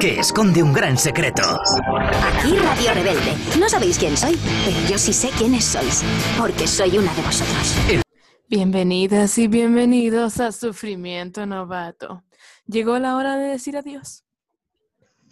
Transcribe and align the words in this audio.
que 0.00 0.20
esconde 0.20 0.62
un 0.62 0.72
gran 0.72 0.98
secreto. 0.98 1.42
Aquí 1.42 2.56
Radio 2.56 2.94
Rebelde. 2.94 3.32
No 3.58 3.68
sabéis 3.68 3.98
quién 3.98 4.16
soy, 4.16 4.36
pero 4.64 4.76
yo 4.88 4.98
sí 4.98 5.12
sé 5.12 5.30
quiénes 5.38 5.64
sois, 5.64 6.02
porque 6.38 6.66
soy 6.66 6.98
una 6.98 7.12
de 7.14 7.22
vosotros. 7.22 8.04
Bienvenidas 8.48 9.38
y 9.38 9.48
bienvenidos 9.48 10.40
a 10.40 10.52
Sufrimiento 10.52 11.46
Novato. 11.46 12.24
Llegó 12.66 12.98
la 12.98 13.16
hora 13.16 13.36
de 13.36 13.48
decir 13.48 13.76
adiós. 13.76 14.24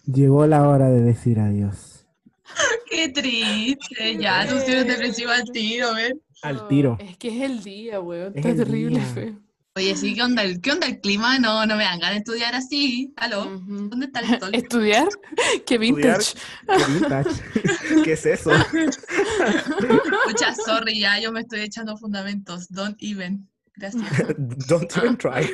Llegó 0.06 0.46
la 0.46 0.68
hora 0.68 0.88
de 0.90 1.00
decir 1.02 1.38
adiós. 1.40 2.06
Qué 2.90 3.08
triste, 3.08 4.16
ya, 4.18 4.46
tú 4.48 4.56
tienes 4.64 4.86
depresivo 4.86 5.30
al 5.30 5.44
tiro, 5.50 5.94
¿ves? 5.94 6.14
Al 6.42 6.68
tiro. 6.68 6.96
Es 7.00 7.16
que 7.16 7.28
es 7.28 7.42
el 7.42 7.62
día, 7.62 8.00
weón. 8.00 8.32
Es 8.32 8.36
Está 8.36 8.50
el 8.50 8.56
terrible, 8.56 9.00
feo. 9.00 9.40
Oye, 9.76 9.96
sí, 9.96 10.14
¿qué 10.14 10.22
onda, 10.22 10.44
el, 10.44 10.60
¿qué 10.60 10.70
onda 10.70 10.86
el 10.86 11.00
clima? 11.00 11.36
No, 11.40 11.66
no 11.66 11.74
me 11.74 11.82
dan 11.82 11.98
ganas 11.98 12.14
de 12.14 12.18
estudiar 12.18 12.54
así. 12.54 13.12
¿Aló? 13.16 13.60
¿Dónde 13.66 14.06
está 14.06 14.20
el 14.20 14.38
sol? 14.38 14.50
¿Estudiar? 14.54 15.08
¡Qué 15.66 15.78
vintage! 15.78 16.34
Qué 16.64 16.92
vintage. 16.92 17.30
¿Qué 18.04 18.12
es 18.12 18.24
eso? 18.24 18.50
Mucha 20.26 20.54
sorry, 20.54 21.00
ya 21.00 21.18
yo 21.18 21.32
me 21.32 21.40
estoy 21.40 21.62
echando 21.62 21.96
fundamentos. 21.96 22.68
Don't 22.68 22.96
even. 23.00 23.48
Gracias. 23.74 24.04
Don't 24.68 24.96
even 24.96 25.16
try. 25.16 25.50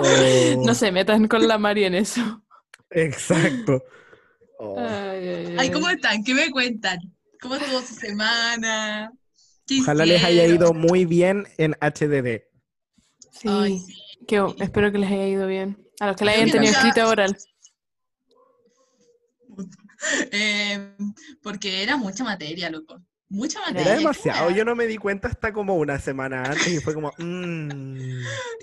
Oh, 0.00 0.62
No 0.66 0.74
se 0.74 0.92
metan 0.92 1.26
con 1.28 1.48
la 1.48 1.56
Mari 1.56 1.84
en 1.84 1.94
eso. 1.94 2.42
Exacto. 2.90 3.82
Oh, 4.58 4.78
Ay, 4.78 5.28
ay, 5.28 5.56
Ay, 5.60 5.70
¿cómo 5.70 5.88
están? 5.88 6.22
¿Qué 6.22 6.34
me 6.34 6.50
cuentan? 6.50 6.98
¿Cómo 7.40 7.56
estuvo 7.56 7.80
su 7.80 7.94
semana? 7.94 9.10
¿Qué 9.66 9.80
Ojalá 9.80 10.04
les 10.06 10.22
haya 10.22 10.46
ido 10.46 10.74
muy 10.74 11.04
bien 11.06 11.46
en 11.58 11.72
HDD. 11.80 12.42
Sí, 13.32 13.48
Ay, 13.48 13.78
sí. 13.78 13.94
que- 14.26 14.54
espero 14.60 14.92
que 14.92 14.98
les 14.98 15.10
haya 15.10 15.26
ido 15.28 15.46
bien. 15.46 15.78
A 16.00 16.08
los 16.08 16.16
que 16.16 16.24
la 16.24 16.32
hayan 16.32 16.50
tenido 16.50 16.72
nunca- 16.72 16.78
escrita 16.88 17.08
oral. 17.08 17.36
Eh, 20.32 20.96
porque 21.42 21.82
era 21.82 21.96
mucha 21.96 22.24
materia, 22.24 22.68
loco. 22.68 23.00
Mucha 23.30 23.58
materia. 23.60 23.82
Era 23.82 23.96
demasiado. 23.96 24.50
Yo 24.50 24.62
no 24.62 24.74
me 24.74 24.86
di 24.86 24.98
cuenta 24.98 25.28
hasta 25.28 25.50
como 25.50 25.76
una 25.76 25.98
semana 25.98 26.42
antes 26.44 26.68
y 26.68 26.78
fue 26.78 26.92
como, 26.92 27.10
mmm. 27.16 28.20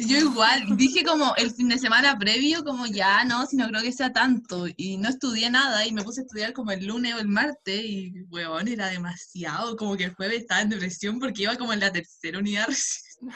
Yo 0.08 0.18
igual, 0.18 0.78
dije 0.78 1.04
como 1.04 1.34
el 1.38 1.52
fin 1.52 1.70
de 1.70 1.78
semana 1.78 2.18
previo, 2.18 2.64
como 2.64 2.86
ya 2.88 3.24
no, 3.26 3.46
si 3.46 3.56
no 3.56 3.68
creo 3.68 3.82
que 3.82 3.92
sea 3.92 4.12
tanto, 4.12 4.66
y 4.76 4.98
no 4.98 5.10
estudié 5.10 5.50
nada, 5.50 5.86
y 5.86 5.92
me 5.92 6.04
puse 6.04 6.22
a 6.22 6.24
estudiar 6.24 6.54
como 6.54 6.72
el 6.72 6.86
lunes 6.86 7.14
o 7.16 7.20
el 7.20 7.28
martes, 7.28 7.82
y 7.84 8.12
weón, 8.30 8.68
era 8.68 8.88
demasiado, 8.88 9.76
como 9.78 9.96
que 9.96 10.06
el 10.06 10.14
jueves 10.16 10.42
estaba 10.42 10.62
en 10.62 10.70
depresión 10.70 11.20
porque 11.20 11.44
iba 11.44 11.56
como 11.56 11.74
en 11.74 11.80
la 11.82 11.92
tercera 11.92 12.40
unidad. 12.40 12.68
recién. 12.68 13.32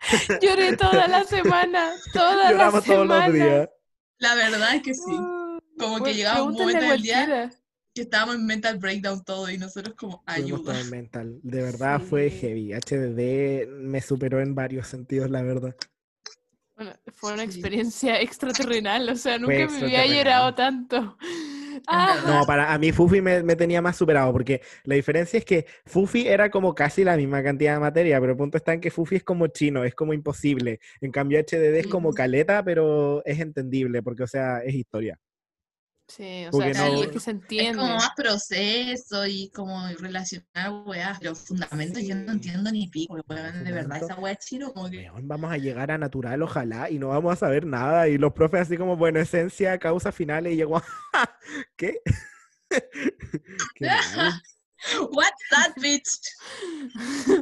Lloré 0.42 0.76
toda 0.76 1.06
la 1.06 1.24
semana. 1.24 1.92
Toda 2.12 2.50
Lloramos 2.50 2.74
la 2.74 2.94
todos 2.94 3.02
semana. 3.02 3.28
los 3.28 3.34
días. 3.34 3.68
La 4.18 4.34
verdad 4.34 4.74
es 4.76 4.82
que 4.82 4.94
sí, 4.94 5.16
como 5.78 5.96
que 5.96 6.00
Pues, 6.02 6.16
llegaba 6.16 6.42
un 6.42 6.54
momento 6.54 6.84
del 6.86 7.02
día. 7.02 7.50
Que 7.94 8.02
estábamos 8.02 8.36
en 8.36 8.46
mental 8.46 8.78
breakdown 8.78 9.22
todo, 9.24 9.50
y 9.50 9.58
nosotros 9.58 9.94
como, 9.94 10.22
ayuda. 10.26 10.80
en 10.80 10.90
mental. 10.90 11.38
De 11.42 11.62
verdad 11.62 12.00
fue 12.00 12.30
Sí. 12.30 12.38
heavy. 12.40 12.72
HDD 12.72 13.66
me 13.68 14.00
superó 14.00 14.40
en 14.40 14.54
varios 14.54 14.86
sentidos, 14.86 15.30
la 15.30 15.42
verdad. 15.42 15.74
Bueno, 16.74 16.92
fue 17.14 17.34
una 17.34 17.42
Sí. 17.42 17.50
experiencia 17.50 18.20
extraterrenal, 18.22 19.08
o 19.10 19.16
sea, 19.16 19.38
nunca 19.38 19.68
me 19.68 19.76
había 19.78 20.06
llorado 20.06 20.54
tanto. 20.54 21.16
Ah, 21.86 22.14
verdad. 22.16 22.40
No, 22.40 22.46
para 22.46 22.72
a 22.72 22.78
mí 22.78 22.92
Fufi 22.92 23.20
me, 23.20 23.42
me 23.42 23.56
tenía 23.56 23.82
más 23.82 23.96
superado, 23.96 24.32
porque 24.32 24.60
la 24.84 24.94
diferencia 24.94 25.38
es 25.38 25.44
que 25.44 25.66
Fufi 25.86 26.26
era 26.28 26.50
como 26.50 26.74
casi 26.74 27.02
la 27.04 27.16
misma 27.16 27.42
cantidad 27.42 27.74
de 27.74 27.80
materia, 27.80 28.20
pero 28.20 28.32
el 28.32 28.38
punto 28.38 28.56
está 28.56 28.72
en 28.72 28.80
que 28.80 28.90
Fufi 28.90 29.16
es 29.16 29.24
como 29.24 29.46
chino, 29.48 29.82
es 29.84 29.94
como 29.94 30.12
imposible. 30.12 30.80
En 31.00 31.10
cambio 31.10 31.38
HDD 31.40 31.78
es 31.80 31.86
como 31.88 32.12
caleta, 32.12 32.62
pero 32.64 33.22
es 33.24 33.40
entendible, 33.40 34.02
porque 34.02 34.22
o 34.22 34.26
sea, 34.26 34.58
es 34.60 34.74
historia. 34.74 35.18
Sí, 36.08 36.44
o 36.46 36.50
Porque 36.50 36.74
sea, 36.74 36.86
sí, 36.86 36.92
no- 36.92 37.02
es 37.04 37.08
que 37.08 37.20
se 37.20 37.30
Es 37.30 37.36
entiende. 37.36 37.78
como 37.78 37.94
más 37.94 38.10
proceso 38.16 39.26
y 39.26 39.50
como 39.50 39.86
relacionar 39.98 40.72
weas, 40.86 41.18
pero 41.20 41.34
fundamentos 41.34 42.02
yo 42.02 42.14
no 42.14 42.32
entiendo 42.32 42.70
ni 42.70 42.88
pico, 42.88 43.14
weón, 43.28 43.64
de 43.64 43.72
verdad, 43.72 44.02
esa 44.02 44.14
wea 44.16 44.32
es 44.34 44.38
chino, 44.44 44.72
como 44.72 44.90
que... 44.90 44.98
Weón, 45.10 45.26
vamos 45.28 45.50
a 45.52 45.56
llegar 45.58 45.90
a 45.90 45.98
natural, 45.98 46.42
ojalá, 46.42 46.90
y 46.90 46.98
no 46.98 47.08
vamos 47.08 47.32
a 47.32 47.36
saber 47.36 47.64
nada. 47.66 48.08
Y 48.08 48.18
los 48.18 48.32
profes 48.32 48.62
así 48.62 48.76
como, 48.76 48.96
bueno, 48.96 49.20
esencia, 49.20 49.78
causa 49.78 50.12
finales, 50.12 50.52
y 50.52 50.56
llegó, 50.56 50.82
¿qué? 51.76 52.00
Qué. 53.74 53.86
What's 55.12 55.48
that, 55.50 55.74
bitch? 55.80 56.08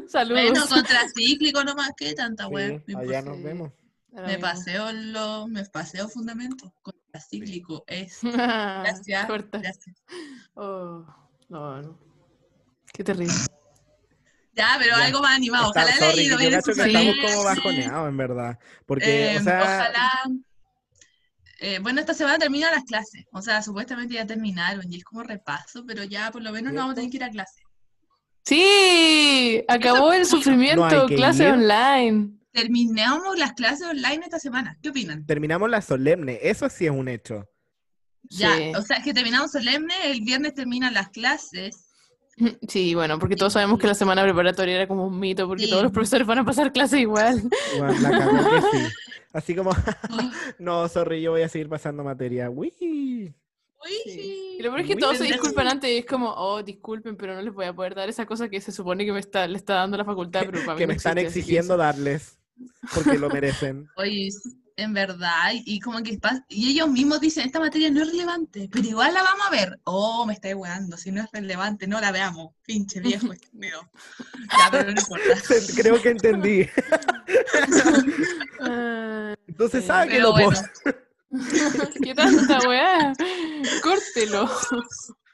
Saludos. 0.09 0.43
Bueno, 0.51 0.67
contracíclico 0.69 1.65
nomás, 1.65 1.91
¿qué 1.97 2.15
tanta 2.15 2.47
Sí, 2.47 2.53
wea? 2.55 2.83
No 2.87 2.99
allá 2.99 3.23
nos 3.23 3.43
vemos. 3.43 3.73
Me 4.13 4.39
paseo 4.39 4.93
lo, 4.93 5.47
me 5.49 5.65
paseo 5.67 6.09
fundamentos. 6.09 6.71
Contracíclico 7.15 7.85
es. 7.89 8.21
Ah, 8.25 8.83
Gracias. 8.87 9.27
corta. 9.27 9.59
gracias. 9.59 9.97
Oh, 10.55 11.05
no, 11.49 11.83
no. 11.83 11.99
Qué 12.93 13.05
terrible. 13.05 13.33
Ya, 14.53 14.77
pero 14.81 14.97
Ya. 14.99 15.05
algo 15.07 15.21
más 15.21 15.37
animado. 15.37 15.69
Está- 15.69 15.85
Ojalá 15.85 15.97
sorry, 16.11 16.23
ido 16.25 16.33
yo 16.33 16.39
bien 16.39 16.53
en 16.55 16.61
cacho 16.61 16.75
que 16.75 16.83
estamos 16.89 17.15
como 17.23 17.45
bajoneados, 17.45 18.09
en 18.09 18.17
verdad. 18.17 18.59
Porque, 18.85 19.33
Eh, 19.33 19.39
o 19.39 19.43
sea, 19.45 19.63
ojalá. 19.63 20.11
eh, 21.61 21.79
bueno, 21.81 22.01
esta 22.01 22.15
semana 22.15 22.37
terminan 22.37 22.73
las 22.75 22.83
clases. 22.85 23.25
O 23.33 23.41
sea, 23.41 23.63
supuestamente 23.63 24.15
ya 24.15 24.27
terminaron 24.27 24.93
y 24.93 24.97
es 24.97 25.05
como 25.05 25.23
repaso, 25.23 25.85
pero 25.87 26.03
ya 26.05 26.31
por 26.33 26.43
lo 26.43 26.51
menos 26.53 26.73
no 26.73 26.81
vamos 26.81 26.93
a 26.93 26.95
tener 26.97 27.11
que 27.11 27.17
ir 27.19 27.25
a 27.25 27.31
clase. 27.31 27.63
Sí, 28.45 29.65
acabó 29.69 30.13
el 30.13 30.27
sufrimiento, 30.27 30.85
No 30.85 31.07
clase 31.07 31.45
ir. 31.45 31.51
online. 31.55 32.40
Terminamos 32.53 33.39
las 33.39 33.53
clases 33.53 33.87
online 33.87 34.25
esta 34.25 34.39
semana. 34.39 34.77
¿Qué 34.83 34.91
opinan? 34.91 35.25
terminamos 35.27 35.71
la 35.71 35.81
solemne, 35.83 36.39
eso 36.43 36.69
sí 36.69 36.87
es 36.87 36.91
un 36.91 37.09
hecho. 37.09 37.49
Ya, 38.25 38.57
Sí. 38.57 38.73
o 38.77 38.83
sea, 38.83 38.99
es 38.99 39.05
que 39.05 39.15
terminamos 39.15 39.53
solemne, 39.53 39.95
el 40.05 40.21
viernes 40.23 40.55
terminan 40.55 40.95
las 40.95 41.09
clases. 41.11 41.87
Sí, 42.69 42.95
bueno, 42.95 43.19
porque 43.19 43.37
todos 43.37 43.53
sabemos 43.53 43.79
que 43.79 43.87
la 43.87 43.95
semana 43.95 44.23
preparatoria 44.23 44.75
era 44.77 44.89
como 44.89 45.07
un 45.07 45.19
mito, 45.21 45.47
porque 45.47 45.65
Sí. 45.65 45.71
todos 45.71 45.83
los 45.83 45.93
profesores 45.93 46.27
van 46.27 46.39
a 46.39 46.45
pasar 46.45 46.73
clase 46.73 46.99
igual. 47.01 47.43
Bueno, 47.79 48.01
la 48.01 48.11
que 48.11 48.79
sí. 48.79 48.85
Así 49.33 49.55
como, 49.55 49.71
no, 50.59 50.89
sorry, 50.89 51.23
yo 51.23 51.31
voy 51.33 51.43
a 51.43 51.49
seguir 51.49 51.69
pasando 51.69 52.03
materia. 52.03 52.51
Uy. 52.51 52.73
Sí. 54.05 54.57
Y 54.59 54.63
lo 54.63 54.71
peor 54.71 54.81
es 54.81 54.87
que 54.89 54.95
Muy 54.95 55.01
todos 55.01 55.19
se 55.19 55.25
disculpan 55.25 55.69
antes 55.69 55.89
y 55.91 55.99
es 55.99 56.07
como, 56.07 56.31
oh, 56.35 56.63
disculpen, 56.63 57.17
pero 57.17 57.35
no 57.35 57.43
les 57.43 57.55
voy 57.55 57.67
a 57.67 57.73
poder 57.73 57.95
dar 57.95 58.09
esa 58.09 58.27
cosa 58.27 58.49
que 58.49 58.61
se 58.61 58.73
supone 58.73 59.05
que 59.07 59.13
me 59.13 59.21
está, 59.21 59.47
le 59.47 59.57
está 59.57 59.75
dando 59.75 59.97
la 59.97 60.05
facultad, 60.05 60.43
pero 60.47 60.59
para 60.65 60.75
mí 60.75 60.79
que 60.79 60.87
no 60.87 60.93
me 60.93 60.97
están 60.97 61.17
existe, 61.19 61.29
así 61.29 61.35
que 61.35 61.41
exigiendo 61.41 61.77
darles, 61.77 62.39
porque 62.95 63.19
lo 63.19 63.29
merecen. 63.31 63.89
Oye, 63.97 64.29
en 64.77 64.95
verdad, 64.95 65.51
y, 65.53 65.79
como 65.81 66.03
que 66.03 66.19
y 66.49 66.71
ellos 66.71 66.89
mismos 66.89 67.21
dicen, 67.21 67.45
esta 67.45 67.61
materia 67.61 67.91
no 67.91 68.01
es 68.03 68.09
relevante, 68.11 68.69
pero 68.73 68.89
igual 68.89 69.13
la 69.13 69.23
vamos 69.23 69.47
a 69.47 69.51
ver. 69.51 69.79
Oh, 69.85 70.25
me 70.25 70.33
estáis 70.33 70.55
weando, 70.55 70.97
si 70.97 71.13
no 71.13 71.23
es 71.23 71.29
relevante, 71.33 71.87
no 71.87 72.01
la 72.01 72.13
veamos. 72.13 72.55
Pinche 72.65 73.01
viejo 73.01 73.31
estúpido. 73.33 73.81
Ya, 74.59 74.69
pero 74.71 74.85
no 74.93 75.01
importa. 75.01 75.25
Creo 75.77 76.01
que 76.01 76.09
entendí. 76.11 76.69
Ah, 78.61 79.35
Entonces 79.47 79.83
Sí, 79.83 79.87
sabe 79.87 80.07
que 80.09 80.15
Pero 80.15 80.29
lo 80.29 80.33
bueno, 80.33 80.51
puedo. 80.83 80.97
¿Qué 82.03 82.15
tanta 82.15 82.59
weá? 82.69 83.13
Córtelo. 83.83 84.51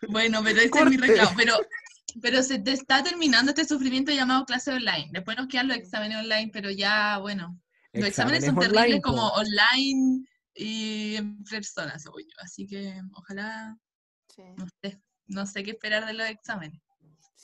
bueno, 0.09 0.43
pero 0.45 0.61
ese 0.61 0.79
es 0.79 0.85
mi 0.91 0.97
reclamo. 0.97 1.31
Pero, 1.37 1.55
pero 2.21 2.43
se 2.43 2.59
te 2.59 2.73
está 2.73 3.03
terminando 3.03 3.51
este 3.51 3.65
sufrimiento 3.65 4.13
llamado 4.13 4.45
clase 4.45 4.73
online. 4.73 5.09
Después 5.13 5.37
nos 5.37 5.49
quedan 5.49 5.69
los 5.69 5.77
exámenes 5.77 6.19
online, 6.19 6.51
pero 6.53 6.71
ya, 6.71 7.19
bueno, 7.19 7.61
los 7.93 8.09
exámenes 8.09 8.45
son 8.45 8.57
online, 8.57 8.73
terribles 8.73 9.03
como 9.03 9.29
online 9.29 10.25
y 10.55 11.17
en 11.17 11.45
persona, 11.45 11.99
según 11.99 12.23
yo. 12.23 12.37
Así 12.43 12.67
que 12.67 13.01
ojalá, 13.13 13.77
no 14.57 14.67
sé, 14.83 15.01
no 15.27 15.47
sé 15.47 15.63
qué 15.63 15.73
esperar 15.73 16.07
de 16.07 16.15
los 16.15 16.29
exámenes. 16.29 16.81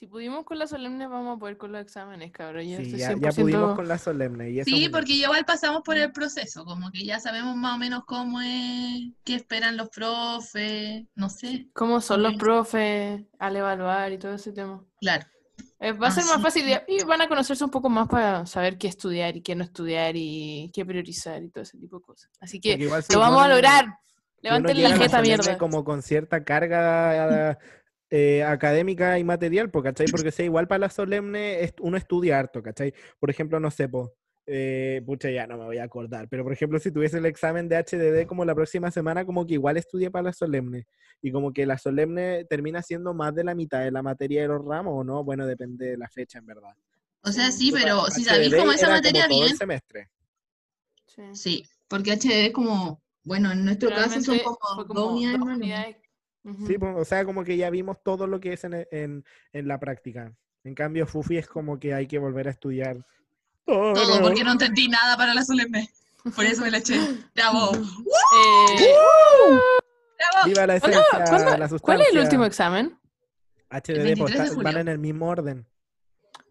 Si 0.02 0.08
pudimos 0.08 0.44
con 0.44 0.58
la 0.58 0.66
solemne, 0.66 1.06
vamos 1.06 1.36
a 1.36 1.38
poder 1.38 1.56
con 1.56 1.70
los 1.70 1.80
exámenes, 1.80 2.32
cabrón. 2.32 2.64
Yo 2.64 2.78
Sí, 2.78 2.82
estoy 2.86 2.98
ya, 2.98 3.10
100%... 3.12 3.20
ya 3.20 3.30
pudimos 3.40 3.74
con 3.76 3.86
la 3.86 3.98
solemne. 3.98 4.50
Y 4.50 4.58
eso 4.58 4.68
es 4.68 4.76
Sí, 4.76 4.88
porque 4.88 5.12
igual 5.12 5.44
pasamos 5.44 5.82
por 5.84 5.96
el 5.96 6.10
proceso, 6.10 6.64
como 6.64 6.90
que 6.90 7.04
ya 7.04 7.20
sabemos 7.20 7.54
más 7.54 7.76
o 7.76 7.78
menos 7.78 8.02
cómo 8.04 8.40
es, 8.40 9.12
qué 9.22 9.36
esperan 9.36 9.76
los 9.76 9.90
profes, 9.90 11.04
no 11.14 11.28
sé, 11.28 11.69
¿Cómo 11.72 12.00
son 12.00 12.25
los 12.25 12.34
profes 12.34 13.22
al 13.38 13.54
evaluar 13.54 14.10
y 14.10 14.19
todo 14.19 14.34
ese 14.34 14.50
tema? 14.50 14.84
claro. 15.00 15.25
Eh, 15.78 15.93
va 15.93 16.08
a 16.08 16.10
ser 16.10 16.25
más 16.25 16.43
fácil 16.43 16.64
que- 16.64 16.82
y 16.88 17.05
van 17.05 17.20
a 17.20 17.28
conocerse 17.28 17.62
un 17.62 17.70
poco 17.70 17.88
más 17.88 18.08
para 18.08 18.44
saber 18.46 18.78
qué 18.78 18.88
estudiar 18.88 19.37
y 19.37 19.43
qué 19.43 19.55
no 19.55 19.62
estudiar 19.62 20.14
y 20.16 20.69
qué 20.75 20.84
priorizar 20.84 21.44
y 21.44 21.48
todo 21.50 21.62
ese 21.62 21.78
tipo 21.78 21.98
de 22.00 22.02
cosas. 22.02 22.28
Así 22.40 22.58
que 22.58 22.76
lo 22.76 23.19
vamos 23.20 23.40
a 23.40 23.46
lograr. 23.46 23.87
Levanten 24.40 24.82
la 24.82 24.96
jeta, 24.96 25.22
mierda. 25.22 25.56
como 25.58 25.84
con 25.84 26.02
cierta 26.02 26.43
carga 26.43 27.56
eh, 28.14 28.43
académica 28.44 29.19
y 29.19 29.25
material, 29.25 29.70
po, 29.70 29.82
¿cachai? 29.82 30.06
Porque 30.11 30.31
sea 30.31 30.44
igual 30.44 30.69
para 30.69 30.81
la 30.81 30.91
solemne 30.91 31.62
est- 31.62 31.81
uno 31.81 31.97
estudia 31.97 32.38
harto, 32.38 32.62
¿cachai? 32.62 32.93
Por 33.19 33.31
ejemplo, 33.31 33.59
no 33.59 33.70
sé, 33.70 33.88
po, 33.88 34.12
eh, 34.44 35.00
pucha, 35.06 35.31
ya 35.31 35.47
no 35.47 35.56
me 35.56 35.64
voy 35.64 35.79
a 35.79 35.85
acordar, 35.85 36.29
pero 36.29 36.43
por 36.44 36.53
ejemplo, 36.53 36.79
si 36.79 36.91
tuviese 36.93 37.17
el 37.17 37.25
examen 37.25 37.70
de 37.70 37.76
HDD 37.76 38.26
como 38.26 38.44
la 38.44 38.55
próxima 38.55 38.91
semana, 38.91 39.25
como 39.25 39.47
que 39.47 39.55
igual 39.55 39.79
estudié 39.79 40.11
para 40.11 40.25
la 40.25 40.32
solemne, 40.35 40.87
y 41.23 41.32
como 41.32 41.55
que 41.55 41.64
la 41.64 41.79
solemne 41.79 42.44
termina 42.44 42.82
siendo 42.82 43.14
más 43.14 43.35
de 43.35 43.44
la 43.44 43.55
mitad 43.55 43.81
de 43.81 43.91
la 43.91 44.03
materia 44.03 44.43
de 44.43 44.49
los 44.49 44.62
ramos, 44.62 44.93
¿o 44.94 45.05
no? 45.05 45.25
Bueno, 45.25 45.47
depende 45.47 45.87
de 45.93 45.97
la 45.97 46.08
fecha, 46.11 46.38
en 46.38 46.44
verdad. 46.44 46.75
O 47.23 47.32
sea, 47.32 47.50
sí, 47.50 47.73
pero 47.73 48.05
si 48.11 48.25
sabéis 48.25 48.53
HDD 48.53 48.58
como 48.58 48.73
esa 48.73 48.91
materia 48.91 49.26
todo 49.26 49.41
el 49.41 49.44
bien, 49.47 49.56
semestre. 49.56 50.08
Sí. 51.06 51.23
sí, 51.32 51.67
porque 51.88 52.12
HD 52.12 52.47
es 52.47 52.53
como 52.53 53.00
Bueno, 53.25 53.53
en 53.53 53.65
nuestro 53.65 53.88
caso 53.91 54.20
son 54.20 54.38
como, 54.41 54.85
dos 54.85 55.12
unidades 55.12 55.97
unidades. 56.44 56.61
Ujú. 56.62 56.67
Sí, 56.67 56.79
pues, 56.79 56.94
o 56.97 57.05
sea, 57.05 57.25
como 57.25 57.44
que 57.44 57.56
ya 57.56 57.71
vimos 57.71 57.97
todo 58.03 58.27
lo 58.27 58.41
que 58.41 58.53
es 58.55 58.65
en, 58.65 58.87
en- 58.91 59.25
en 59.53 59.69
la 59.69 59.79
práctica. 59.79 60.33
En 60.65 60.75
cambio, 60.75 61.06
Fufi 61.06 61.39
es 61.39 61.47
como 61.49 61.79
que 61.79 61.93
hay 61.94 62.06
que 62.06 62.19
volver 62.19 62.47
a 62.49 62.50
estudiar 62.53 63.05
todo. 63.67 63.93
Todo, 63.94 64.21
porque 64.23 64.44
no 64.44 64.53
entendí 64.53 64.89
nada 64.89 65.17
para 65.17 65.35
la 65.35 65.44
solemne. 65.44 65.91
Por 66.37 66.44
eso 66.44 66.62
me 66.62 66.71
la 66.71 66.79
eché. 66.79 66.99
Bravo. 67.35 67.73
Eh, 68.79 69.59
Bravo. 70.19 70.47
Viva 70.47 70.67
la 70.67 70.79
¿cuándo- 70.81 70.99
esencia, 71.00 71.25
cuándo- 71.29 71.59
la 71.59 71.69
sustancia. 71.69 71.79
¿Cuál 71.81 72.00
es 72.03 72.09
el 72.12 72.19
último 72.21 72.44
examen? 72.44 72.99
HDD, 73.71 73.94
pues, 73.94 74.05
23 74.05 74.39
de 74.39 74.44
está- 74.47 74.62
van 74.62 74.77
en 74.79 74.89
el 74.89 74.99
mismo 74.99 75.27
orden. 75.29 75.67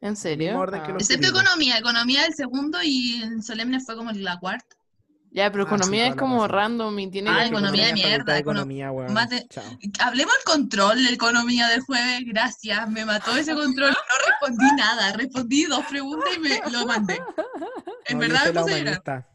¿En 0.01 0.15
serio? 0.15 0.57
orden 0.59 0.81
Ah. 0.83 0.95
Excepto 0.99 1.27
economía. 1.29 1.77
Economía 1.77 2.25
el 2.25 2.33
segundo 2.33 2.79
y 2.83 3.21
en 3.23 3.41
solemne 3.43 3.79
fue 3.79 3.95
como 3.95 4.11
la 4.11 4.39
cuarta. 4.39 4.75
Ya, 5.33 5.49
pero 5.49 5.63
Ah, 5.63 5.67
sí, 5.69 5.75
economía 5.75 6.07
es 6.07 6.15
como 6.15 6.39
razón. 6.45 6.49
random 6.77 6.99
y 6.99 7.09
tiene 7.09 7.29
Ah, 7.29 7.39
que- 7.43 7.47
economía 7.47 7.85
de 7.87 7.93
mierda, 7.93 8.37
economía, 8.37 8.91
weón. 8.91 9.13
mate- 9.13 9.47
Chao. 9.49 9.63
Hablemos 9.99 10.33
del 10.35 10.43
control 10.43 11.05
de 11.05 11.13
economía 11.13 11.69
del 11.69 11.79
jueves. 11.81 12.21
Gracias. 12.25 12.89
Me 12.89 13.05
mató 13.05 13.35
ese 13.37 13.53
control. 13.55 13.91
No 13.91 14.27
respondí 14.29 14.65
nada. 14.75 15.13
Respondí 15.13 15.63
dos 15.65 15.85
preguntas 15.85 16.29
y 16.35 16.39
me 16.39 16.59
lo 16.71 16.85
mandé. 16.85 17.21
En 18.07 18.17
No, 18.17 18.23
yo 18.25 18.29
verdad 18.29 18.45
me 18.53 18.59
puse 18.61 19.11
a 19.11 19.25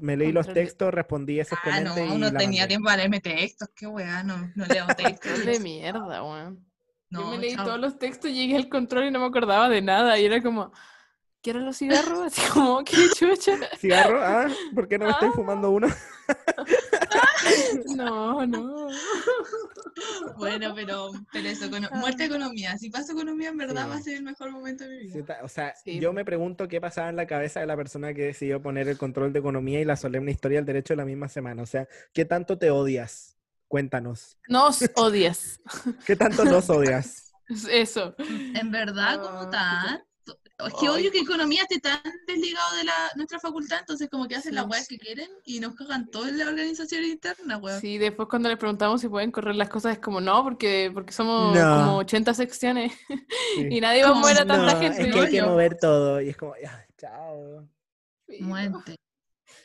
Me 0.00 0.16
leí 0.16 0.32
los 0.32 0.46
textos, 0.50 0.94
respondí 0.94 1.38
esos 1.40 1.58
Ah, 1.58 1.62
comentarios 1.64 2.08
no, 2.08 2.18
no 2.18 2.32
tenía 2.38 2.60
mandé. 2.62 2.68
tiempo 2.68 2.84
para 2.86 2.96
leerme 2.98 3.20
textos. 3.20 3.68
Qué 3.74 3.86
weá, 3.86 4.22
no, 4.22 4.50
no 4.54 4.64
leo 4.66 4.86
textos. 4.96 5.44
De 5.44 5.58
mierda, 5.60 6.22
weón. 6.22 6.64
Yo 7.10 7.20
No, 7.20 7.30
me 7.32 7.38
leí 7.38 7.54
chao. 7.56 7.64
todos 7.66 7.78
los 7.80 7.98
textos, 7.98 8.30
llegué 8.30 8.56
al 8.56 8.70
control 8.70 9.04
y 9.06 9.10
no 9.10 9.18
me 9.20 9.26
acordaba 9.26 9.68
de 9.68 9.82
nada. 9.82 10.18
Y 10.18 10.24
era 10.24 10.42
como, 10.42 10.72
¿quiero 11.42 11.60
los 11.60 11.78
cigarros? 11.78 12.20
Así 12.26 12.40
como, 12.52 12.84
qué 12.84 12.96
chucha. 13.16 13.56
¿Cigarro? 13.78 14.22
Ah, 14.22 14.48
¿por 14.74 14.88
qué 14.88 14.98
no 14.98 15.06
me 15.06 15.12
estoy 15.12 15.28
Ah. 15.30 15.32
fumando 15.34 15.70
uno? 15.70 15.88
No, 17.96 18.46
no. 18.46 18.88
Bueno, 20.36 20.72
pero, 20.74 21.10
pero 21.32 21.48
eso, 21.48 21.68
muerte 21.94 22.24
economía. 22.24 22.78
Si 22.78 22.90
paso 22.90 23.12
economía, 23.12 23.48
en 23.48 23.56
verdad 23.56 23.84
Sí. 23.84 23.88
va 23.90 23.96
a 23.96 24.02
ser 24.02 24.14
el 24.16 24.22
mejor 24.22 24.50
momento 24.50 24.84
de 24.84 24.90
mi 24.90 25.06
vida. 25.08 25.38
O 25.42 25.48
sea, 25.48 25.74
Sí. 25.74 25.98
yo 26.00 26.12
me 26.12 26.24
pregunto 26.24 26.68
qué 26.68 26.80
pasaba 26.80 27.08
en 27.10 27.16
la 27.16 27.26
cabeza 27.26 27.60
de 27.60 27.66
la 27.66 27.76
persona 27.76 28.14
que 28.14 28.22
decidió 28.22 28.62
poner 28.62 28.88
el 28.88 28.96
control 28.96 29.32
de 29.32 29.40
economía 29.40 29.80
y 29.80 29.84
la 29.84 29.96
solemne 29.96 30.30
historia 30.30 30.58
del 30.58 30.66
derecho 30.66 30.94
la 30.94 31.04
misma 31.04 31.28
semana. 31.28 31.62
O 31.62 31.66
sea, 31.66 31.88
¿qué 32.12 32.24
tanto 32.24 32.58
te 32.58 32.70
odias? 32.70 33.36
Cuéntanos. 33.68 34.38
Nos 34.48 34.82
odias. 34.94 35.60
¿Qué 36.06 36.16
tanto 36.16 36.44
nos 36.44 36.70
odias? 36.70 37.32
Es 37.48 37.64
Eso. 37.70 38.14
En 38.18 38.70
verdad, 38.70 39.20
como 39.20 39.40
Ah, 39.40 39.50
tanto. 39.50 40.04
Es 40.58 40.74
que 40.74 40.86
Ay. 40.86 40.88
odio 40.88 41.10
que 41.10 41.18
economía 41.20 41.62
esté 41.62 41.80
tan 41.80 42.00
desligado 42.26 42.76
de 42.76 42.84
la, 42.84 42.92
nuestra 43.16 43.40
facultad, 43.40 43.80
entonces 43.80 44.08
como 44.08 44.28
que 44.28 44.36
hacen 44.36 44.54
las 44.54 44.64
Sí. 44.64 44.70
weas 44.70 44.86
que 44.88 44.98
quieren 44.98 45.28
y 45.44 45.58
nos 45.60 45.74
cagan 45.74 46.06
todo 46.08 46.28
en 46.28 46.38
la 46.38 46.46
organización 46.48 47.04
interna, 47.04 47.56
weón. 47.56 47.80
Sí, 47.80 47.98
después 47.98 48.28
cuando 48.28 48.48
les 48.48 48.58
preguntamos 48.58 49.00
si 49.00 49.08
pueden 49.08 49.32
correr 49.32 49.56
las 49.56 49.68
cosas 49.68 49.94
es 49.94 49.98
como 49.98 50.20
no, 50.20 50.44
porque, 50.44 50.90
porque 50.94 51.12
somos 51.12 51.54
No. 51.56 51.76
como 51.76 51.96
80 51.98 52.32
secciones 52.34 52.92
Sí. 53.56 53.68
y 53.70 53.80
nadie 53.80 54.04
va 54.04 54.10
a 54.10 54.14
mover 54.14 54.36
a 54.36 54.46
tanta 54.46 54.74
No, 54.74 54.80
gente. 54.80 55.02
es 55.02 55.12
que 55.14 55.20
hay 55.20 55.30
que 55.30 55.42
mover 55.42 55.76
todo. 55.78 56.20
Y 56.20 56.28
es 56.28 56.36
como, 56.36 56.54
ya, 56.62 56.86
chao. 56.96 57.66
Muerte. 58.40 58.96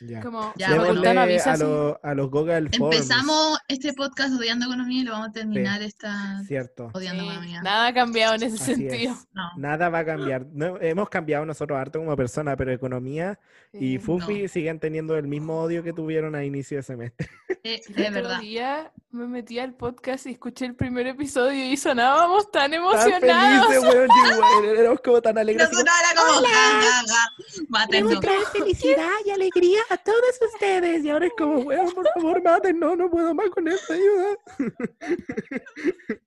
Ya. 0.00 0.20
Como, 0.20 0.52
Ya, 0.56 0.70
Démosle 0.70 1.08
avisa 1.18 1.52
a, 1.52 1.56
lo- 1.56 2.00
a 2.02 2.14
los 2.14 2.30
Google 2.30 2.68
Forms. 2.70 2.96
Empezamos 2.96 3.58
este 3.68 3.92
podcast 3.92 4.32
odiando 4.34 4.66
economía 4.66 5.00
y 5.02 5.04
lo 5.04 5.12
vamos 5.12 5.28
a 5.28 5.32
terminar 5.32 5.82
esta 5.82 6.40
Cierto. 6.44 6.90
odiando 6.94 7.24
Sí, 7.24 7.28
economía. 7.30 7.62
nada 7.62 7.86
ha 7.88 7.94
cambiado 7.94 8.34
en 8.34 8.42
ese 8.44 8.56
Así 8.62 8.74
sentido. 8.76 9.12
es. 9.12 9.28
No. 9.32 9.50
Nada 9.56 9.88
va 9.88 9.98
a 10.00 10.04
cambiar. 10.04 10.46
No, 10.52 10.80
hemos 10.80 11.08
cambiado 11.08 11.44
nosotros 11.46 11.78
harto 11.78 11.98
como 11.98 12.14
persona, 12.16 12.56
pero 12.56 12.72
economía 12.72 13.40
y 13.72 13.78
Sí. 13.78 13.98
Fufi 13.98 14.42
no. 14.42 14.48
siguen 14.48 14.78
teniendo 14.78 15.16
el 15.16 15.26
mismo 15.26 15.60
odio 15.62 15.82
que 15.82 15.92
tuvieron 15.92 16.34
a 16.34 16.44
inicio 16.44 16.76
de 16.78 16.82
semestre. 16.82 17.28
Eh, 17.64 17.80
El 17.88 17.94
de 17.96 18.02
otro 18.02 18.14
verdad. 18.22 18.40
día 18.40 18.92
me 19.10 19.26
metí 19.26 19.58
al 19.58 19.74
podcast 19.74 20.26
y 20.26 20.30
escuché 20.30 20.64
el 20.64 20.76
primer 20.76 21.08
episodio 21.08 21.64
y 21.72 21.76
sonábamos 21.76 22.48
tan 22.52 22.70
Tan 22.70 22.74
emocionados. 22.74 23.66
felices, 23.66 23.94
weón, 23.94 24.08
y, 24.08 24.64
weón, 24.64 24.76
éramos 24.78 25.00
como 25.00 25.20
tan 25.20 25.38
alegres. 25.38 25.68
como, 25.68 25.82
ja, 25.82 26.46
ja, 26.46 27.02
ja, 27.08 27.62
mátennos. 27.68 28.24
felicidad 28.52 29.08
y 29.26 29.30
alegría 29.30 29.80
a 29.90 29.96
todos 29.96 30.38
ustedes. 30.54 31.04
Y 31.04 31.10
ahora 31.10 31.26
es 31.26 31.32
como, 31.36 31.58
weón, 31.60 31.90
por 31.92 32.06
favor, 32.14 32.42
maten, 32.42 32.78
no, 32.78 32.94
no 32.96 33.10
puedo 33.10 33.34
más 33.34 33.50
con 33.50 33.66
esta 33.68 33.94
ayuda. 33.94 34.36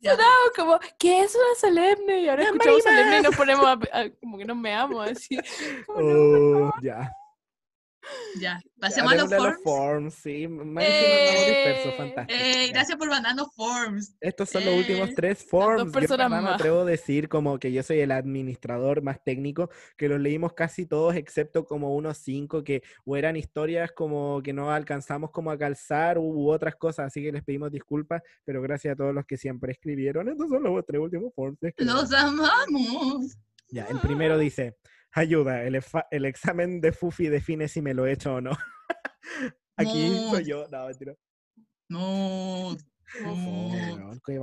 Sonábamos 0.01 0.51
como, 0.55 0.79
¿qué 0.97 1.21
es 1.23 1.35
una 1.35 1.55
solemne? 1.59 2.21
Y 2.21 2.29
ahora 2.29 2.43
escuchamos 2.43 2.83
solemne 2.83 3.19
y 3.19 3.21
nos 3.21 3.35
ponemos 3.35 3.65
a, 3.65 3.71
a- 3.73 4.09
como 4.19 4.37
que 4.37 4.45
nos 4.45 4.57
meamos 4.57 5.09
así. 5.11 5.37
Como, 5.85 6.01
no, 6.01 6.67
Oh. 6.67 6.71
Ya, 6.81 7.11
Ya, 8.41 8.59
pasemos 8.79 9.11
a 9.13 9.15
los 9.15 9.29
forms. 9.29 9.59
forms, 9.63 10.13
sí. 10.15 10.47
Más 10.47 10.83
Eh, 10.87 11.93
fantástico. 11.97 12.39
Eh, 12.43 12.69
gracias 12.73 12.97
por 12.97 13.09
mandarnos 13.09 13.53
forms. 13.55 14.15
Estos 14.19 14.49
son 14.49 14.65
los 14.65 14.73
Eh, 14.73 14.77
últimos 14.79 15.09
tres 15.15 15.43
forms. 15.43 15.79
Yo 15.81 15.85
en 15.85 15.91
personas 15.91 16.29
me 16.31 16.41
más. 16.41 16.55
atrevo 16.55 16.81
a 16.81 16.85
decir 16.85 17.29
como 17.29 17.59
que 17.59 17.71
yo 17.71 17.83
soy 17.83 17.99
el 17.99 18.11
administrador 18.11 19.01
más 19.01 19.23
técnico, 19.23 19.69
que 19.97 20.07
los 20.09 20.19
leímos 20.19 20.53
casi 20.53 20.85
todos, 20.85 21.15
excepto 21.15 21.65
como 21.65 21.95
unos 21.95 22.17
cinco 22.17 22.63
que 22.63 22.81
o 23.05 23.15
eran 23.17 23.35
historias 23.35 23.91
como 23.91 24.41
que 24.43 24.53
no 24.53 24.71
alcanzamos 24.71 25.31
como 25.31 25.51
a 25.51 25.57
calzar 25.57 26.17
u 26.17 26.49
otras 26.49 26.75
cosas, 26.75 27.07
así 27.07 27.21
que 27.21 27.31
les 27.31 27.43
pedimos 27.43 27.71
disculpas, 27.71 28.21
pero 28.45 28.61
gracias 28.61 28.93
a 28.93 28.95
todos 28.97 29.13
los 29.13 29.25
que 29.25 29.37
siempre 29.37 29.73
escribieron. 29.73 30.27
Estos 30.29 30.49
son 30.49 30.63
los 30.63 30.85
tres 30.85 31.01
últimos 31.01 31.33
forms. 31.35 31.59
Los 31.77 32.11
amamos. 32.13 33.37
Ya, 33.69 33.85
el 33.85 33.99
primero 33.99 34.37
dice, 34.37 34.75
ayuda, 35.13 35.63
el, 35.63 35.79
el 36.11 36.25
examen 36.25 36.81
de 36.81 36.91
Fufi 36.91 37.27
define 37.27 37.67
si 37.67 37.81
me 37.81 37.93
lo 37.93 38.05
he 38.05 38.13
hecho 38.13 38.35
o 38.35 38.41
no. 38.41 38.51
Aquí 39.77 40.09
No. 40.09 40.29
soy 40.31 40.45
yo. 40.45 40.67
No, 40.69 40.85
mentira. 40.87 41.13
No. 41.89 42.75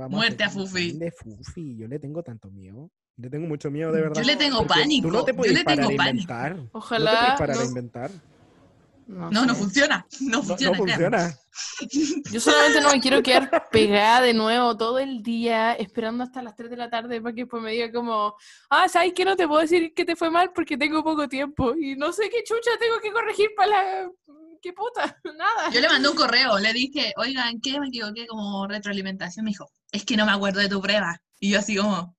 Muerte 0.09 0.43
a 0.43 0.49
Fufi. 0.49 0.97
De 0.97 1.11
Fufi, 1.11 1.75
yo 1.77 1.87
le 1.87 1.99
tengo 1.99 2.21
tanto 2.23 2.49
miedo. 2.51 2.91
Le 3.17 3.29
tengo 3.29 3.47
mucho 3.47 3.69
miedo, 3.69 3.91
de 3.91 4.01
verdad. 4.01 4.21
Yo 4.21 4.27
le 4.27 4.35
tengo 4.37 4.59
Porque 4.59 4.73
pánico. 4.81 5.07
Tú 5.07 5.13
no 5.13 5.25
te 5.25 5.31
Yo 5.31 5.37
puedes 5.37 5.53
le 5.57 5.63
parar 5.63 5.87
tengo 5.87 5.91
a 5.91 5.97
pánico. 5.97 6.21
inventar. 6.21 6.55
No 6.55 6.63
te 6.63 6.69
Ojalá 6.73 7.11
puedes 7.11 7.39
parar 7.39 7.55
a 7.57 7.59
no- 7.59 7.65
inventar. 7.65 8.11
No 9.09 9.45
No, 9.45 9.55
funciona. 9.55 10.05
No 10.21 10.43
funciona. 10.43 10.77
no 10.77 10.85
funciona. 10.85 11.39
Yo 12.31 12.39
solamente 12.39 12.79
no 12.81 12.91
me 12.91 12.99
quiero 13.01 13.23
quedar 13.23 13.69
pegada 13.71 14.21
de 14.21 14.33
nuevo 14.33 14.77
todo 14.77 14.99
el 14.99 15.23
día 15.23 15.73
esperando 15.73 16.23
hasta 16.23 16.43
las 16.43 16.55
3 16.55 16.69
de 16.69 16.77
la 16.77 16.89
tarde 16.89 17.19
para 17.19 17.33
que 17.33 17.41
después 17.41 17.61
me 17.63 17.71
diga 17.71 17.91
como, 17.91 18.35
ah, 18.69 18.87
¿sabes 18.87 19.13
qué? 19.15 19.25
No 19.25 19.35
te 19.35 19.47
puedo 19.47 19.61
decir 19.61 19.93
que 19.95 20.05
te 20.05 20.15
fue 20.15 20.29
mal 20.29 20.51
porque 20.53 20.77
tengo 20.77 21.03
poco 21.03 21.27
tiempo 21.27 21.73
y 21.75 21.95
no 21.95 22.13
sé 22.13 22.29
qué 22.29 22.43
chucha 22.43 22.71
tengo 22.79 22.99
que 23.01 23.11
corregir 23.11 23.49
para 23.57 23.69
la... 23.69 24.11
¿Qué 24.61 24.73
puta? 24.73 25.17
Nada. 25.37 25.71
Yo 25.71 25.79
le 25.81 25.89
mandé 25.89 26.09
un 26.09 26.15
correo, 26.15 26.59
le 26.59 26.73
dije, 26.73 27.13
oigan, 27.17 27.59
¿qué? 27.61 27.79
Me 27.79 27.87
equivoqué 27.87 28.27
como 28.27 28.67
retroalimentación. 28.67 29.45
Me 29.45 29.51
dijo, 29.51 29.71
es 29.91 30.05
que 30.05 30.17
no 30.17 30.25
me 30.25 30.33
acuerdo 30.33 30.59
de 30.59 30.69
tu 30.69 30.81
prueba. 30.81 31.19
Y 31.39 31.51
yo 31.51 31.59
así 31.59 31.77
como, 31.77 32.15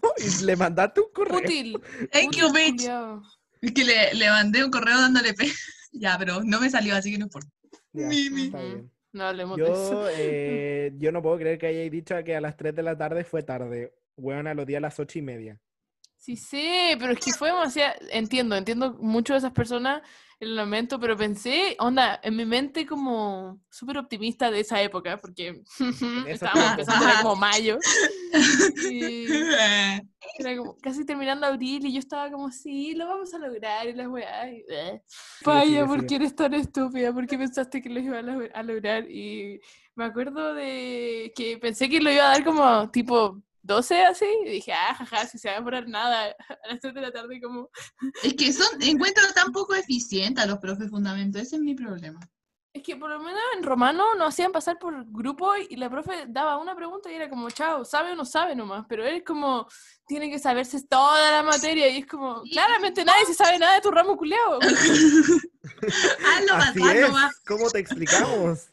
Y 0.18 0.44
le 0.44 0.56
mandaste 0.56 1.00
un 1.00 1.12
correo. 1.12 1.38
Útil. 1.38 1.80
thank 2.12 2.36
you, 2.36 2.52
bitch. 2.52 2.88
Es 3.60 3.72
que 3.72 3.84
le, 3.84 4.14
le 4.14 4.28
mandé 4.28 4.64
un 4.64 4.70
correo 4.70 5.00
dándole 5.00 5.34
pe. 5.34 5.50
Ya, 5.92 6.16
pero 6.18 6.42
no 6.44 6.60
me 6.60 6.70
salió, 6.70 6.94
así 6.94 7.12
que 7.12 7.18
no 7.18 7.24
importa. 7.24 7.48
Ya, 7.92 8.08
Mimi. 8.08 8.44
está 8.46 8.58
Ujú. 8.58 8.66
bien. 8.66 8.92
No 9.12 9.24
hablemos 9.24 9.56
de 9.56 9.64
eso. 9.64 9.94
Yo, 9.94 10.08
eh, 10.10 10.92
yo 10.98 11.12
no 11.12 11.22
puedo 11.22 11.38
creer 11.38 11.58
que 11.58 11.66
hayáis 11.66 11.90
dicho 11.90 12.14
que 12.24 12.36
a 12.36 12.40
las 12.40 12.56
3 12.56 12.74
de 12.74 12.82
la 12.82 12.96
tarde 12.96 13.24
fue 13.24 13.42
tarde. 13.42 13.94
A 14.18 14.54
los 14.54 14.66
días 14.66 14.78
a 14.78 14.80
las 14.82 14.98
8 14.98 15.18
y 15.18 15.22
media. 15.22 15.60
Sí, 16.16 16.36
sí, 16.36 16.96
pero 16.98 17.12
es 17.12 17.20
que 17.20 17.32
fue 17.32 17.48
demasiado. 17.48 17.94
Entiendo, 18.10 18.56
entiendo 18.56 18.94
mucho 18.94 19.32
de 19.32 19.38
esas 19.38 19.52
personas 19.52 20.02
el 20.40 20.54
momento, 20.54 21.00
pero 21.00 21.16
pensé, 21.16 21.74
onda, 21.80 22.20
en 22.22 22.36
mi 22.36 22.44
mente 22.44 22.86
como 22.86 23.60
súper 23.70 23.98
optimista 23.98 24.50
de 24.50 24.60
esa 24.60 24.80
época, 24.80 25.16
porque 25.20 25.62
estábamos 26.28 26.70
empezando, 26.70 27.04
era 27.04 27.22
como 27.22 27.36
mayo. 27.36 27.78
Y 28.90 29.26
era 30.38 30.56
como 30.56 30.76
casi 30.78 31.04
terminando 31.04 31.46
abril 31.46 31.86
y 31.86 31.92
yo 31.92 31.98
estaba 31.98 32.30
como, 32.30 32.50
sí, 32.52 32.94
lo 32.94 33.06
vamos 33.08 33.34
a 33.34 33.38
lograr 33.38 33.88
y 33.88 33.94
las 33.94 34.06
weá. 34.06 34.50
y, 34.50 34.64
eh. 34.68 35.02
Vaya, 35.44 35.86
¿por 35.86 36.06
qué 36.06 36.16
eres 36.16 36.36
tan 36.36 36.54
estúpida? 36.54 37.12
¿Por 37.12 37.26
qué 37.26 37.36
pensaste 37.36 37.82
que 37.82 37.88
lo 37.88 37.98
iba 37.98 38.18
a 38.18 38.62
lograr? 38.62 39.10
Y 39.10 39.60
me 39.96 40.04
acuerdo 40.04 40.54
de 40.54 41.32
que 41.34 41.58
pensé 41.58 41.88
que 41.88 42.00
lo 42.00 42.12
iba 42.12 42.26
a 42.26 42.34
dar 42.34 42.44
como 42.44 42.88
tipo 42.90 43.42
12 43.68 44.02
así, 44.06 44.26
y 44.46 44.48
dije, 44.48 44.72
ah, 44.72 44.94
jaja, 44.94 45.26
si 45.26 45.38
se 45.38 45.48
va 45.48 45.54
a 45.54 45.58
demorar 45.58 45.86
nada, 45.86 46.34
a 46.64 46.68
las 46.68 46.80
3 46.80 46.94
de 46.94 47.00
la 47.02 47.12
tarde 47.12 47.40
como... 47.40 47.68
Es 48.22 48.34
que 48.34 48.52
son, 48.52 48.66
encuentro 48.82 49.22
tan 49.34 49.52
poco 49.52 49.74
eficientes 49.74 50.42
a 50.42 50.46
los 50.46 50.58
profes 50.58 50.90
fundamentos, 50.90 51.42
ese 51.42 51.56
es 51.56 51.62
mi 51.62 51.74
problema. 51.74 52.18
Es 52.72 52.82
que 52.82 52.96
por 52.96 53.10
lo 53.10 53.18
menos 53.18 53.40
en 53.56 53.62
romano 53.64 54.14
nos 54.14 54.28
hacían 54.28 54.52
pasar 54.52 54.78
por 54.78 55.04
grupo 55.10 55.50
y 55.56 55.76
la 55.76 55.90
profe 55.90 56.26
daba 56.28 56.58
una 56.58 56.76
pregunta 56.76 57.10
y 57.10 57.14
era 57.14 57.28
como, 57.28 57.50
chao, 57.50 57.84
sabe 57.84 58.12
o 58.12 58.14
no 58.14 58.24
sabe 58.24 58.54
nomás, 58.54 58.84
pero 58.88 59.04
él 59.06 59.16
es 59.16 59.24
como, 59.24 59.66
tiene 60.06 60.30
que 60.30 60.38
saberse 60.38 60.86
toda 60.86 61.30
la 61.30 61.42
materia 61.42 61.88
y 61.88 61.98
es 61.98 62.06
como, 62.06 62.42
Sí. 62.44 62.50
claramente 62.52 63.04
nadie 63.04 63.24
se 63.26 63.34
sabe 63.34 63.58
nada 63.58 63.74
de 63.74 63.80
tu 63.80 63.90
ramo 63.90 64.16
culeado. 64.16 64.60
Hazlo 64.62 66.54
Así 66.54 66.80
es. 66.88 67.00
nomás. 67.08 67.40
¿Cómo 67.46 67.68
te 67.70 67.80
explicamos? 67.80 68.68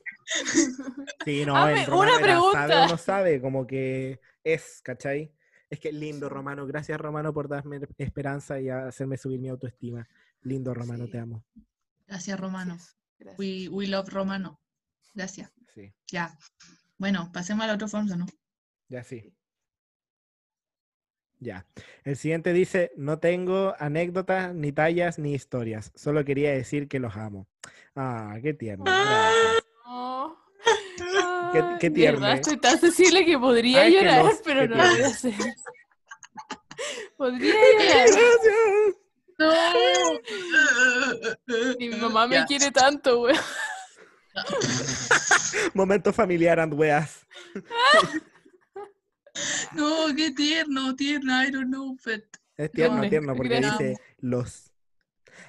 Sí, 1.24 1.46
no, 1.46 1.55
Hazme 1.55 1.84
en 1.84 1.88
romano 1.88 2.12
una 2.17 2.20
era 2.20 2.36
sabe 2.36 2.38
o 2.39 2.51
pregunta. 2.51 2.88
no 2.88 2.98
sabe, 2.98 3.41
como 3.41 3.67
que 3.67 4.20
es, 4.44 4.82
¿cachai? 4.84 5.32
Es 5.70 5.79
que 5.79 5.91
lindo, 5.91 6.29
Romano. 6.29 6.65
Gracias, 6.67 7.00
Romano, 7.00 7.34
por 7.34 7.48
darme 7.48 7.79
esperanza 7.98 8.60
y 8.60 8.70
hacerme 8.70 9.17
subir 9.17 9.39
mi 9.39 9.50
autoestima. 9.50 10.08
Lindo, 10.41 10.74
Romano, 10.74 11.05
Sí. 11.05 11.12
te 11.12 11.20
amo. 11.20 11.44
Gracias, 12.08 12.39
Romano. 12.39 12.77
Gracias. 13.17 13.39
We, 13.39 13.67
we 13.70 13.88
love 13.88 14.10
Romano. 14.10 14.60
Gracias. 15.13 15.51
Sí, 15.74 15.91
Ya. 16.12 16.38
Bueno, 16.98 17.29
pasemos 17.34 17.65
al 17.65 17.72
otro 17.75 17.88
forms, 17.88 18.12
¿o 18.12 18.15
no? 18.15 18.25
ya 18.88 19.03
sí. 19.03 19.34
Ya. 21.39 21.65
El 22.03 22.15
siguiente 22.15 22.53
dice, 22.53 22.91
no 22.96 23.20
tengo 23.20 23.75
anécdotas, 23.79 24.53
ni 24.55 24.72
tallas, 24.72 25.20
ni 25.20 25.34
historias. 25.34 25.91
Solo 25.96 26.24
quería 26.24 26.51
decir 26.51 26.88
que 26.88 27.00
los 27.00 27.15
amo. 27.17 27.48
Ah, 27.96 28.38
qué 28.41 28.53
tierno. 28.53 28.86
gracias. 28.86 29.64
Qué- 31.55 31.62
Ay, 31.62 31.77
qué 31.79 31.89
tierno. 31.89 32.19
verdad, 32.21 32.35
estoy 32.35 32.57
tan 32.57 32.79
sensible 32.79 33.25
que 33.25 33.38
podría 33.39 33.81
Ay, 33.83 33.93
llorar, 33.93 34.25
los- 34.25 34.41
pero 34.43 34.67
no 34.67 34.75
lo 34.75 34.89
voy 34.89 35.01
a 35.01 35.07
hacer. 35.07 35.33
Podría 37.17 37.53
llorar. 37.53 38.09
Gracias. 39.38 39.75
Y 41.79 41.89
mi 41.89 41.95
mamá 41.97 42.27
me 42.27 42.45
quiere 42.45 42.71
tanto, 42.71 43.19
güey. 43.19 43.35
Momento 45.74 46.12
familiar 46.12 46.59
and 46.59 46.74
weas. 46.74 47.25
No, 49.74 50.05
qué 50.15 50.31
tierno, 50.31 50.95
tierno, 50.95 51.43
I 51.43 51.51
don't 51.51 51.67
know, 51.67 51.97
but... 52.05 52.24
Es 52.55 52.71
tierno, 52.71 53.01
tierno, 53.09 53.35
porque 53.35 53.59
gracias. 53.59 53.79
dice 53.79 54.01
los. 54.19 54.71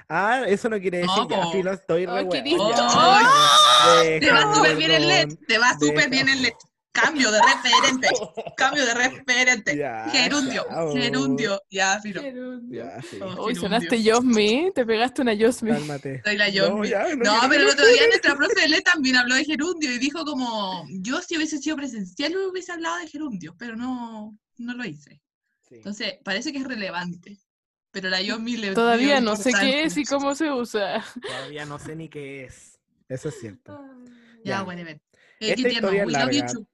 Ah, 0.09 0.45
eso 0.47 0.69
no 0.69 0.79
quiere 0.81 0.99
decir 0.99 1.13
No, 1.17 1.29
ya, 1.29 1.43
po. 1.43 1.53
filo, 1.53 1.73
estoy 1.73 2.07
re 2.07 2.13
Ay, 2.19 2.29
qué 2.31 2.37
weón, 2.39 2.45
lindo. 2.45 2.71
ya. 2.71 4.21
Te 4.21 4.31
va 4.33 4.55
súper 4.55 4.77
bien 4.77 4.91
el 4.91 5.09
LED, 5.09 5.29
te 5.47 5.59
va 5.59 5.79
súper 5.79 6.11
bien 6.11 6.29
el 6.29 6.43
LED. 6.43 6.53
Cambio 6.93 7.31
de 7.31 7.39
referente, 7.43 8.09
cambio 8.57 8.87
de 8.87 8.95
referente. 8.95 9.77
Ya, 9.77 10.09
Gerundio, 10.11 10.65
chao. 10.67 10.93
gerundio, 10.95 11.61
ya, 11.69 12.01
filo. 12.01 12.23
Ya, 12.71 13.03
sí. 13.03 13.19
Oh. 13.21 13.45
Uy, 13.49 13.55
sonaste 13.55 14.03
Yosmi, 14.03 14.73
te 14.75 14.87
pegaste 14.87 15.21
una 15.21 15.35
Yosmi. 15.35 15.73
Cálmate. 15.73 16.23
Soy 16.25 16.37
la 16.39 16.47
No, 16.47 16.53
Yosmi. 16.55 16.89
ya, 16.89 17.03
no 17.15 17.17
No, 17.17 17.33
quiero 17.41 17.49
pero 17.51 17.63
el 17.65 17.69
otro 17.69 17.87
día 17.87 18.07
nuestra 18.09 18.35
profe 18.35 18.59
de 18.63 18.69
LED 18.71 18.83
también 18.95 19.17
habló 19.17 19.35
de 19.35 19.45
gerundio 19.45 19.93
y 19.93 19.99
dijo 19.99 20.25
como, 20.25 20.87
yo 20.89 21.21
si 21.21 21.37
hubiese 21.37 21.59
sido 21.59 21.77
presencial 21.77 22.35
hubiese 22.51 22.73
hablado 22.73 22.97
de 22.97 23.09
gerundio, 23.09 23.55
pero 23.59 23.77
no, 23.77 24.35
no 24.57 24.75
lo 24.75 24.83
hice. 24.87 25.21
Sí. 25.69 25.75
Entonces, 25.75 26.15
parece 26.25 26.51
que 26.51 26.61
es 26.61 26.65
relevante. 26.65 27.37
Pero 27.97 28.11
la 28.11 28.21
Yosmi 28.21 28.59
le 28.59 28.75
Todavía 28.75 29.23
no 29.23 29.37
sé 29.37 29.53
qué 29.59 29.85
es 29.85 29.97
y 29.97 30.05
cómo 30.05 30.35
se 30.35 30.53
usa. 30.53 31.03
Todavía 31.27 31.65
no 31.65 31.79
sé 31.79 31.97
ni 31.97 32.11
qué 32.11 32.45
es. 32.45 32.79
Eso 33.09 33.31
es 33.31 33.41
cierto. 33.41 33.81
Ya, 34.45 34.57
Ya. 34.59 34.63
whatever. 34.65 35.01
Eh, 35.41 35.53
Esta 35.53 35.69
historia 35.71 36.03
es 36.03 36.13
larga. 36.13 36.47
too. 36.47 36.69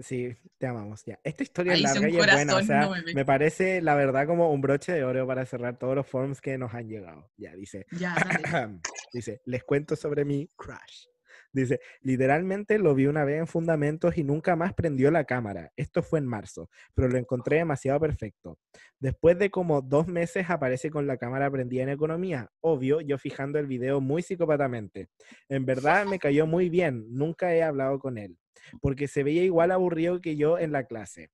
Sí, 0.00 0.36
te 0.58 0.66
amamos 0.66 1.04
ya. 1.04 1.20
Esta 1.22 1.44
historia 1.44 1.74
Ahí 1.74 1.84
es 1.84 1.94
larga 1.94 2.08
y 2.08 2.10
es 2.10 2.16
buena. 2.16 2.32
O 2.32 2.56
corazón, 2.56 2.66
sea, 2.66 2.80
no 2.80 2.94
me 3.14 3.24
parece, 3.24 3.80
la 3.82 3.94
verdad, 3.94 4.26
como 4.26 4.50
un 4.52 4.60
broche 4.60 4.90
de 4.90 5.04
oro 5.04 5.24
para 5.28 5.46
cerrar 5.46 5.78
todos 5.78 5.94
los 5.94 6.08
forms 6.08 6.40
que 6.40 6.58
nos 6.58 6.74
han 6.74 6.88
llegado. 6.88 7.30
Ya, 7.36 7.54
dice. 7.54 7.86
Ya. 7.92 8.16
Dice, 9.12 9.40
les 9.46 9.62
cuento 9.62 9.94
sobre 9.94 10.24
mi 10.24 10.50
crush. 10.56 11.06
Dice, 11.52 11.80
literalmente 12.02 12.78
lo 12.78 12.94
vi 12.94 13.06
una 13.06 13.24
vez 13.24 13.38
en 13.38 13.46
Fundamentos 13.46 14.18
y 14.18 14.24
nunca 14.24 14.54
más 14.54 14.74
prendió 14.74 15.10
la 15.10 15.24
cámara. 15.24 15.72
Esto 15.76 16.02
fue 16.02 16.18
en 16.18 16.26
marzo, 16.26 16.68
pero 16.94 17.08
lo 17.08 17.16
encontré 17.16 17.56
demasiado 17.56 17.98
perfecto. 18.00 18.58
Después 19.00 19.38
de 19.38 19.50
como 19.50 19.80
dos 19.80 20.06
meses 20.08 20.50
aparece 20.50 20.90
con 20.90 21.06
la 21.06 21.16
cámara 21.16 21.50
prendida 21.50 21.82
en 21.82 21.88
economía. 21.88 22.50
Obvio, 22.60 23.00
yo 23.00 23.16
fijando 23.16 23.58
el 23.58 23.66
video 23.66 24.00
muy 24.00 24.22
psicópatamente. 24.22 25.08
En 25.48 25.64
verdad 25.64 26.06
me 26.06 26.18
cayó 26.18 26.46
muy 26.46 26.68
bien, 26.68 27.06
nunca 27.08 27.54
he 27.54 27.62
hablado 27.62 27.98
con 27.98 28.18
él, 28.18 28.36
porque 28.82 29.08
se 29.08 29.22
veía 29.22 29.44
igual 29.44 29.70
aburrido 29.70 30.20
que 30.20 30.36
yo 30.36 30.58
en 30.58 30.72
la 30.72 30.84
clase. 30.84 31.30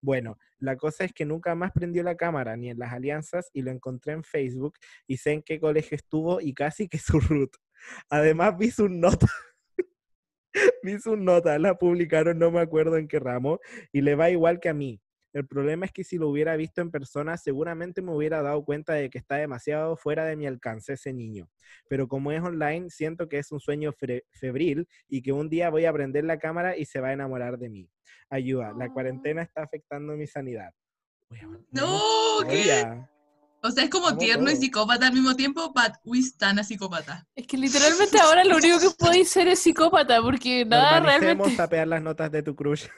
Bueno, 0.00 0.38
la 0.58 0.76
cosa 0.76 1.04
es 1.04 1.12
que 1.12 1.24
nunca 1.24 1.54
más 1.54 1.72
prendió 1.72 2.02
la 2.02 2.16
cámara 2.16 2.56
ni 2.56 2.70
en 2.70 2.78
las 2.78 2.92
alianzas 2.92 3.50
y 3.52 3.62
lo 3.62 3.70
encontré 3.70 4.12
en 4.12 4.24
Facebook 4.24 4.74
y 5.06 5.16
sé 5.16 5.32
en 5.32 5.42
qué 5.42 5.58
colegio 5.58 5.96
estuvo 5.96 6.40
y 6.40 6.54
casi 6.54 6.88
que 6.88 6.98
su 6.98 7.18
root. 7.20 7.50
Además 8.08 8.56
vi 8.58 8.70
su 8.70 8.88
nota. 8.88 9.26
vi 10.82 10.98
su 10.98 11.16
nota, 11.16 11.58
la 11.58 11.76
publicaron, 11.76 12.38
no 12.38 12.50
me 12.50 12.60
acuerdo 12.60 12.96
en 12.96 13.08
qué 13.08 13.18
ramo, 13.18 13.60
y 13.92 14.00
le 14.00 14.14
va 14.14 14.30
igual 14.30 14.60
que 14.60 14.68
a 14.68 14.74
mí. 14.74 15.00
El 15.32 15.46
problema 15.46 15.86
es 15.86 15.92
que 15.92 16.02
si 16.02 16.18
lo 16.18 16.28
hubiera 16.28 16.56
visto 16.56 16.80
en 16.80 16.90
persona, 16.90 17.36
seguramente 17.36 18.02
me 18.02 18.12
hubiera 18.12 18.42
dado 18.42 18.64
cuenta 18.64 18.94
de 18.94 19.10
que 19.10 19.18
está 19.18 19.36
demasiado 19.36 19.96
fuera 19.96 20.24
de 20.24 20.34
mi 20.34 20.46
alcance 20.46 20.94
ese 20.94 21.12
niño. 21.12 21.48
Pero 21.88 22.08
como 22.08 22.32
es 22.32 22.42
online, 22.42 22.90
siento 22.90 23.28
que 23.28 23.38
es 23.38 23.52
un 23.52 23.60
sueño 23.60 23.92
febril 24.32 24.88
y 25.08 25.22
que 25.22 25.32
un 25.32 25.48
día 25.48 25.70
voy 25.70 25.84
a 25.84 25.92
prender 25.92 26.24
la 26.24 26.38
cámara 26.38 26.76
y 26.76 26.84
se 26.84 27.00
va 27.00 27.08
a 27.08 27.12
enamorar 27.12 27.58
de 27.58 27.70
mí. 27.70 27.88
Ayuda, 28.28 28.72
la 28.76 28.92
cuarentena 28.92 29.42
está 29.42 29.62
afectando 29.62 30.16
mi 30.16 30.26
sanidad. 30.26 30.72
Weón, 31.30 31.64
No, 31.70 32.40
¿qué? 32.48 33.06
O 33.62 33.70
sea, 33.70 33.84
es 33.84 33.90
como 33.90 34.16
tierno 34.16 34.50
y 34.50 34.56
psicópata 34.56 35.06
al 35.08 35.12
mismo 35.12 35.36
tiempo, 35.36 35.72
but 35.74 35.92
we 36.04 36.20
stand 36.20 36.58
a 36.60 36.64
psicópata. 36.64 37.26
Es 37.34 37.46
que 37.46 37.58
literalmente 37.58 38.18
ahora 38.18 38.42
lo 38.44 38.56
único 38.56 38.80
que 38.80 38.90
podéis 38.98 39.30
ser 39.30 39.48
es 39.48 39.58
psicópata, 39.58 40.22
porque 40.22 40.64
nada 40.64 41.00
realmente. 41.00 41.56
tapear 41.56 41.86
las 41.86 42.00
notas 42.00 42.32
de 42.32 42.42
tu 42.42 42.54
crush. 42.56 42.86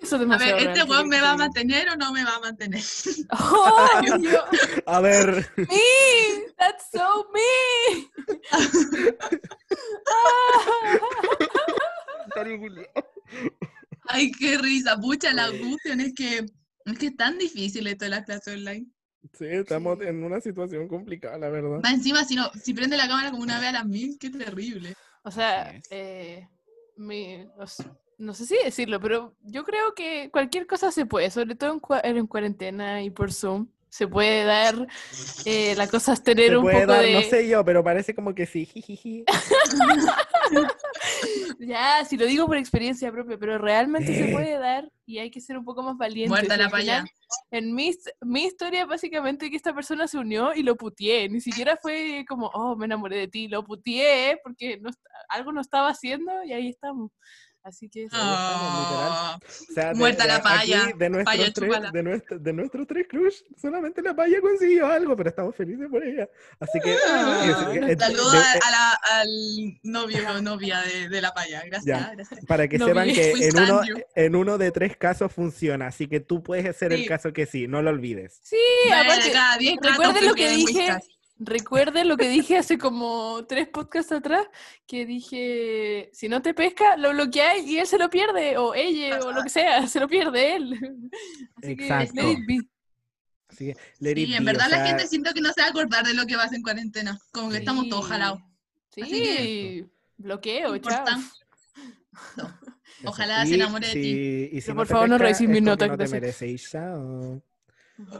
Eso 0.00 0.16
es 0.16 0.22
A 0.30 0.38
ver, 0.38 0.56
¿este 0.56 0.82
weón 0.84 1.08
me 1.08 1.20
va 1.20 1.32
a 1.32 1.36
mantener 1.36 1.88
o 1.90 1.96
no 1.96 2.12
me 2.12 2.24
va 2.24 2.36
a 2.36 2.40
mantener? 2.40 2.82
Oh, 3.30 3.88
yo- 4.20 4.44
A 4.86 5.00
ver, 5.00 5.52
me, 5.56 5.66
that's 6.58 6.86
so 6.92 7.28
me. 7.32 8.08
Ay, 14.08 14.32
qué 14.32 14.58
risa, 14.58 14.98
pucha, 14.98 15.32
la 15.32 15.44
angustia, 15.46 15.94
es 15.94 16.14
que 16.14 16.46
es 16.84 16.98
que 16.98 17.06
es 17.06 17.16
tan 17.16 17.38
difícil 17.38 17.86
esto 17.86 18.04
de 18.04 18.10
las 18.10 18.24
clases 18.24 18.54
online. 18.54 18.86
sí, 19.32 19.46
estamos 19.46 20.00
en 20.00 20.22
una 20.24 20.40
situación 20.40 20.88
complicada, 20.88 21.38
la 21.38 21.48
verdad. 21.48 21.80
Más 21.82 21.94
encima, 21.94 22.24
si, 22.24 22.34
no, 22.34 22.50
si 22.60 22.74
prende 22.74 22.96
la 22.96 23.08
cámara 23.08 23.30
como 23.30 23.42
una 23.42 23.58
vez 23.60 23.68
a 23.68 23.72
las 23.72 23.86
mil, 23.86 24.16
qué 24.18 24.30
terrible. 24.30 24.94
O 25.22 25.30
sea, 25.30 25.80
eh, 25.90 26.48
mi- 26.96 27.46
o 27.56 27.62
s- 27.62 27.84
no 28.18 28.34
sé 28.34 28.46
si 28.46 28.56
decirlo, 28.64 29.00
pero 29.00 29.34
yo 29.42 29.64
creo 29.64 29.94
que 29.94 30.30
cualquier 30.30 30.66
cosa 30.66 30.90
se 30.92 31.06
puede, 31.06 31.30
sobre 31.30 31.54
todo 31.54 31.80
en 32.02 32.26
cuarentena 32.26 33.02
y 33.02 33.10
por 33.10 33.32
Zoom. 33.32 33.68
Se 33.92 34.08
puede 34.08 34.44
dar 34.44 34.88
eh, 35.44 35.74
la 35.76 35.86
cosa 35.86 36.14
es 36.14 36.22
tener 36.22 36.48
Se 36.48 36.56
un 36.56 36.62
puede 36.62 36.80
poco 36.80 36.92
dar, 36.92 37.04
de... 37.04 37.12
no 37.12 37.20
sé 37.20 37.46
yo, 37.46 37.62
pero 37.62 37.84
parece 37.84 38.14
como 38.14 38.34
que 38.34 38.46
sí. 38.46 38.66
Ya, 41.58 42.04
si 42.04 42.16
lo 42.16 42.26
digo 42.26 42.46
por 42.46 42.56
experiencia 42.56 43.12
propia, 43.12 43.38
pero 43.38 43.56
realmente 43.56 44.14
se 44.16 44.32
puede 44.32 44.58
dar 44.58 44.90
y 45.06 45.18
hay 45.18 45.30
que 45.30 45.40
ser 45.40 45.56
un 45.56 45.64
poco 45.64 45.82
más 45.82 45.96
valientes. 45.96 46.30
Muerta 46.30 46.56
la 46.56 46.68
paya. 46.68 47.04
En 47.52 47.72
mi, 47.72 47.92
mi 48.20 48.44
historia, 48.44 48.84
básicamente, 48.84 49.48
que 49.48 49.56
esta 49.56 49.72
persona 49.72 50.08
se 50.08 50.18
unió 50.18 50.54
y 50.54 50.64
lo 50.64 50.76
putié. 50.76 51.28
Ni 51.28 51.40
siquiera 51.40 51.78
fue 51.80 52.24
como, 52.28 52.48
oh, 52.48 52.74
me 52.74 52.86
enamoré 52.86 53.18
de 53.18 53.28
ti. 53.28 53.46
Lo 53.46 53.62
putié 53.62 54.40
porque 54.42 54.78
no, 54.80 54.90
algo 55.28 55.52
no 55.52 55.60
estaba 55.60 55.88
haciendo 55.90 56.42
y 56.42 56.52
ahí 56.52 56.68
estamos. 56.68 57.12
Así 57.64 57.88
que... 57.88 58.08
Ah, 58.10 59.38
O 59.40 59.72
sea, 59.74 59.94
Muerta 59.94 60.24
de 60.24 60.28
la 60.28 60.34
aquí, 60.36 60.42
paya, 60.42 60.92
de, 60.96 61.10
nuestros 61.10 61.24
paya, 61.36 61.52
tres, 61.52 61.92
de, 61.92 62.02
nuestro- 62.02 62.38
de 62.40 62.52
nuestros 62.52 62.86
tres 62.88 63.06
crush, 63.08 63.36
solamente 63.60 64.02
la 64.02 64.14
paya 64.16 64.40
consiguió 64.40 64.86
algo, 64.88 65.16
pero 65.16 65.30
estamos 65.30 65.54
felices 65.54 65.86
por 65.88 66.02
ella. 66.02 66.28
Así 66.58 66.80
que. 66.80 66.96
Ah, 67.08 67.68
es- 67.74 67.88
es- 67.90 67.98
Saludos 67.98 68.34
la- 68.34 68.98
al 69.20 69.28
novio 69.84 70.18
o 70.36 70.40
novia 70.42 70.80
de, 70.82 71.08
de 71.08 71.20
la 71.20 71.32
paya. 71.32 71.62
Gracias, 71.66 71.84
Ya. 72.00 72.10
gracias. 72.14 72.44
para 72.46 72.66
que 72.66 72.78
No 72.78 72.86
sepan 72.86 73.06
vi. 73.08 73.14
que 73.14 73.30
en 73.30 73.58
uno, 73.60 73.80
en 74.16 74.36
uno 74.36 74.58
de 74.58 74.70
tres 74.72 74.96
casos 74.96 75.32
funciona, 75.32 75.86
así 75.86 76.08
que 76.08 76.18
tú 76.20 76.42
puedes 76.42 76.66
el 76.92 77.02
Sí. 77.02 77.06
caso 77.06 77.32
que 77.32 77.46
sí, 77.46 77.68
no 77.68 77.80
lo 77.82 77.90
olvides. 77.90 78.40
Sí, 78.42 78.56
aparte, 78.92 79.30
cada 79.30 79.56
diez 79.58 79.76
gatos 79.76 79.98
recuerden 79.98 80.26
lo 80.28 80.34
que 80.34 80.48
dije, 80.50 80.78
whiskas. 80.78 81.08
Recuerden 81.44 82.08
lo 82.08 82.16
que 82.16 82.28
dije 82.28 82.56
hace 82.58 82.78
como 82.78 83.44
tres 83.46 83.68
podcasts 83.68 84.12
atrás, 84.12 84.46
que 84.86 85.06
dije, 85.06 86.10
si 86.12 86.28
no 86.28 86.42
te 86.42 86.54
pesca, 86.54 86.96
lo 86.96 87.10
bloqueáis 87.10 87.66
y 87.66 87.78
él 87.78 87.86
se 87.86 87.98
lo 87.98 88.08
pierde, 88.10 88.56
o 88.58 88.74
ella, 88.74 89.20
o 89.24 89.32
lo 89.32 89.42
que 89.42 89.48
sea, 89.50 89.86
se 89.86 90.00
lo 90.00 90.08
pierde 90.08 90.56
él. 90.56 90.72
Así 91.62 91.72
Exacto. 91.72 92.14
que 92.14 92.22
let 92.22 92.32
it 92.32 92.46
be. 92.46 92.58
Así 93.48 93.66
que, 93.66 93.76
let 94.00 94.10
it 94.12 94.28
Sí, 94.28 94.34
en 94.34 94.44
be, 94.44 94.52
verdad 94.52 94.68
la 94.70 94.76
sea, 94.76 94.86
gente 94.86 95.06
siento 95.06 95.32
que 95.34 95.40
no 95.40 95.52
se 95.52 95.60
va 95.60 95.66
a 95.66 95.70
acordar 95.70 96.06
de 96.06 96.14
lo 96.14 96.24
que 96.26 96.36
va 96.36 96.42
a 96.42 96.46
hacer 96.46 96.56
en 96.56 96.62
cuarentena. 96.62 97.18
Como 97.32 97.50
que 97.50 97.58
estamos 97.58 97.88
todos 97.88 98.06
jalados. 98.06 98.40
Sí, 98.94 99.02
Así 99.02 99.10
que- 99.10 99.86
bloqueo, 100.16 100.78
chao. 100.78 101.04
Eso. 101.06 102.48
Ojalá 103.04 103.44
se 103.46 103.54
enamore 103.54 103.88
de 103.88 103.92
ti. 103.94 104.48
y 104.52 104.60
si 104.60 104.66
Pero 104.66 104.74
no 104.74 104.80
por 104.80 104.86
te 104.86 104.92
favor, 104.92 105.08
no 105.08 105.14
pesca, 105.16 105.24
revises 105.24 105.42
es 105.42 105.48
mis 105.48 105.62
notas, 105.62 105.88
No 105.88 105.96
te 105.98 106.08
mereces, 106.08 106.70
chao. 106.70 107.42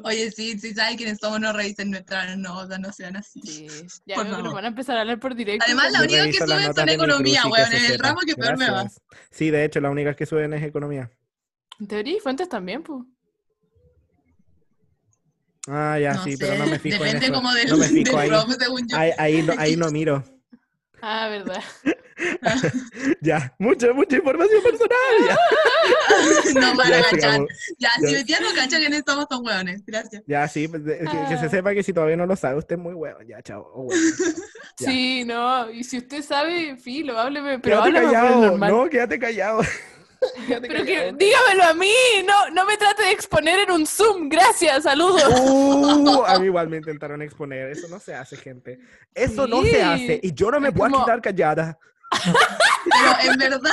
Oye, 0.04 0.30
sí, 0.30 0.58
sí, 0.58 0.74
saben 0.74 0.96
quiénes 0.96 1.18
somos, 1.18 1.40
no 1.40 1.52
revisen 1.52 1.90
nuestras 1.90 2.36
notas, 2.38 2.78
no 2.80 2.92
sean 2.92 3.16
así. 3.16 3.40
Sí, 3.42 3.66
ya 4.06 4.16
Por 4.16 4.24
veo 4.24 4.36
que 4.36 4.42
nos 4.42 4.42
favor. 4.42 4.54
van 4.54 4.64
a 4.64 4.68
empezar 4.68 4.96
a 4.96 5.00
hablar 5.02 5.18
por 5.20 5.34
directo. 5.34 5.64
Además, 5.66 5.92
la 5.92 6.00
única 6.02 6.24
que 6.24 6.32
suben 6.34 6.74
son 6.74 6.88
economía, 6.88 7.42
weón, 7.46 7.72
en 7.72 7.84
el 7.92 7.98
ramo 7.98 8.20
que 8.26 8.34
peor 8.34 8.58
me 8.58 8.70
va. 8.70 8.86
Sí, 9.30 9.50
de 9.50 9.64
hecho, 9.64 9.80
las 9.80 9.90
únicas 9.92 10.16
que 10.16 10.26
suben 10.26 10.52
es 10.54 10.62
economía. 10.62 11.10
En 11.80 11.86
teoría 11.88 12.16
y 12.16 12.20
fuentes 12.20 12.48
también, 12.48 12.82
pues. 12.82 13.02
Ah, 15.68 15.96
ya, 16.00 16.14
No 16.14 16.24
sí, 16.24 16.32
sé, 16.32 16.38
pero 16.38 16.58
no 16.58 16.66
me 16.66 16.78
fijo 16.78 16.96
en 16.96 17.02
depende 17.04 17.26
eso. 17.26 17.34
como 17.34 17.52
del, 17.52 17.68
No 17.70 17.76
me 17.76 17.88
fijo 17.88 18.18
del 18.18 18.32
ahí. 18.34 18.40
según 18.58 18.88
yo. 18.88 18.96
Ahí, 18.96 19.10
ahí 19.16 19.46
ahí 19.58 19.76
no 19.76 19.90
miro. 19.92 20.24
Ah, 21.00 21.28
verdad. 21.28 21.62
ya, 23.20 23.54
mucha, 23.58 23.92
mucha 23.92 24.16
información 24.16 24.62
personal. 24.62 24.98
Ya, 26.54 26.60
no 26.60 26.76
para 26.76 26.88
Ya, 27.00 27.04
sigamos. 27.10 27.48
Ya, 27.78 27.88
Ya. 28.00 28.08
si 28.08 28.14
hoy 28.16 28.24
día 28.24 28.38
no 28.40 28.48
que 28.70 28.88
no 28.90 28.96
estamos 28.96 29.28
tan 29.28 29.44
hueones. 29.44 29.82
Gracias. 29.86 30.22
Ya, 30.26 30.46
sí, 30.48 30.68
pues, 30.68 30.84
de- 30.84 30.98
que, 30.98 31.04
que 31.28 31.38
se 31.38 31.46
Ah. 31.46 31.50
sepa 31.50 31.72
que 31.74 31.82
si 31.82 31.92
todavía 31.92 32.16
no 32.16 32.26
lo 32.26 32.36
sabe, 32.36 32.58
usted 32.58 32.76
es 32.76 32.82
muy 32.82 32.94
bueno. 32.94 33.18
Ya, 33.26 33.42
chao. 33.42 33.70
Oh, 33.74 33.88
chao. 33.90 33.98
Sí, 34.92 35.24
no, 35.24 35.70
y 35.70 35.84
si 35.84 35.98
usted 35.98 36.22
sabe, 36.22 36.76
filo, 36.76 37.18
hábleme, 37.18 37.58
pero 37.58 37.82
Quédate 37.82 38.06
callado, 38.06 38.40
normal. 38.46 38.70
no, 38.70 38.88
quédate 38.88 39.18
callado. 39.18 39.60
Quédate 40.46 40.68
Pero 40.68 40.84
que, 40.84 41.12
dígamelo 41.18 41.64
a 41.64 41.74
mí, 41.74 41.92
no, 42.26 42.50
no 42.50 42.64
me 42.64 42.76
trate 42.76 43.02
de 43.02 43.10
exponer 43.12 43.60
en 43.60 43.70
un 43.72 43.86
Zoom, 43.86 44.28
gracias, 44.28 44.84
saludos. 44.84 45.22
Uh, 45.40 46.22
a 46.26 46.38
mí 46.38 46.46
igual 46.46 46.68
me 46.68 46.78
intentaron 46.78 47.20
exponer. 47.22 47.70
Eso 47.70 47.86
no 47.88 47.98
se 48.00 48.14
hace, 48.14 48.36
gente. 48.36 48.78
Eso 49.14 49.46
no 49.46 49.62
se 49.62 49.82
hace. 49.82 50.20
Y 50.22 50.32
yo 50.32 50.50
no 50.50 50.58
me 50.60 50.68
Es 50.68 50.74
puedo 50.74 50.90
como- 50.92 51.04
quitar 51.04 51.20
callada. 51.20 51.78
Pero 52.84 53.32
en 53.32 53.38
verdad, 53.38 53.70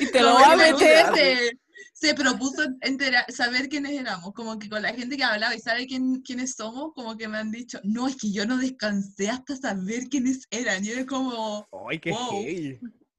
Y 0.00 0.06
te 0.10 0.20
lo 0.22 0.38
a 0.38 0.56
meter. 0.56 1.06
se, 1.14 1.58
se 1.92 2.14
propuso 2.14 2.62
entera- 2.82 3.26
saber 3.28 3.68
quiénes 3.68 3.92
éramos. 3.92 4.32
Como 4.34 4.58
que 4.58 4.68
con 4.68 4.82
la 4.82 4.92
gente 4.94 5.16
que 5.16 5.24
hablaba 5.24 5.54
y 5.54 5.60
sabe 5.60 5.86
quién, 5.86 6.20
quiénes 6.22 6.54
somos, 6.54 6.92
como 6.94 7.16
que 7.16 7.28
me 7.28 7.38
han 7.38 7.50
dicho, 7.50 7.80
no, 7.84 8.06
es 8.08 8.16
que 8.16 8.30
yo 8.32 8.46
no 8.46 8.56
descansé 8.58 9.30
hasta 9.30 9.56
saber 9.56 10.04
quiénes 10.10 10.46
eran. 10.50 10.84
Y 10.84 10.90
es 10.90 11.06
como, 11.06 11.66
Ay, 11.88 11.98
qué 11.98 12.10
Wow. 12.12 12.44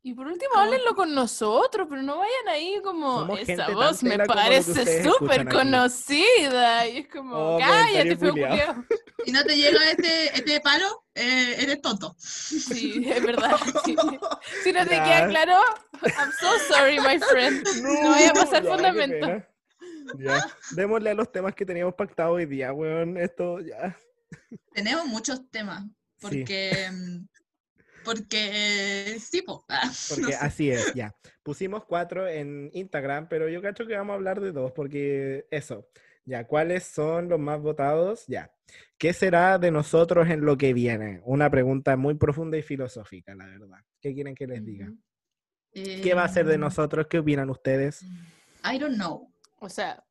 Y 0.02 0.14
por 0.14 0.28
último, 0.28 0.52
Como- 0.54 0.64
háblenlo 0.64 0.96
con 0.96 1.14
nosotros, 1.14 1.88
pero 1.90 2.02
no 2.02 2.20
vayan 2.20 2.48
ahí 2.50 2.80
como, 2.82 3.20
Somos 3.20 3.40
esa 3.42 3.70
voz 3.70 4.02
me 4.02 4.18
parece 4.20 5.04
súper 5.04 5.42
escuchan 5.42 5.48
aquí". 5.48 5.56
conocida. 5.58 6.88
Y 6.88 6.98
es 7.00 7.08
como, 7.10 7.36
Oh, 7.36 7.60
cállate, 7.60 8.16
feo 8.16 8.34
si 9.26 9.32
no 9.34 9.44
te 9.44 9.58
llega 9.58 9.92
este, 9.92 10.38
este 10.38 10.62
palo, 10.62 11.04
eh, 11.20 11.56
eres 11.64 11.82
tonto. 11.82 12.16
Sí, 12.18 13.04
es 13.08 13.24
verdad. 13.24 13.58
sí. 13.86 13.96
Si 14.64 14.72
no 14.72 14.86
te 14.86 14.96
Ya. 14.96 15.04
queda 15.04 15.28
claro, 15.30 15.54
I'm 16.02 16.32
so 16.40 16.74
sorry, 16.74 17.00
my 17.00 17.20
friend. 17.20 17.68
No 17.82 18.10
voy 18.14 18.24
a 18.24 18.34
pasar 18.34 18.64
ya, 18.64 18.70
fundamento. 18.72 19.44
Ya, 20.18 20.48
démosle 20.72 21.12
a 21.12 21.14
los 21.14 21.32
temas 21.32 21.54
que 21.54 21.66
teníamos 21.66 21.94
pactado 21.94 22.32
hoy 22.34 22.46
día, 22.46 22.74
weón. 22.74 23.18
Esto 23.18 23.60
ya. 23.60 23.96
Tenemos 24.74 25.06
muchos 25.06 25.50
temas. 25.52 25.84
Sí. 25.84 25.90
Porque, 26.22 26.90
mm, 26.92 27.28
porque 28.04 29.18
sí, 29.20 29.42
po. 29.42 29.66
Ah, 29.70 29.86
no 29.86 29.92
Porque 30.16 30.34
sé. 30.34 30.38
así 30.40 30.72
es, 30.72 30.94
ya. 30.94 31.14
Pusimos 31.44 31.86
cuatro 31.86 32.28
en 32.28 32.70
Instagram, 32.74 33.28
pero 33.30 33.48
yo 33.50 33.62
cacho 33.62 33.86
que 33.86 33.96
vamos 33.96 34.14
a 34.14 34.16
hablar 34.16 34.40
de 34.42 34.52
dos, 34.52 34.72
porque 34.72 35.48
eso. 35.52 35.88
Ya, 36.26 36.46
¿cuáles 36.46 36.84
son 36.84 37.28
los 37.30 37.40
más 37.40 37.60
votados? 37.62 38.26
Ya. 38.28 38.52
¿Qué 38.98 39.14
será 39.14 39.58
de 39.58 39.72
nosotros 39.72 40.30
en 40.30 40.42
lo 40.46 40.58
que 40.58 40.74
viene? 40.74 41.22
Una 41.26 41.50
pregunta 41.50 41.98
muy 41.98 42.14
profunda 42.16 42.58
y 42.58 42.62
filosófica, 42.62 43.34
la 43.34 43.46
verdad. 43.48 43.80
¿Qué 44.00 44.14
quieren 44.14 44.36
que 44.36 44.46
les 44.46 44.64
diga? 44.64 44.92
¿Qué 45.74 46.14
va 46.16 46.24
a 46.24 46.30
ser 46.30 46.46
de 46.46 46.56
Em, 46.56 46.62
nosotros? 46.62 47.08
¿Qué 47.10 47.20
opinan 47.20 47.50
ustedes? 47.50 48.04
I 48.64 48.78
don't 48.78 48.96
know. 48.96 49.32
O 49.60 49.70
sea, 49.70 50.04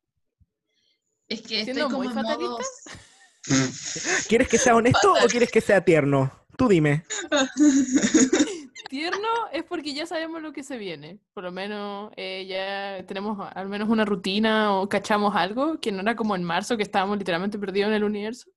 Es 1.27 1.41
que 1.41 1.61
estoy 1.61 1.83
como 1.83 1.97
muy 1.99 2.07
en 2.07 2.13
fatalista. 2.13 2.45
modos- 2.49 2.67
¿Quieres 4.27 4.47
que 4.49 4.57
sea 4.57 4.75
honesto 4.75 5.13
o 5.13 5.27
quieres 5.27 5.51
que 5.51 5.61
sea 5.61 5.83
tierno? 5.83 6.31
Tú 6.57 6.67
dime. 6.67 7.03
tierno 8.89 9.27
es 9.53 9.63
porque 9.63 9.93
ya 9.93 10.05
sabemos 10.05 10.41
lo 10.41 10.51
que 10.51 10.63
se 10.63 10.77
viene. 10.77 11.19
Por 11.33 11.45
lo 11.45 11.51
menos 11.53 12.11
eh, 12.17 12.45
ya 12.49 13.05
tenemos 13.05 13.39
a- 13.39 13.47
al 13.49 13.69
menos 13.69 13.87
una 13.87 14.03
rutina 14.03 14.73
o 14.75 14.89
cachamos 14.89 15.33
algo, 15.35 15.79
que 15.79 15.93
no 15.93 16.01
era 16.01 16.15
como 16.17 16.35
en 16.35 16.43
marzo, 16.43 16.75
que 16.75 16.83
estábamos 16.83 17.17
literalmente 17.17 17.57
perdidos 17.57 17.87
en 17.89 17.93
el 17.95 18.03
universo. 18.03 18.49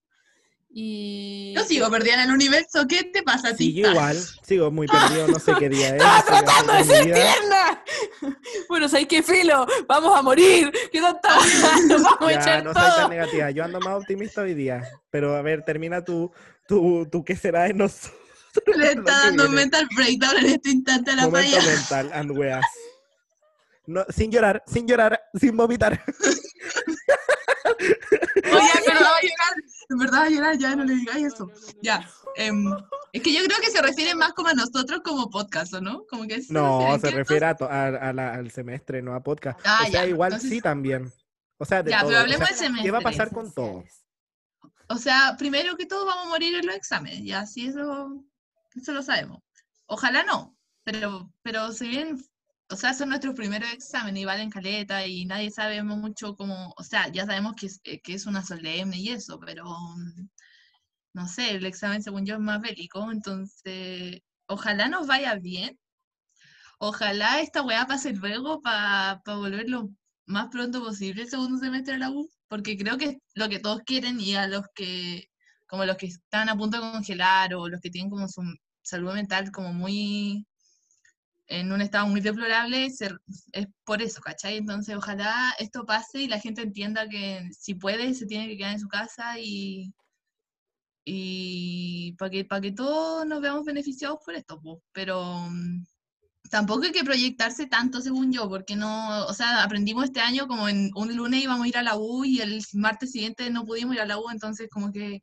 Y... 0.75 1.53
Yo 1.55 1.63
sigo 1.65 1.91
perdida 1.91 2.15
en 2.15 2.31
el 2.31 2.35
universo. 2.35 2.87
¿Qué 2.89 3.05
te 3.05 3.23
pasa 3.23 3.49
a 3.51 3.55
ti? 3.55 3.67
Sí, 3.67 3.75
yo 3.75 3.91
igual. 3.91 4.17
Sigo 4.17 4.71
muy 4.71 4.87
perdido, 4.89 5.29
no 5.29 5.39
sé 5.39 5.53
qué 5.59 5.69
día 5.69 5.89
es. 5.89 5.93
¡Estaba 6.03 6.23
tratando 6.25 6.73
de 6.73 6.85
ser 6.85 7.05
tierna! 7.05 7.85
Bueno, 8.71 8.89
¿sabes 8.89 9.07
qué, 9.07 9.23
Filo? 9.23 9.67
¡Vamos 9.87 10.17
a 10.19 10.23
morir! 10.23 10.73
¿Qué 10.91 11.01
tanta? 11.03 11.29
¡Nos 11.89 12.03
vamos 12.03 12.23
a 12.23 12.33
Ya, 12.33 12.41
echar 12.41 12.65
no 12.65 12.73
soy 12.73 12.83
tan 12.83 12.95
todo! 12.97 13.09
negativa. 13.11 13.51
Yo 13.51 13.65
ando 13.65 13.81
más 13.81 13.97
optimista 14.01 14.41
hoy 14.41 14.55
día. 14.55 14.83
Pero 15.11 15.37
a 15.37 15.43
ver, 15.43 15.63
termina 15.63 16.03
tu, 16.03 16.33
tu, 16.67 17.07
tu 17.11 17.23
qué 17.23 17.37
será 17.37 17.65
de 17.65 17.75
nosotros. 17.75 18.19
Le 18.77 18.87
está 18.93 19.03
dando 19.25 19.49
mental 19.49 19.89
breakdown 19.97 20.37
en 20.39 20.47
este 20.47 20.71
instante 20.71 21.11
a 21.13 21.17
la 21.17 21.25
Momento 21.25 21.57
falla. 21.57 21.73
mental 21.73 22.11
and 22.13 22.31
weas. 22.33 22.65
No, 23.87 24.05
sin 24.11 24.31
llorar, 24.31 24.63
sin 24.67 24.87
llorar, 24.87 25.21
sin 25.35 25.57
vomitar. 25.57 26.01
Oye, 27.81 28.71
verdad 28.87 29.03
va 29.03 29.17
a 29.17 29.23
llorar. 29.23 29.55
En 29.91 29.99
verdad 29.99 30.19
va 30.21 30.25
a 30.25 30.31
llorar, 30.31 30.59
ya 30.59 30.77
no 30.77 30.85
le 30.85 30.95
digáis 30.95 31.27
eso. 31.27 31.51
Ya. 31.83 32.09
em, 32.37 32.65
es 33.13 33.23
que 33.23 33.33
yo 33.35 33.43
creo 33.45 33.59
que 33.61 33.71
se 33.71 33.83
refiere 33.83 34.15
más 34.15 34.33
como 34.33 34.49
a 34.49 34.55
nosotros 34.55 35.01
como 35.05 35.29
podcast, 35.31 35.75
¿o 35.75 35.81
no? 35.81 36.05
Como 36.09 36.27
que 36.27 36.41
No, 36.49 36.99
se 36.99 37.11
refiere 37.11 37.45
a 37.47 37.55
to- 37.57 37.69
a- 37.69 37.89
a 37.89 38.13
la- 38.13 38.35
al 38.35 38.51
semestre, 38.51 39.03
no 39.03 39.15
a 39.15 39.23
podcast. 39.23 39.61
Ah, 39.65 39.81
o 39.83 39.91
sea, 39.91 40.05
ya, 40.05 40.07
igual 40.07 40.33
entonces- 40.33 40.51
sí 40.51 40.61
también. 40.61 41.13
O 41.59 41.65
sea, 41.65 41.83
de 41.83 41.91
Ya, 41.91 42.03
pero. 42.05 42.17
O 42.17 42.21
hablemos 42.21 42.49
sea, 42.49 42.57
del 42.71 42.83
¿Qué 42.83 42.91
va 42.91 42.99
a 42.99 43.01
semestre. 43.03 43.03
pasar 43.03 43.35
con 43.35 43.53
todo? 43.53 43.85
O 44.89 44.97
sea, 44.97 45.35
primero 45.39 45.77
que 45.77 45.87
todo 45.87 46.07
vamos 46.07 46.27
a 46.27 46.29
morir 46.31 46.55
en 46.55 46.67
los 46.67 46.75
exámenes, 46.75 47.23
ya, 47.25 47.45
sí, 47.47 47.67
eso, 47.67 48.25
eso 48.77 48.93
lo 48.93 49.03
sabemos. 49.03 49.41
Ojalá 49.87 50.25
no, 50.25 50.57
pero, 50.85 51.33
pero 51.43 51.73
si 51.73 51.89
bien, 51.89 52.19
o 52.71 52.77
sea, 52.77 52.95
son 52.95 53.11
nuestros 53.11 53.35
primeros 53.35 53.73
exámenes 53.73 54.23
y 54.23 54.25
valen 54.27 54.51
caleta 54.51 55.07
y 55.07 55.25
nadie 55.27 55.51
sabe 55.51 55.83
mucho 55.83 56.35
cómo, 56.37 56.75
o 56.77 56.83
sea, 56.85 57.09
ya 57.09 57.27
sabemos 57.27 57.55
que 57.57 57.67
es, 57.67 57.81
eh, 57.85 58.01
que 58.01 58.15
es 58.15 58.27
una 58.27 58.45
solemne 58.45 58.99
y 58.99 59.11
eso, 59.11 59.39
pero 59.41 59.65
mm, 59.67 60.29
no 61.15 61.29
sé, 61.29 61.53
el 61.53 61.67
examen 61.67 62.03
según 62.03 62.27
yo 62.27 62.35
es 62.35 62.41
más 62.41 62.61
bélico, 62.61 63.11
entonces, 63.13 64.21
ojalá 64.47 64.89
nos 64.89 65.07
vaya 65.07 65.35
bien. 65.37 65.79
Ojalá 66.79 67.41
esta 67.41 67.63
weá 67.63 67.87
pase 67.87 68.13
luego 68.13 68.61
para 68.61 69.23
volver 69.25 69.69
lo 69.71 69.91
más 70.27 70.49
pronto 70.49 70.81
posible 70.83 71.23
el 71.23 71.31
segundo 71.31 71.59
semestre 71.59 71.95
de 71.95 72.01
la 72.01 72.11
U, 72.11 72.29
porque 72.49 72.77
creo 72.77 72.99
que 72.99 73.05
es 73.07 73.17
lo 73.35 73.49
que 73.49 73.61
todos 73.61 73.83
quieren 73.87 74.21
y 74.21 74.35
a 74.37 74.47
los 74.49 74.65
que, 74.75 75.29
como 75.69 75.85
los 75.85 75.97
que 75.97 76.07
están 76.07 76.49
a 76.49 76.57
punto 76.57 76.79
de 76.79 76.93
congelar 76.93 77.55
o 77.55 77.69
los 77.69 77.81
que 77.81 77.91
tienen 77.91 78.11
como 78.11 78.29
su 78.29 78.43
salud 78.83 79.15
mental 79.15 79.51
como 79.53 79.73
muy, 79.73 80.47
en 81.47 81.71
un 81.73 81.81
estado 81.83 82.07
muy 82.09 82.21
deplorable, 82.21 82.91
se- 82.91 83.11
es 83.53 83.67
por 83.85 84.03
eso, 84.03 84.21
¿cachai? 84.21 84.57
Entonces 84.57 84.97
ojalá 84.97 85.55
esto 85.59 85.85
pase 85.87 86.23
y 86.23 86.29
la 86.29 86.41
gente 86.41 86.63
entienda 86.63 87.09
que 87.09 87.49
si 87.59 87.75
puede 87.75 88.15
se 88.15 88.27
tiene 88.27 88.49
que 88.49 88.57
quedar 88.57 88.73
en 88.73 88.81
su 88.81 88.89
casa 88.89 89.39
y, 89.39 89.93
y 91.05 92.13
para 92.19 92.31
que, 92.31 92.45
para 92.45 92.61
que 92.61 92.73
todos 92.73 93.27
nos 93.27 93.41
veamos 93.41 93.65
beneficiados 93.65 94.19
por 94.25 94.35
esto, 94.35 94.61
po. 94.61 94.83
pero 94.93 95.47
mm, 95.51 95.85
tampoco 96.51 96.85
hay 96.85 96.93
que 96.93 97.05
proyectarse 97.05 97.67
tanto 97.67 98.01
según 98.01 98.33
yo, 98.33 98.49
porque 98.49 98.77
no, 98.77 99.27
o 99.27 99.35
sea, 99.35 99.63
aprendimos 99.65 100.05
este 100.07 100.21
año 100.21 100.49
como 100.49 100.69
en 100.69 100.91
un 100.97 101.17
lunes 101.17 101.43
íbamos 101.45 101.67
a 101.67 101.69
ir 101.69 101.79
a 101.79 101.83
la 101.83 101.97
U 101.99 102.25
y 102.25 102.41
el 102.41 102.63
martes 102.75 103.13
siguiente 103.13 103.51
no 103.51 103.65
pudimos 103.67 103.95
ir 103.97 104.03
a 104.03 104.07
la 104.07 104.19
U, 104.19 104.31
entonces 104.31 104.69
como 104.71 104.93
que 104.93 105.23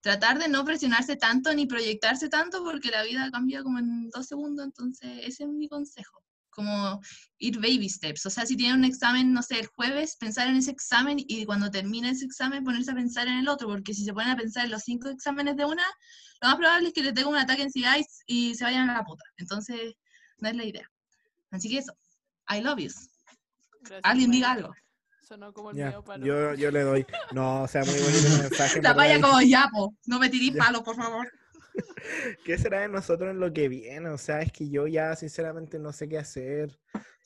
tratar 0.00 0.38
de 0.38 0.48
no 0.48 0.64
presionarse 0.64 1.16
tanto 1.16 1.52
ni 1.54 1.66
proyectarse 1.66 2.28
tanto 2.28 2.62
porque 2.62 2.90
la 2.90 3.02
vida 3.02 3.30
cambia 3.30 3.62
como 3.62 3.78
en 3.78 4.08
dos 4.10 4.26
segundos, 4.26 4.64
entonces 4.64 5.10
ese 5.22 5.44
es 5.44 5.48
mi 5.48 5.68
consejo, 5.68 6.22
como 6.50 7.00
ir 7.38 7.56
baby 7.56 7.88
steps, 7.88 8.26
o 8.26 8.30
sea, 8.30 8.46
si 8.46 8.56
tienen 8.56 8.78
un 8.78 8.84
examen, 8.84 9.32
no 9.32 9.42
sé, 9.42 9.58
el 9.60 9.66
jueves, 9.66 10.16
pensar 10.16 10.48
en 10.48 10.56
ese 10.56 10.70
examen 10.70 11.18
y 11.18 11.44
cuando 11.44 11.70
termine 11.70 12.10
ese 12.10 12.24
examen 12.24 12.64
ponerse 12.64 12.92
a 12.92 12.94
pensar 12.94 13.26
en 13.28 13.38
el 13.38 13.48
otro, 13.48 13.68
porque 13.68 13.94
si 13.94 14.04
se 14.04 14.12
ponen 14.12 14.30
a 14.30 14.36
pensar 14.36 14.64
en 14.64 14.70
los 14.70 14.82
cinco 14.82 15.08
exámenes 15.08 15.56
de 15.56 15.64
una, 15.64 15.84
lo 16.40 16.48
más 16.48 16.56
probable 16.56 16.88
es 16.88 16.94
que 16.94 17.02
les 17.02 17.14
tenga 17.14 17.28
un 17.28 17.36
ataque 17.36 17.62
en 17.62 17.68
ansiedad 17.68 17.96
y, 18.26 18.50
y 18.50 18.54
se 18.54 18.64
vayan 18.64 18.90
a 18.90 18.94
la 18.94 19.04
puta, 19.04 19.24
entonces 19.36 19.94
no 20.38 20.48
es 20.48 20.56
la 20.56 20.64
idea. 20.64 20.88
Así 21.50 21.68
que 21.68 21.78
eso, 21.78 21.92
I 22.48 22.60
love 22.60 22.78
you. 22.78 22.90
Gracias, 23.80 24.00
Alguien 24.04 24.30
diga 24.30 24.52
algo. 24.52 24.72
Sonó 25.28 25.52
como 25.52 25.72
el 25.72 25.76
Ya, 25.76 25.90
mío 25.90 26.02
palo. 26.02 26.24
yo, 26.24 26.54
yo 26.54 26.70
le 26.70 26.80
doy. 26.80 27.06
No, 27.34 27.64
o 27.64 27.68
sea, 27.68 27.84
muy 27.84 27.92
bonito 28.00 28.26
el 28.28 28.38
mensaje. 28.44 28.78
en 28.78 28.82
La 28.82 28.94
vaya 28.94 29.20
como 29.20 29.42
ya, 29.42 29.68
po. 29.70 29.94
No 30.06 30.18
me 30.18 30.30
tirís 30.30 30.54
Ya. 30.54 30.64
palos, 30.64 30.82
por 30.82 30.96
favor. 30.96 31.30
¿Qué 32.46 32.56
será 32.56 32.80
de 32.80 32.88
nosotros 32.88 33.30
en 33.30 33.38
lo 33.38 33.52
que 33.52 33.68
viene? 33.68 34.08
O 34.08 34.16
sea, 34.16 34.40
es 34.40 34.50
que 34.50 34.70
yo 34.70 34.86
ya 34.86 35.14
sinceramente 35.16 35.78
no 35.78 35.92
sé 35.92 36.08
qué 36.08 36.16
hacer. 36.16 36.78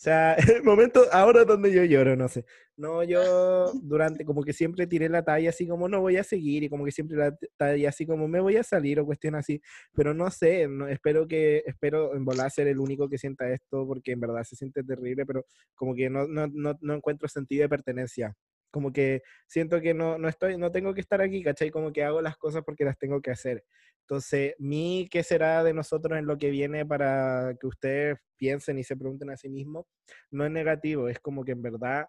O 0.03 0.05
sea, 0.05 0.35
el 0.57 0.65
momento 0.65 1.05
ahora 1.13 1.45
donde 1.45 1.73
yo 1.73 1.85
lloro, 1.85 2.17
no 2.17 2.29
sé. 2.29 2.45
No, 2.77 3.05
yo 3.05 3.71
durante 3.85 4.25
como 4.25 4.43
que 4.43 4.53
siempre 4.53 4.89
tiré 4.89 5.09
la 5.09 5.23
talla 5.23 5.51
así 5.51 5.69
como 5.69 5.89
no 5.89 6.01
voy 6.01 6.17
a 6.17 6.25
seguir 6.25 6.65
y 6.65 6.69
como 6.69 6.85
que 6.85 6.91
siempre 6.91 7.17
la 7.17 7.37
talla 7.57 7.89
así 7.89 8.05
como 8.05 8.27
me 8.27 8.41
voy 8.41 8.57
a 8.57 8.65
salir 8.65 8.99
o 8.99 9.07
cuestión 9.07 9.37
así. 9.37 9.63
Pero 9.95 10.13
no 10.13 10.29
sé, 10.33 10.67
no, 10.67 10.89
espero 10.89 11.29
que, 11.29 11.63
espero 11.67 12.17
en 12.17 12.25
volar 12.25 12.51
ser 12.51 12.67
el 12.67 12.81
único 12.81 13.09
que 13.09 13.17
sienta 13.17 13.49
esto 13.53 13.87
porque 13.87 14.11
en 14.11 14.19
verdad 14.19 14.43
se 14.43 14.57
siente 14.57 14.83
terrible, 14.83 15.25
pero 15.25 15.45
como 15.77 15.95
que 15.95 16.11
no, 16.11 16.27
no, 16.27 16.49
no, 16.49 16.77
no 16.81 16.95
encuentro 16.95 17.29
sentido 17.29 17.63
de 17.63 17.69
pertenencia. 17.69 18.35
Como 18.73 18.93
que 18.93 19.23
siento 19.47 19.81
que 19.81 19.95
no, 19.95 20.19
no 20.19 20.29
estoy, 20.29 20.59
no 20.59 20.73
tengo 20.73 20.95
que 20.95 21.01
estar 21.01 21.21
aquí, 21.21 21.43
¿cachai? 21.45 21.71
Como 21.71 21.93
que 21.93 22.03
hago 22.03 22.21
las 22.23 22.37
cosas 22.37 22.63
porque 22.65 22.85
las 22.85 22.99
tengo 22.99 23.21
que 23.23 23.31
hacer. 23.31 23.65
Entonces, 24.01 24.55
mi 24.59 25.09
qué 25.11 25.23
será 25.23 25.63
de 25.63 25.75
nosotros 25.75 26.19
en 26.19 26.27
lo 26.27 26.37
que 26.39 26.51
viene 26.51 26.85
para 26.85 27.55
que 27.61 27.67
ustedes 27.69 28.19
piensen 28.37 28.79
y 28.79 28.85
se 28.85 28.97
pregunten 28.97 29.31
a 29.31 29.37
sí 29.37 29.49
mismos, 29.49 29.87
no 30.31 30.45
es 30.45 30.51
negativo, 30.51 31.09
es 31.09 31.21
como 31.21 31.45
que 31.45 31.53
en 31.53 31.63
verdad 31.63 32.07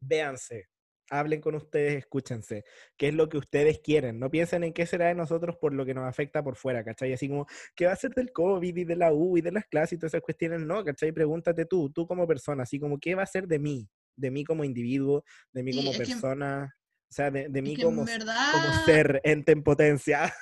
véanse, 0.00 0.66
hablen 1.10 1.40
con 1.40 1.54
ustedes, 1.56 1.94
escúchense, 1.96 2.64
qué 2.96 3.08
es 3.08 3.14
lo 3.14 3.28
que 3.28 3.38
ustedes 3.38 3.80
quieren, 3.80 4.18
no 4.18 4.30
piensen 4.30 4.64
en 4.64 4.72
qué 4.72 4.86
será 4.86 5.08
de 5.08 5.14
nosotros 5.14 5.56
por 5.56 5.74
lo 5.74 5.84
que 5.84 5.94
nos 5.94 6.06
afecta 6.08 6.42
por 6.42 6.56
fuera, 6.56 6.84
¿cachai? 6.84 7.12
Así 7.12 7.28
como, 7.28 7.46
¿qué 7.74 7.86
va 7.86 7.92
a 7.92 7.96
ser 7.96 8.12
del 8.12 8.32
COVID 8.32 8.76
y 8.76 8.84
de 8.84 8.96
la 8.96 9.12
U 9.12 9.36
y 9.36 9.40
de 9.40 9.52
las 9.52 9.66
clases 9.66 9.94
y 9.94 9.98
todas 9.98 10.14
esas 10.14 10.22
cuestiones? 10.22 10.60
No, 10.60 10.84
¿cachai? 10.84 11.12
Pregúntate 11.12 11.66
tú, 11.66 11.90
tú 11.90 12.06
como 12.06 12.26
persona, 12.26 12.62
así 12.62 12.78
como, 12.78 12.98
¿qué 12.98 13.14
va 13.14 13.24
a 13.24 13.26
ser 13.26 13.46
de 13.46 13.58
mí? 13.58 13.88
De 14.20 14.30
mí 14.30 14.44
como 14.44 14.64
individuo, 14.64 15.24
de 15.52 15.62
mí 15.62 15.72
Sí, 15.72 15.78
como 15.78 15.92
que- 15.92 15.98
persona, 15.98 16.76
o 17.08 17.12
sea, 17.12 17.30
de, 17.30 17.48
de 17.48 17.62
mí 17.62 17.76
como, 17.80 18.04
verdad, 18.04 18.52
como 18.52 18.84
ser, 18.84 19.20
ente 19.24 19.52
en 19.52 19.62
potencia. 19.62 20.32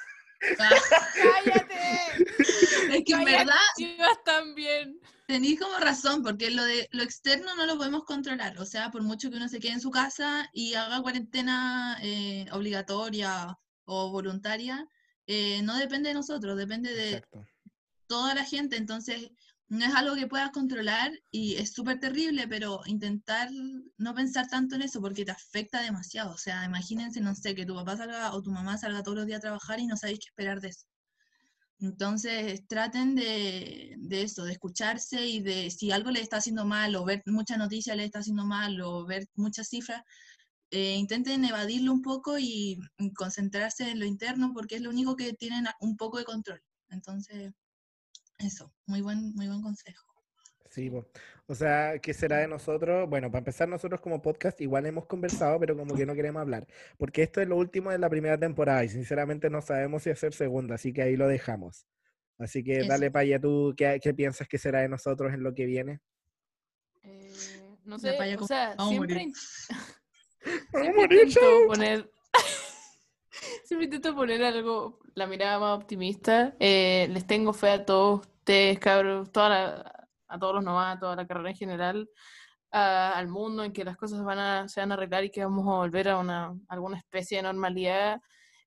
¡Cállate! 0.59 2.25
es 2.93 3.05
que 3.05 3.13
en 3.13 3.25
verdad 3.25 3.55
ibas 3.77 4.23
tan 4.25 4.55
bien. 4.55 5.01
tenéis 5.27 5.61
como 5.61 5.79
razón, 5.79 6.23
porque 6.23 6.51
lo 6.51 6.65
de 6.65 6.89
lo 6.93 7.03
externo 7.03 7.55
no 7.55 7.67
lo 7.67 7.77
podemos 7.77 8.05
controlar. 8.05 8.59
O 8.59 8.65
sea, 8.67 8.91
por 8.91 9.03
mucho 9.03 9.31
que 9.31 9.37
uno 9.37 9.49
se 9.49 9.61
quede 9.61 9.73
en 9.73 9.81
su 9.81 9.91
casa 9.91 10.49
y 10.53 10.75
haga 10.75 11.03
cuarentena 11.03 11.99
eh, 12.03 12.47
obligatoria 12.53 13.59
o 13.85 14.11
voluntaria, 14.11 14.87
eh, 15.27 15.61
no 15.63 15.77
depende 15.77 16.09
de 16.11 16.15
nosotros, 16.15 16.57
depende 16.57 16.95
de 16.95 17.09
Exacto. 17.15 17.47
toda 18.07 18.35
la 18.35 18.45
gente. 18.45 18.77
Entonces, 18.77 19.31
no 19.69 19.85
es 19.85 19.95
algo 19.95 20.15
que 20.15 20.27
puedas 20.27 20.51
controlar 20.51 21.13
y 21.31 21.57
es 21.57 21.73
súper 21.73 22.01
terrible, 22.01 22.49
pero 22.49 22.81
intentar 22.87 23.51
no 23.99 24.15
pensar 24.15 24.49
tanto 24.49 24.77
en 24.77 24.83
eso 24.83 25.01
porque 25.01 25.25
te 25.25 25.31
afecta 25.33 25.83
demasiado. 25.83 26.33
O 26.33 26.39
sea, 26.39 26.65
imagínense, 26.65 27.21
no 27.21 27.35
sé, 27.35 27.55
que 27.55 27.67
tu 27.67 27.75
papá 27.75 27.97
salga 27.97 28.35
o 28.35 28.43
tu 28.43 28.51
mamá 28.51 28.79
salga 28.79 29.03
todos 29.03 29.19
los 29.19 29.27
días 29.27 29.39
a 29.39 29.43
trabajar 29.43 29.79
y 29.81 29.87
no 29.87 29.97
sabéis 29.97 30.21
qué 30.21 30.29
esperar 30.29 30.61
de 30.61 30.69
eso. 30.69 30.87
Entonces, 31.81 32.67
traten 32.67 33.15
de, 33.15 33.95
de 33.99 34.23
eso, 34.23 34.45
de 34.45 34.53
escucharse 34.53 35.27
y 35.27 35.41
de 35.41 35.71
si 35.71 35.93
algo 35.93 36.11
le 36.11 36.21
está 36.23 36.39
haciendo 36.39 36.65
mal 36.65 36.97
o 36.97 37.05
ver 37.05 37.23
muchas 37.27 37.59
noticias 37.59 37.97
le 37.97 38.05
está 38.05 38.21
haciendo 38.21 38.45
mal 38.45 38.81
o 38.81 39.07
ver 39.07 39.27
muchas 39.37 39.69
cifras, 39.69 40.03
eh, 40.71 40.97
intenten 40.97 41.45
evadirlo 41.45 41.93
un 41.93 42.03
poco 42.03 42.39
y 42.39 42.79
concentrarse 43.17 43.91
en 43.91 44.01
lo 44.01 44.07
interno 44.07 44.53
porque 44.53 44.77
es 44.77 44.83
lo 44.83 44.91
único 44.91 45.17
que 45.17 45.33
tienen 45.35 45.67
un 45.81 45.97
poco 45.97 46.19
de 46.19 46.25
control. 46.25 46.63
Entonces, 46.91 47.53
eso, 48.39 48.73
muy 48.87 49.01
buen, 49.01 49.35
muy 49.35 49.47
buen 49.49 49.63
consejo. 49.63 50.05
Sí, 50.71 50.91
o 51.47 51.55
sea, 51.55 51.99
¿qué 51.99 52.13
será 52.13 52.39
de 52.39 52.47
nosotros? 52.49 53.09
Bueno, 53.09 53.31
para 53.31 53.39
empezar, 53.39 53.69
nosotros 53.69 54.01
como 54.03 54.21
podcast 54.21 54.61
igual 54.61 54.85
hemos 54.85 55.07
conversado, 55.07 55.59
pero 55.59 55.75
como 55.77 55.95
que 55.97 56.05
no 56.05 56.15
queremos 56.15 56.41
hablar, 56.43 56.67
porque 56.99 57.23
esto 57.23 57.41
es 57.41 57.49
lo 57.49 57.57
último 57.57 57.91
de 57.91 57.99
la 57.99 58.11
primera 58.11 58.39
temporada 58.39 58.85
y 58.85 58.91
sinceramente 58.91 59.49
no 59.49 59.63
sabemos 59.63 60.03
si 60.03 60.11
hacer 60.11 60.35
segunda, 60.35 60.75
así 60.75 60.93
que 60.93 61.03
ahí 61.03 61.17
lo 61.17 61.27
dejamos. 61.27 61.87
Así 62.39 62.63
que 62.63 62.81
Eso. 62.81 62.89
dale, 62.89 63.11
Paya, 63.11 63.41
¿tú 63.41 63.75
qué, 63.77 63.99
qué 64.01 64.13
piensas 64.15 64.47
que 64.47 64.59
será 64.59 64.81
de 64.81 64.89
nosotros 64.89 65.33
en 65.33 65.43
lo 65.43 65.55
que 65.55 65.65
viene? 65.65 66.01
Eh, 67.03 67.33
no 67.85 67.99
sé, 67.99 68.13
paya 68.13 68.37
o 68.39 68.47
sea, 68.47 68.75
"Vamos 68.77 68.87
a 68.87 68.89
siempre, 68.91 69.15
morir". 69.15 69.29
in- 69.29 69.35
Vamos 70.73 70.75
a 70.75 70.81
siempre 70.83 71.03
morir, 71.03 71.19
intento 71.29 71.41
chao. 71.41 71.67
poner, 71.67 72.11
siempre 73.65 73.87
intento 73.87 74.15
poner 74.15 74.43
algo, 74.45 74.99
la 75.15 75.27
mirada 75.27 75.59
más 75.59 75.77
optimista. 75.79 76.55
Eh, 76.59 77.09
les 77.11 77.27
tengo 77.27 77.53
fe 77.53 77.71
a 77.71 77.85
todos 77.85 78.21
ustedes, 78.21 78.79
cabros, 78.79 79.31
toda 79.33 79.99
a 80.29 80.39
todos 80.39 80.55
los 80.57 80.65
novatos, 80.65 81.13
a 81.13 81.17
la 81.17 81.27
carrera 81.27 81.51
en 81.51 81.57
general, 81.57 82.09
al 82.71 83.29
mundo, 83.29 83.65
en 83.65 83.73
que 83.73 83.85
las 83.85 83.97
cosas 83.97 84.23
van 84.23 84.39
a, 84.39 84.69
se 84.69 84.81
van 84.81 84.93
a 84.93 84.95
arreglar 84.95 85.25
y 85.25 85.31
que 85.31 85.43
vamos 85.45 85.67
a 85.67 85.79
volver 85.79 86.09
a 86.11 86.19
una, 86.19 86.55
alguna 86.69 86.99
especie 86.99 87.39
de 87.39 87.45
normalidad. 87.45 88.21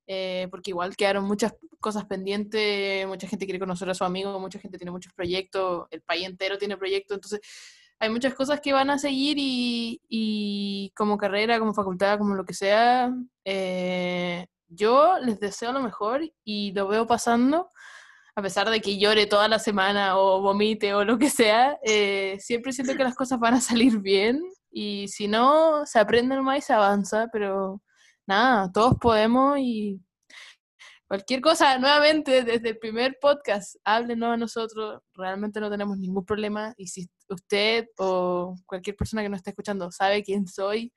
eh, 0.07 0.47
porque 0.49 0.71
igual 0.71 0.95
quedaron 0.95 1.23
muchas 1.25 1.53
cosas 1.79 2.05
pendientes, 2.05 3.07
mucha 3.07 3.27
gente 3.27 3.45
quiere 3.45 3.59
conocer 3.59 3.89
a 3.89 3.93
su 3.93 4.03
amigo, 4.03 4.39
mucha 4.39 4.59
gente 4.59 4.77
tiene 4.77 4.91
muchos 4.91 5.13
proyectos, 5.13 5.87
el 5.91 6.01
país 6.01 6.25
entero 6.25 6.57
tiene 6.57 6.77
proyectos, 6.77 7.15
entonces 7.15 7.39
hay 7.99 8.09
muchas 8.09 8.33
cosas 8.33 8.59
que 8.61 8.73
van 8.73 8.89
a 8.89 8.97
seguir 8.97 9.37
y, 9.39 10.01
y 10.09 10.91
como 10.95 11.17
carrera, 11.17 11.59
como 11.59 11.73
facultad, 11.73 12.17
como 12.17 12.35
lo 12.35 12.43
que 12.45 12.53
sea, 12.55 13.13
eh, 13.45 14.47
yo 14.71 15.19
les 15.19 15.39
deseo 15.39 15.73
lo 15.73 15.81
mejor 15.81 16.21
y 16.43 16.71
lo 16.73 16.87
veo 16.87 17.05
pasando, 17.05 17.69
a 18.35 18.41
pesar 18.41 18.69
de 18.69 18.81
que 18.81 18.97
llore 18.97 19.25
toda 19.25 19.47
la 19.47 19.59
semana 19.59 20.17
o 20.17 20.41
vomite 20.41 20.93
o 20.93 21.03
lo 21.03 21.17
que 21.17 21.29
sea, 21.29 21.77
eh, 21.83 22.37
siempre 22.39 22.71
siento 22.71 22.95
que 22.95 23.03
las 23.03 23.15
cosas 23.15 23.39
van 23.39 23.55
a 23.55 23.61
salir 23.61 23.99
bien 23.99 24.41
y 24.71 25.07
si 25.09 25.27
no, 25.27 25.85
se 25.85 25.99
aprende 25.99 26.35
nomás 26.35 26.59
y 26.59 26.61
se 26.61 26.73
avanza, 26.73 27.27
pero 27.31 27.81
nada, 28.25 28.71
todos 28.71 28.95
podemos 28.99 29.59
y 29.59 29.99
cualquier 31.07 31.41
cosa, 31.41 31.77
nuevamente, 31.77 32.43
desde 32.43 32.69
el 32.69 32.77
primer 32.77 33.17
podcast, 33.19 33.75
háblenos 33.83 34.33
a 34.33 34.37
nosotros, 34.37 35.01
realmente 35.13 35.59
no 35.59 35.69
tenemos 35.69 35.97
ningún 35.97 36.23
problema 36.23 36.73
y 36.77 36.87
si 36.87 37.09
usted 37.27 37.87
o 37.97 38.55
cualquier 38.65 38.95
persona 38.95 39.21
que 39.21 39.27
nos 39.27 39.39
esté 39.39 39.49
escuchando 39.49 39.91
sabe 39.91 40.23
quién 40.23 40.47
soy, 40.47 40.93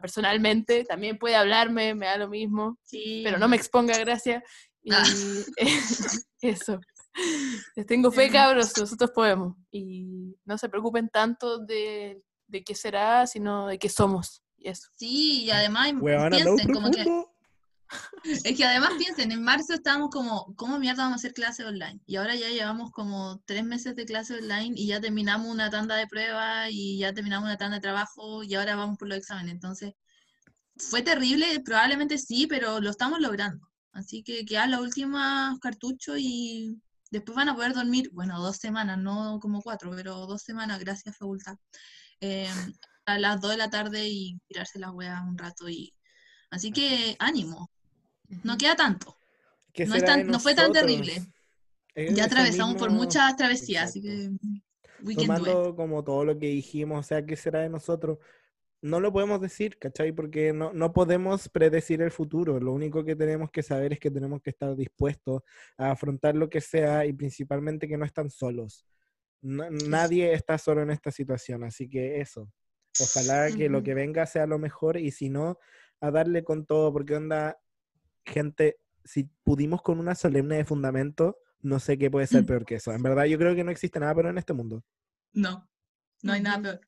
personalmente, 0.00 0.84
también 0.84 1.18
puede 1.18 1.36
hablarme, 1.36 1.94
me 1.94 2.06
da 2.06 2.16
lo 2.16 2.28
mismo, 2.28 2.78
Sí, 2.82 3.22
pero 3.24 3.38
no 3.38 3.48
me 3.48 3.56
exponga, 3.56 3.96
gracias. 3.98 4.42
Y 4.82 4.92
Ah. 4.92 5.04
eso. 6.40 6.80
Les 7.76 7.86
tengo 7.86 8.10
fe, 8.10 8.30
cabros, 8.30 8.76
nosotros 8.78 9.10
podemos. 9.14 9.54
Y 9.70 10.34
no 10.44 10.56
se 10.56 10.68
preocupen 10.68 11.08
tanto 11.08 11.58
de, 11.58 12.22
de 12.46 12.64
qué 12.64 12.74
será, 12.74 13.26
sino 13.26 13.66
de 13.66 13.78
qué 13.78 13.88
somos. 13.88 14.42
Y 14.56 14.68
eso. 14.68 14.88
Sí, 14.96 15.44
y 15.44 15.50
además 15.50 15.92
no 15.94 16.30
piensen 16.30 16.72
como 16.72 16.90
que. 16.90 17.04
Es 18.44 18.56
que 18.56 18.64
además 18.64 18.92
piensen, 18.98 19.32
en 19.32 19.42
marzo 19.42 19.74
estábamos 19.74 20.10
como, 20.10 20.54
¿cómo 20.56 20.78
mierda 20.78 21.04
vamos 21.04 21.16
a 21.16 21.20
hacer 21.20 21.32
clase 21.32 21.64
online? 21.64 22.00
Y 22.06 22.16
ahora 22.16 22.34
ya 22.34 22.48
llevamos 22.48 22.90
como 22.92 23.40
tres 23.46 23.64
meses 23.64 23.96
de 23.96 24.04
clase 24.04 24.34
online 24.34 24.72
y 24.76 24.86
ya 24.86 25.00
terminamos 25.00 25.48
una 25.48 25.70
tanda 25.70 25.96
de 25.96 26.06
pruebas 26.06 26.68
y 26.70 26.98
ya 26.98 27.12
terminamos 27.12 27.46
una 27.46 27.58
tanda 27.58 27.76
de 27.76 27.82
trabajo 27.82 28.42
y 28.42 28.54
ahora 28.54 28.76
vamos 28.76 28.98
por 28.98 29.08
los 29.08 29.18
exámenes. 29.18 29.54
Entonces, 29.54 29.92
fue 30.76 31.02
terrible, 31.02 31.60
probablemente 31.60 32.18
sí, 32.18 32.46
pero 32.46 32.80
lo 32.80 32.90
estamos 32.90 33.20
logrando. 33.20 33.68
Así 33.92 34.22
que 34.22 34.44
quedan 34.44 34.70
los 34.70 34.80
últimos 34.80 35.58
cartuchos 35.60 36.16
y 36.18 36.80
después 37.10 37.36
van 37.36 37.48
a 37.50 37.54
poder 37.54 37.74
dormir, 37.74 38.10
bueno, 38.12 38.40
dos 38.40 38.56
semanas, 38.56 38.98
no 38.98 39.38
como 39.40 39.62
cuatro, 39.62 39.90
pero 39.94 40.26
dos 40.26 40.42
semanas, 40.42 40.78
gracias 40.80 41.16
facultad. 41.16 41.56
Eh, 42.20 42.48
a 43.06 43.18
las 43.18 43.40
dos 43.40 43.50
de 43.52 43.56
la 43.58 43.70
tarde 43.70 44.08
y 44.08 44.40
tirarse 44.48 44.78
las 44.78 44.92
weas 44.92 45.22
un 45.22 45.38
rato 45.38 45.68
y... 45.68 45.94
Así 46.50 46.72
que 46.72 47.16
ánimo, 47.18 47.70
no 48.42 48.56
queda 48.56 48.76
tanto. 48.76 49.16
¿Qué 49.72 49.86
No, 49.86 49.94
es 49.94 50.00
será 50.00 50.14
tan- 50.14 50.26
de 50.26 50.32
no 50.32 50.40
fue 50.40 50.54
tan 50.54 50.72
terrible. 50.72 51.14
Es 51.94 52.14
Ya 52.14 52.24
atravesamos 52.24 52.76
por 52.76 52.90
muchas 52.90 53.36
travesías, 53.36 53.90
así 53.90 54.02
que 54.02 54.30
tomando 55.14 55.74
como 55.76 56.02
todo 56.04 56.24
lo 56.24 56.38
que 56.38 56.46
dijimos, 56.46 57.00
o 57.00 57.02
sea, 57.02 57.24
¿qué 57.24 57.36
será 57.36 57.60
de 57.60 57.68
nosotros? 57.68 58.18
No 58.80 58.98
lo 58.98 59.12
podemos 59.12 59.40
decir, 59.40 59.78
¿cachai? 59.78 60.10
Porque 60.12 60.52
no, 60.52 60.72
no 60.72 60.92
podemos 60.92 61.48
predecir 61.48 62.02
el 62.02 62.10
futuro. 62.10 62.58
Lo 62.58 62.72
único 62.72 63.04
que 63.04 63.14
tenemos 63.14 63.50
que 63.50 63.62
saber 63.62 63.92
es 63.92 64.00
que 64.00 64.10
tenemos 64.10 64.42
que 64.42 64.50
estar 64.50 64.74
dispuestos 64.74 65.42
a 65.76 65.92
afrontar 65.92 66.34
lo 66.34 66.48
que 66.50 66.60
sea 66.60 67.06
y 67.06 67.12
principalmente 67.12 67.86
que 67.86 67.96
no 67.96 68.04
están 68.04 68.28
solos. 68.30 68.84
Na- 69.40 69.70
nadie 69.70 70.32
está 70.32 70.58
solo 70.58 70.82
en 70.82 70.90
esta 70.90 71.10
situación, 71.12 71.62
así 71.64 71.88
que 71.88 72.20
eso. 72.20 72.50
Ojalá 73.00 73.50
que 73.56 73.68
lo 73.68 73.82
que 73.82 73.94
venga 73.94 74.26
sea 74.26 74.46
lo 74.46 74.58
mejor 74.58 74.96
y 74.96 75.10
si 75.12 75.30
no, 75.30 75.58
a 76.00 76.10
darle 76.10 76.42
con 76.42 76.66
todo, 76.66 76.92
porque 76.92 77.14
onda, 77.16 77.58
gente, 78.24 78.78
si 79.04 79.24
pudimos 79.44 79.82
con 79.82 79.98
una 79.98 80.14
solemne 80.14 80.56
de 80.56 80.64
fundamento, 80.64 81.38
no 81.60 81.78
sé 81.80 81.96
qué 81.98 82.10
puede 82.10 82.26
ser 82.26 82.44
peor 82.46 82.64
que 82.64 82.76
eso. 82.76 82.92
En 82.92 83.02
verdad, 83.02 83.24
yo 83.24 83.38
creo 83.38 83.54
que 83.54 83.64
no 83.64 83.70
existe 83.70 84.00
nada 84.00 84.14
peor 84.14 84.26
en 84.26 84.38
este 84.38 84.52
mundo. 84.52 84.82
No, 85.32 85.68
no 86.22 86.32
hay 86.32 86.40
nada 86.40 86.60
peor. 86.62 86.80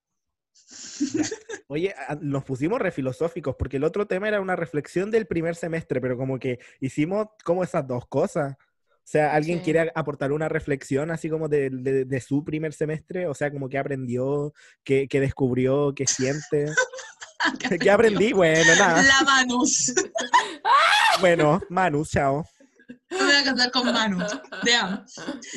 Oye, 1.68 1.94
nos 2.20 2.44
pusimos 2.44 2.81
re 2.81 2.90
filosóficos 2.92 3.57
porque 3.59 3.77
el 3.79 3.85
otro 3.85 4.07
tema 4.07 4.29
era 4.29 4.40
una 4.40 4.57
reflexión 4.57 5.11
del 5.11 5.27
primer 5.27 5.57
semestre, 5.57 6.01
pero 6.01 6.16
como 6.16 6.38
que 6.38 6.59
hicimos 6.81 7.29
como 7.44 7.64
esas 7.64 7.87
dos 7.87 8.07
cosas. 8.07 8.55
O 8.59 9.07
sea, 9.07 9.35
¿alguien 9.35 9.59
Sí. 9.59 9.64
quiere 9.64 9.92
aportar 9.94 10.33
una 10.33 10.49
reflexión 10.49 11.11
así 11.11 11.29
como 11.29 11.49
de, 11.49 11.68
de- 11.70 12.05
de 12.05 12.20
su 12.20 12.44
primer 12.44 12.73
semestre? 12.73 13.27
O 13.27 13.35
sea, 13.35 13.51
como 13.51 13.68
que 13.68 13.79
aprendió, 13.79 14.53
que, 14.83 15.09
que 15.09 15.20
descubrió, 15.20 15.94
que 15.94 16.07
siente. 16.07 16.66
¿Qué 17.81 17.90
aprendí? 17.90 18.33
Bueno, 18.33 18.75
nada. 18.79 19.03
La 19.03 19.23
Manus. 19.25 19.92
Bueno, 21.20 21.61
Manu, 21.68 22.05
chao. 22.05 22.44
Me 23.11 23.16
voy 23.18 23.33
a 23.35 23.44
casar 23.44 23.70
con 23.70 23.92
Manus. 23.92 24.31
Damn. 24.64 25.05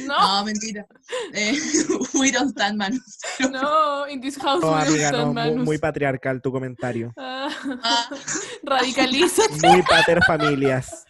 No, 0.05 0.37
No, 0.39 0.45
mentira. 0.45 0.85
Eh, 1.33 1.57
we 2.13 2.31
don't 2.31 2.51
stand 2.51 2.77
Manus. 2.77 3.19
no, 3.51 4.07
in 4.07 4.21
this 4.21 4.37
house 4.37 4.61
No, 4.61 4.71
we 4.71 4.75
don't 4.77 4.87
amiga, 4.87 5.07
stand 5.09 5.33
no, 5.33 5.63
muy 5.65 5.77
patriarcal 5.77 6.41
tu 6.41 6.51
comentario. 6.51 7.11
Ah, 7.17 7.49
Ah, 7.83 8.09
radicalízate. 8.63 9.67
Muy 9.67 9.81
pater 9.83 10.23
familias. 10.25 11.03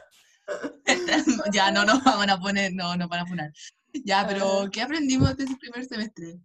ya, 1.52 1.72
no 1.72 1.86
nos 1.86 2.04
van 2.04 2.30
a 2.30 2.40
poner, 2.40 2.72
no, 2.74 2.96
no 2.96 3.08
van 3.08 3.20
a 3.20 3.26
poner. 3.26 3.52
Ya, 4.06 4.26
pero 4.28 4.62
Ah. 4.64 4.70
¿qué 4.72 4.82
aprendimos 4.82 5.36
de 5.38 5.44
ese 5.44 5.56
primer 5.58 5.86
semestre? 5.86 6.40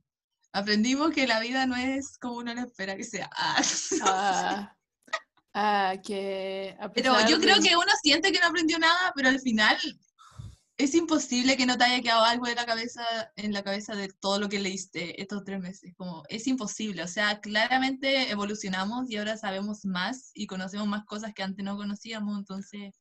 Aprendimos 0.53 1.13
que 1.13 1.27
la 1.27 1.41
vida 1.41 1.65
no 1.67 1.77
es 1.77 2.19
como 2.19 2.35
uno 2.39 2.53
lo 2.55 2.61
espera 2.63 2.95
que 2.97 3.05
sea. 3.05 3.31
Ah. 3.37 4.75
Ah, 5.55 5.97
que 6.03 6.77
Pero 6.95 7.15
yo 7.29 7.39
creo 7.39 7.57
que 7.61 7.77
uno 7.77 7.93
siente 8.03 8.33
que 8.33 8.41
no 8.41 8.47
aprendió 8.47 8.79
nada, 8.79 9.13
pero 9.15 9.29
al 9.29 9.41
final 9.41 9.77
es 10.79 10.95
imposible 10.95 11.57
que 11.57 11.67
no 11.67 11.77
te 11.77 11.85
haya 11.85 12.03
quedado 12.03 12.25
algo 12.25 12.47
de 12.47 12.55
la 12.55 12.67
cabeza, 12.67 13.05
en 13.37 13.53
la 13.53 13.63
cabeza 13.63 13.95
de 13.95 14.09
todo 14.09 14.41
lo 14.41 14.49
que 14.49 14.61
leíste 14.61 15.21
estos 15.21 15.45
tres 15.45 15.61
meses. 15.61 15.95
Como, 15.97 16.23
es 16.29 16.47
imposible. 16.47 17.03
O 17.03 17.09
sea, 17.09 17.41
claramente 17.41 18.31
evolucionamos 18.31 19.11
y 19.11 19.17
ahora 19.17 19.37
sabemos 19.37 19.85
más 19.85 20.31
y 20.35 20.47
conocemos 20.47 20.89
más 20.89 21.05
cosas 21.05 21.35
que 21.35 21.43
antes 21.43 21.65
no 21.65 21.77
conocíamos. 21.77 22.39
Entonces, 22.39 22.95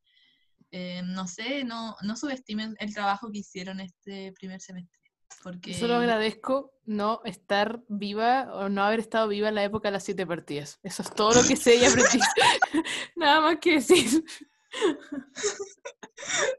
eh, 0.72 1.02
no 1.06 1.28
sé, 1.28 1.64
no, 1.64 1.96
no 2.04 2.16
subestimen 2.16 2.76
el 2.80 2.94
trabajo 2.94 3.32
que 3.32 3.40
hicieron 3.40 3.80
este 3.80 4.34
primer 4.34 4.62
semestre. 4.62 5.01
Porque... 5.44 5.74
Solo 5.74 5.96
agradezco 5.96 6.74
no 6.86 7.22
estar 7.26 7.82
viva 7.88 8.50
o 8.54 8.70
no 8.70 8.84
haber 8.84 9.00
estado 9.00 9.28
viva 9.28 9.50
en 9.50 9.56
la 9.56 9.64
época 9.64 9.88
de 9.88 9.94
las 9.94 10.04
siete 10.04 10.26
partidas. 10.26 10.80
Eso 10.84 11.04
es 11.04 11.14
todo 11.14 11.34
lo 11.34 11.48
que 11.48 11.56
sé 11.56 11.76
y 11.76 11.86
aprendí. 11.86 12.20
Nada 13.16 13.42
más 13.42 13.58
que 13.60 13.74
decir. 13.76 14.24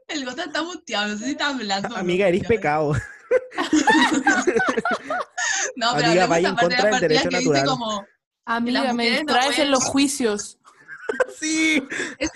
El 0.07 0.25
gota 0.25 0.43
está 0.45 0.63
muteado, 0.63 1.07
no 1.07 1.17
sé 1.17 1.25
si 1.25 1.31
está 1.31 1.49
hablando. 1.49 1.95
Amiga, 1.95 2.27
eres 2.27 2.45
pecado. 2.45 2.93
No, 5.75 5.93
pero 5.95 6.07
Amiga, 6.07 6.27
vaya 6.27 6.49
en 6.49 6.55
contra 6.55 6.83
del 6.83 6.99
derecho 6.99 7.29
que 7.29 7.37
dice 7.37 7.49
natural. 7.49 7.65
como 7.65 8.05
Amiga, 8.45 8.93
me 8.93 9.09
no 9.09 9.17
distraes 9.17 9.57
en 9.57 9.71
los 9.71 9.83
juicios. 9.83 10.59
Sí. 11.39 11.81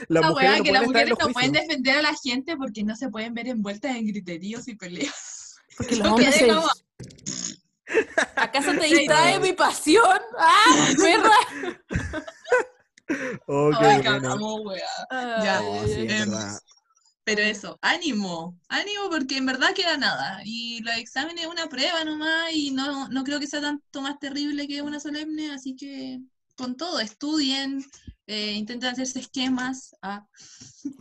Las 0.07 0.25
mujeres 0.27 0.51
weá 0.51 0.57
no 0.57 0.63
que 0.63 0.71
las 0.71 0.85
mujeres 0.85 1.13
no 1.19 1.29
pueden 1.29 1.51
defender 1.51 1.97
a 1.97 2.01
la 2.01 2.13
gente 2.15 2.57
porque 2.57 2.83
no 2.83 2.95
se 2.95 3.09
pueden 3.09 3.33
ver 3.33 3.47
envueltas 3.47 3.95
en 3.95 4.07
griteríos 4.07 4.67
y 4.67 4.75
peleas. 4.75 5.36
Porque 5.77 5.95
Yo 5.95 6.03
los 6.03 6.11
hombres 6.13 6.35
quedé 6.35 6.39
se... 6.49 6.55
como- 6.55 6.67
¿Acaso 8.35 8.71
te 8.77 8.85
distrae 8.85 9.39
mi 9.39 9.53
pasión? 9.53 10.19
¡Ah, 10.37 10.87
perra! 10.97 12.23
Oh, 13.47 13.69
qué 13.79 13.85
Ay, 13.85 14.01
bueno. 14.01 14.61
weá. 14.63 14.81
Ya, 15.41 15.61
No, 15.61 15.87
sí, 15.87 15.93
es 15.93 15.97
Em, 16.11 16.29
verdad. 16.29 16.59
Pero 17.23 17.41
eso, 17.41 17.79
ánimo, 17.81 18.59
ánimo 18.67 19.09
porque 19.09 19.37
en 19.37 19.45
verdad 19.45 19.73
queda 19.73 19.95
nada. 19.95 20.41
Y 20.43 20.81
los 20.81 20.95
exámenes 20.97 21.45
es 21.45 21.49
una 21.49 21.67
prueba 21.69 22.03
nomás 22.03 22.51
y 22.51 22.71
no, 22.71 23.07
no 23.07 23.23
creo 23.23 23.39
que 23.39 23.47
sea 23.47 23.61
tanto 23.61 24.01
más 24.01 24.19
terrible 24.19 24.67
que 24.67 24.81
una 24.81 24.99
solemne, 24.99 25.51
así 25.51 25.73
que 25.75 26.19
con 26.57 26.75
todo, 26.75 26.99
estudien, 26.99 27.85
eh, 28.27 28.51
intenten 28.53 28.89
hacerse 28.89 29.19
esquemas. 29.19 29.95
Ah, 30.01 30.27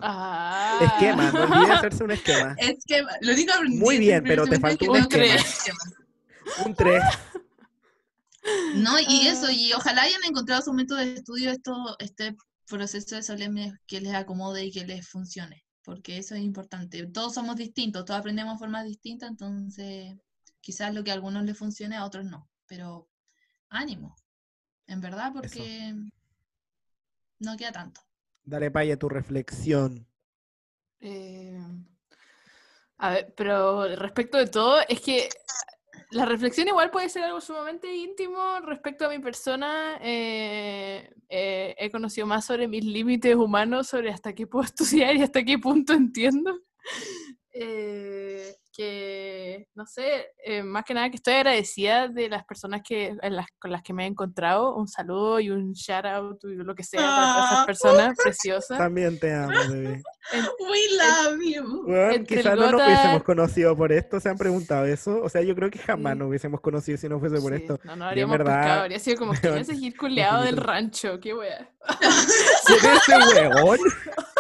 Ah. 0.00 0.78
Esquema, 0.80 1.30
no 1.32 1.42
olvides 1.44 1.70
hacerse 1.70 2.04
un 2.04 2.10
esquema. 2.12 2.54
esquema, 2.58 3.10
lo 3.20 3.32
aprendí 3.32 3.76
Muy 3.78 3.98
bien, 3.98 4.22
pero 4.24 4.46
te 4.46 4.58
faltó 4.58 4.90
un 4.90 4.96
esquema. 4.96 5.34
Un 6.64 6.74
3. 6.74 7.02
No, 8.76 8.98
y 9.00 9.26
Ah. 9.26 9.32
eso, 9.32 9.50
y 9.50 9.72
ojalá 9.72 10.02
hayan 10.02 10.22
encontrado 10.24 10.62
su 10.62 10.72
método 10.72 10.98
de 10.98 11.14
estudio, 11.14 11.50
esto, 11.50 11.96
este 11.98 12.36
proceso 12.68 13.16
de 13.16 13.22
solemne 13.24 13.72
que 13.88 14.00
les 14.00 14.14
acomode 14.14 14.64
y 14.64 14.70
que 14.70 14.86
les 14.86 15.08
funcione, 15.08 15.64
porque 15.82 16.18
eso 16.18 16.36
es 16.36 16.42
importante. 16.42 17.04
Todos 17.08 17.34
somos 17.34 17.56
distintos, 17.56 18.04
todos 18.04 18.20
aprendemos 18.20 18.54
de 18.54 18.58
formas 18.60 18.84
distintas, 18.84 19.30
entonces 19.30 20.14
quizás 20.60 20.94
lo 20.94 21.02
que 21.02 21.10
a 21.10 21.14
algunos 21.14 21.44
les 21.44 21.58
funcione, 21.58 21.96
a 21.96 22.04
otros 22.04 22.24
no, 22.24 22.48
pero 22.66 23.08
ánimo, 23.68 24.14
en 24.86 25.00
verdad, 25.00 25.32
porque 25.32 25.94
no 27.40 27.56
queda 27.56 27.72
tanto. 27.72 28.00
Dale 28.44 28.70
paya 28.70 28.98
tu 28.98 29.08
reflexión. 29.08 30.06
Eh, 31.00 31.60
a 32.98 33.10
ver, 33.10 33.34
pero 33.36 33.86
respecto 33.96 34.38
de 34.38 34.46
todo, 34.46 34.80
es 34.88 35.00
que 35.00 35.28
la 36.10 36.24
reflexión 36.24 36.68
igual 36.68 36.90
puede 36.90 37.08
ser 37.08 37.24
algo 37.24 37.40
sumamente 37.40 37.94
íntimo 37.94 38.60
respecto 38.60 39.06
a 39.06 39.10
mi 39.10 39.18
persona. 39.18 39.98
eh, 40.00 41.10
eh, 41.28 41.74
he 41.78 41.90
conocido 41.90 42.26
más 42.26 42.44
sobre 42.44 42.68
mis 42.68 42.84
límites 42.84 43.34
humanos, 43.34 43.88
sobre 43.88 44.10
hasta 44.10 44.32
qué 44.34 44.46
puedo 44.46 44.64
estudiar 44.66 45.16
y 45.16 45.22
hasta 45.22 45.44
qué 45.44 45.58
punto 45.58 45.92
entiendo. 45.92 46.60
Eh, 47.52 48.54
que, 48.76 49.66
no 49.74 49.86
sé, 49.86 50.26
eh, 50.44 50.62
más 50.62 50.84
que 50.84 50.92
nada 50.94 51.08
que 51.08 51.16
estoy 51.16 51.34
agradecida 51.34 52.08
de 52.08 52.28
las 52.28 52.44
personas 52.44 52.82
que, 52.86 53.16
en 53.22 53.36
las, 53.36 53.46
con 53.58 53.70
las 53.70 53.82
que 53.82 53.92
me 53.92 54.04
he 54.04 54.06
encontrado. 54.06 54.74
Un 54.76 54.86
saludo 54.88 55.40
y 55.40 55.50
un 55.50 55.72
shout 55.72 56.04
out 56.04 56.44
y 56.44 56.54
lo 56.56 56.74
que 56.74 56.82
sea 56.84 57.00
para 57.00 57.16
todas 57.16 57.44
esas 57.46 57.58
Ah. 57.62 57.66
personas 57.66 58.16
preciosas. 58.22 58.78
También 58.78 59.18
te 59.18 59.32
amo, 59.32 59.52
bebé. 59.70 60.02
We 60.32 60.78
love 60.98 61.40
you. 61.42 61.82
Bueno, 61.84 62.10
el 62.10 62.26
quizás 62.26 62.56
no 62.56 62.70
nos 62.72 62.82
hubiésemos 62.82 63.22
conocido 63.22 63.76
por 63.76 63.92
esto, 63.92 64.20
se 64.20 64.28
han 64.28 64.36
preguntado 64.36 64.84
eso. 64.86 65.20
O 65.22 65.28
sea, 65.28 65.42
yo 65.42 65.54
creo 65.54 65.70
que 65.70 65.78
jamás 65.78 66.12
Sí. 66.14 66.18
nos 66.18 66.28
hubiésemos 66.28 66.60
conocido 66.60 66.98
si 66.98 67.08
no 67.08 67.18
fuese 67.20 67.40
por 67.40 67.54
Sí, 67.56 67.62
esto. 67.62 67.78
No, 67.84 67.96
no 67.96 68.04
en 68.04 68.08
habríamos 68.08 68.38
verdad, 68.38 68.56
pescado, 68.60 68.80
habría 68.82 68.98
sido 68.98 69.16
como 69.18 69.32
que 69.40 69.46
weón, 69.46 69.58
ese 69.58 69.74
seguir 69.74 69.96
culeado 69.96 70.42
del 70.44 70.56
rancho, 70.56 71.18
qué 71.20 71.34
wea. 71.34 71.70
¿Quién 72.66 72.80
es 72.92 73.08
ese 73.08 73.48
huevón? 73.48 73.78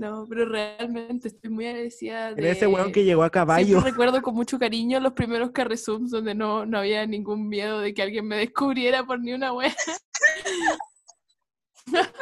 No, 0.00 0.24
pero 0.26 0.46
realmente 0.46 1.28
estoy 1.28 1.50
muy 1.50 1.66
agradecida 1.66 2.32
de... 2.32 2.50
Ese 2.50 2.66
huevón 2.66 2.90
que 2.90 3.04
llegó 3.04 3.22
a 3.22 3.28
caballo. 3.28 3.66
Siempre 3.66 3.90
recuerdo 3.90 4.22
con 4.22 4.34
mucho 4.40 4.58
cariño 4.58 4.98
los 4.98 5.12
primeros 5.12 5.50
carresums 5.50 6.10
donde 6.10 6.34
no, 6.34 6.64
no 6.64 6.78
había 6.78 7.04
ningún 7.04 7.46
miedo 7.46 7.80
de 7.80 7.92
que 7.92 8.00
alguien 8.00 8.26
me 8.26 8.38
descubriera 8.38 9.04
por 9.04 9.20
ni 9.20 9.34
una 9.34 9.52
wea. 9.52 9.76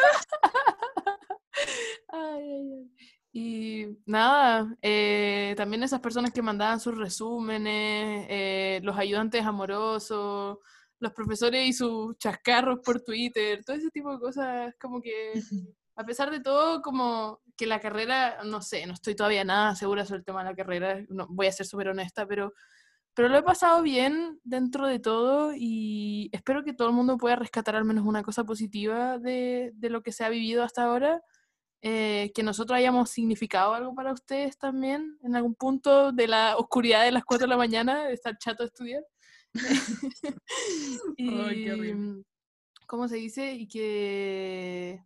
Ay, 2.11 2.43
ay, 2.43 2.73
ay. 2.73 2.91
Y 3.33 3.87
nada, 4.07 4.77
eh, 4.81 5.55
también 5.57 5.83
esas 5.83 6.01
personas 6.01 6.33
que 6.33 6.43
mandaban 6.43 6.81
sus 6.81 6.97
resúmenes, 6.97 8.27
eh, 8.29 8.81
los 8.83 8.97
ayudantes 8.97 9.45
amorosos, 9.45 10.59
los 10.99 11.13
profesores 11.13 11.69
y 11.69 11.73
sus 11.73 12.17
chascarros 12.19 12.81
por 12.85 13.01
Twitter, 13.03 13.63
todo 13.65 13.77
ese 13.77 13.91
tipo 13.91 14.13
de 14.13 14.19
cosas, 14.19 14.75
como 14.81 15.01
que 15.01 15.33
a 15.99 16.05
pesar 16.05 16.31
de 16.31 16.39
todo, 16.39 16.81
como 16.81 17.41
que 17.57 17.67
la 17.67 17.81
carrera, 17.81 18.45
no 18.45 18.63
sé, 18.63 18.87
no 18.87 18.93
estoy 18.93 19.17
todavía 19.17 19.43
nada 19.43 19.75
segura 19.75 20.07
sobre 20.07 20.21
el 20.21 20.25
tema 20.25 20.45
de 20.45 20.51
la 20.51 20.57
carrera, 20.57 21.05
no, 21.09 21.27
voy 21.29 21.49
a 21.49 21.53
ser 21.53 21.67
súper 21.67 21.89
honesta, 21.89 22.25
pero, 22.25 22.55
pero 23.15 23.29
lo 23.29 23.37
he 23.37 23.43
pasado 23.43 23.83
bien 23.83 24.39
dentro 24.45 24.87
de 24.87 25.01
todo 25.01 25.53
y 25.57 26.31
espero 26.33 26.63
que 26.63 26.73
todo 26.73 26.87
el 26.87 26.95
mundo 26.95 27.19
pueda 27.19 27.35
rescatar 27.35 27.75
al 27.75 27.85
menos 27.85 28.07
una 28.07 28.23
cosa 28.23 28.45
positiva 28.45 29.19
de, 29.19 29.73
de 29.75 29.91
lo 29.91 30.01
que 30.05 30.13
se 30.13 30.23
ha 30.23 30.29
vivido 30.29 30.63
hasta 30.63 30.85
ahora, 30.85 31.21
eh, 31.83 32.31
que 32.33 32.45
nosotros 32.45 32.77
hayamos 32.77 33.11
significado 33.11 33.75
algo 33.75 33.93
para 33.93 34.13
ustedes 34.13 34.57
también 34.57 35.19
en 35.25 35.35
algún 35.35 35.57
punto 35.57 36.13
de 36.13 36.29
la 36.29 36.57
oscuridad 36.59 37.03
de 37.03 37.11
las 37.11 37.25
4 37.25 37.49
de 37.49 37.51
la 37.51 37.57
mañana, 37.57 38.05
de 38.05 38.15
estar 38.15 38.39
chato 38.39 38.63
de 38.63 38.69
estudiar. 38.69 39.03
y, 41.17 41.29
Ay, 41.43 41.65
qué. 41.65 42.23
¿Cómo 42.87 43.07
se 43.09 43.17
dice? 43.17 43.53
Y 43.53 43.67
que, 43.67 45.05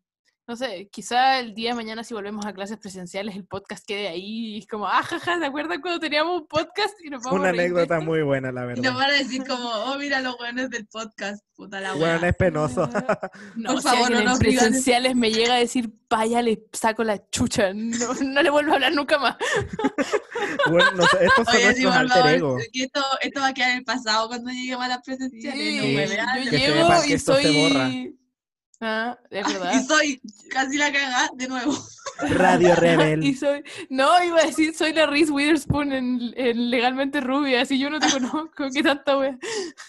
no 0.49 0.57
sé, 0.57 0.89
quizá 0.91 1.39
el 1.39 1.55
día 1.55 1.71
de 1.71 1.77
mañana 1.77 2.03
si 2.03 2.15
volvemos 2.15 2.45
a 2.47 2.53
clases 2.53 2.77
presenciales 2.77 3.37
el 3.37 3.45
podcast 3.45 3.87
quede 3.87 4.09
ahí 4.09 4.57
y 4.57 4.59
es 4.59 4.67
como, 4.67 4.87
ah, 4.89 5.03
jaja, 5.03 5.39
¿te 5.39 5.47
acuerdas 5.47 5.79
cuando 5.81 6.01
teníamos 6.01 6.41
un 6.43 6.47
podcast? 6.49 6.95
Y 7.05 7.11
nos 7.11 7.23
vamos 7.23 7.39
Una 7.39 7.49
a 7.49 7.53
anécdota 7.53 8.01
muy 8.01 8.23
buena, 8.23 8.51
la 8.51 8.63
Y 8.65 8.67
verdad. 8.67 8.83
nos 8.83 8.95
van 8.97 9.11
a 9.11 9.15
decir 9.15 9.45
como, 9.47 9.69
oh, 9.69 9.97
mira 9.99 10.21
los 10.21 10.37
buenos 10.39 10.69
del 10.71 10.87
podcast, 10.89 11.45
puta 11.55 11.81
la 11.81 11.93
Bueno, 11.95 12.21
wea. 12.21 12.29
es 12.31 12.37
penoso. 12.37 12.89
No, 13.57 13.75
Por 13.75 13.83
si 13.83 13.89
favor, 13.89 14.11
no 14.11 14.19
en 14.19 14.25
nos 14.25 14.39
digan 14.41 14.55
eso. 14.55 14.65
presenciales 14.67 15.15
me 15.15 15.31
llega 15.31 15.55
a 15.55 15.59
decir, 15.59 15.91
vaya, 16.11 16.43
le 16.43 16.65
saco 16.73 17.05
la 17.05 17.29
chucha, 17.31 17.73
no, 17.75 18.15
no 18.25 18.43
le 18.43 18.51
vuelvo 18.51 18.73
a 18.73 18.75
hablar 18.75 18.93
nunca 18.95 19.19
más. 19.19 19.37
Bueno, 20.69 20.91
no 20.93 21.03
sé, 21.07 21.25
estos 21.25 21.47
son 21.47 21.57
Oye, 21.57 21.65
nuestros 21.65 21.97
alter 21.97 22.35
ego. 22.35 22.57
que 22.73 22.83
esto, 22.85 23.01
esto 23.21 23.41
va 23.41 23.49
a 23.49 23.55
quedar 23.55 23.71
en 23.71 23.77
el 23.79 23.85
pasado 23.85 24.29
cuando 24.29 24.51
lleguemos 24.51 24.85
a 24.85 24.89
las 24.89 25.03
presenciales. 25.03 25.77
no 25.77 25.83
Sí, 25.83 25.95
me 25.95 26.07
yo 26.45 26.51
llego 26.51 27.05
y 27.07 27.19
soy... 27.19 28.17
Ah, 28.85 29.17
es 29.31 29.47
verdad. 29.47 29.73
Y 29.75 29.87
soy 29.87 30.21
casi 30.51 30.77
la 30.77 30.93
cagada 30.93 31.31
de 31.35 31.47
nuevo. 31.47 31.73
Radio 32.31 32.71
Y 32.71 32.73
Rebel. 32.75 33.39
soy, 33.39 33.63
no, 33.89 34.23
iba 34.25 34.41
a 34.41 34.47
decir, 34.47 34.75
soy 34.75 34.93
la 34.93 35.07
Reese 35.07 35.31
Witherspoon 35.31 35.93
en, 35.93 36.35
en 36.37 36.71
Legalmente 36.71 37.21
Rubia, 37.21 37.63
así 37.63 37.79
yo 37.79 37.89
no 37.91 38.01
te 38.01 38.11
conozco, 38.13 38.69
qué 38.75 38.83
tanta 38.83 39.19
wea. 39.19 39.39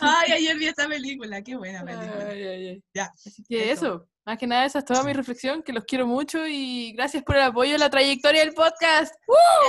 Ay, 0.04 0.32
ayer 0.38 0.58
vi 0.58 0.68
esta 0.68 0.88
película, 0.88 1.42
qué 1.42 1.56
buena 1.56 1.84
película. 1.84 2.28
Ay, 2.30 2.44
ay, 2.44 2.68
ay. 2.68 2.84
Ya, 2.94 3.12
Así 3.26 3.44
que 3.48 3.72
eso. 3.72 3.86
eso, 3.86 4.08
más 4.26 4.38
que 4.38 4.48
nada 4.48 4.66
esa 4.66 4.80
es 4.80 4.86
toda 4.86 5.04
mi 5.04 5.12
reflexión, 5.14 5.62
que 5.64 5.74
los 5.74 5.84
quiero 5.84 6.08
mucho 6.08 6.48
y 6.48 6.94
gracias 6.96 7.24
por 7.24 7.36
el 7.36 7.42
apoyo 7.44 7.74
en 7.74 7.80
la 7.82 7.90
trayectoria 7.90 8.40
del 8.46 8.54
podcast. 8.54 9.14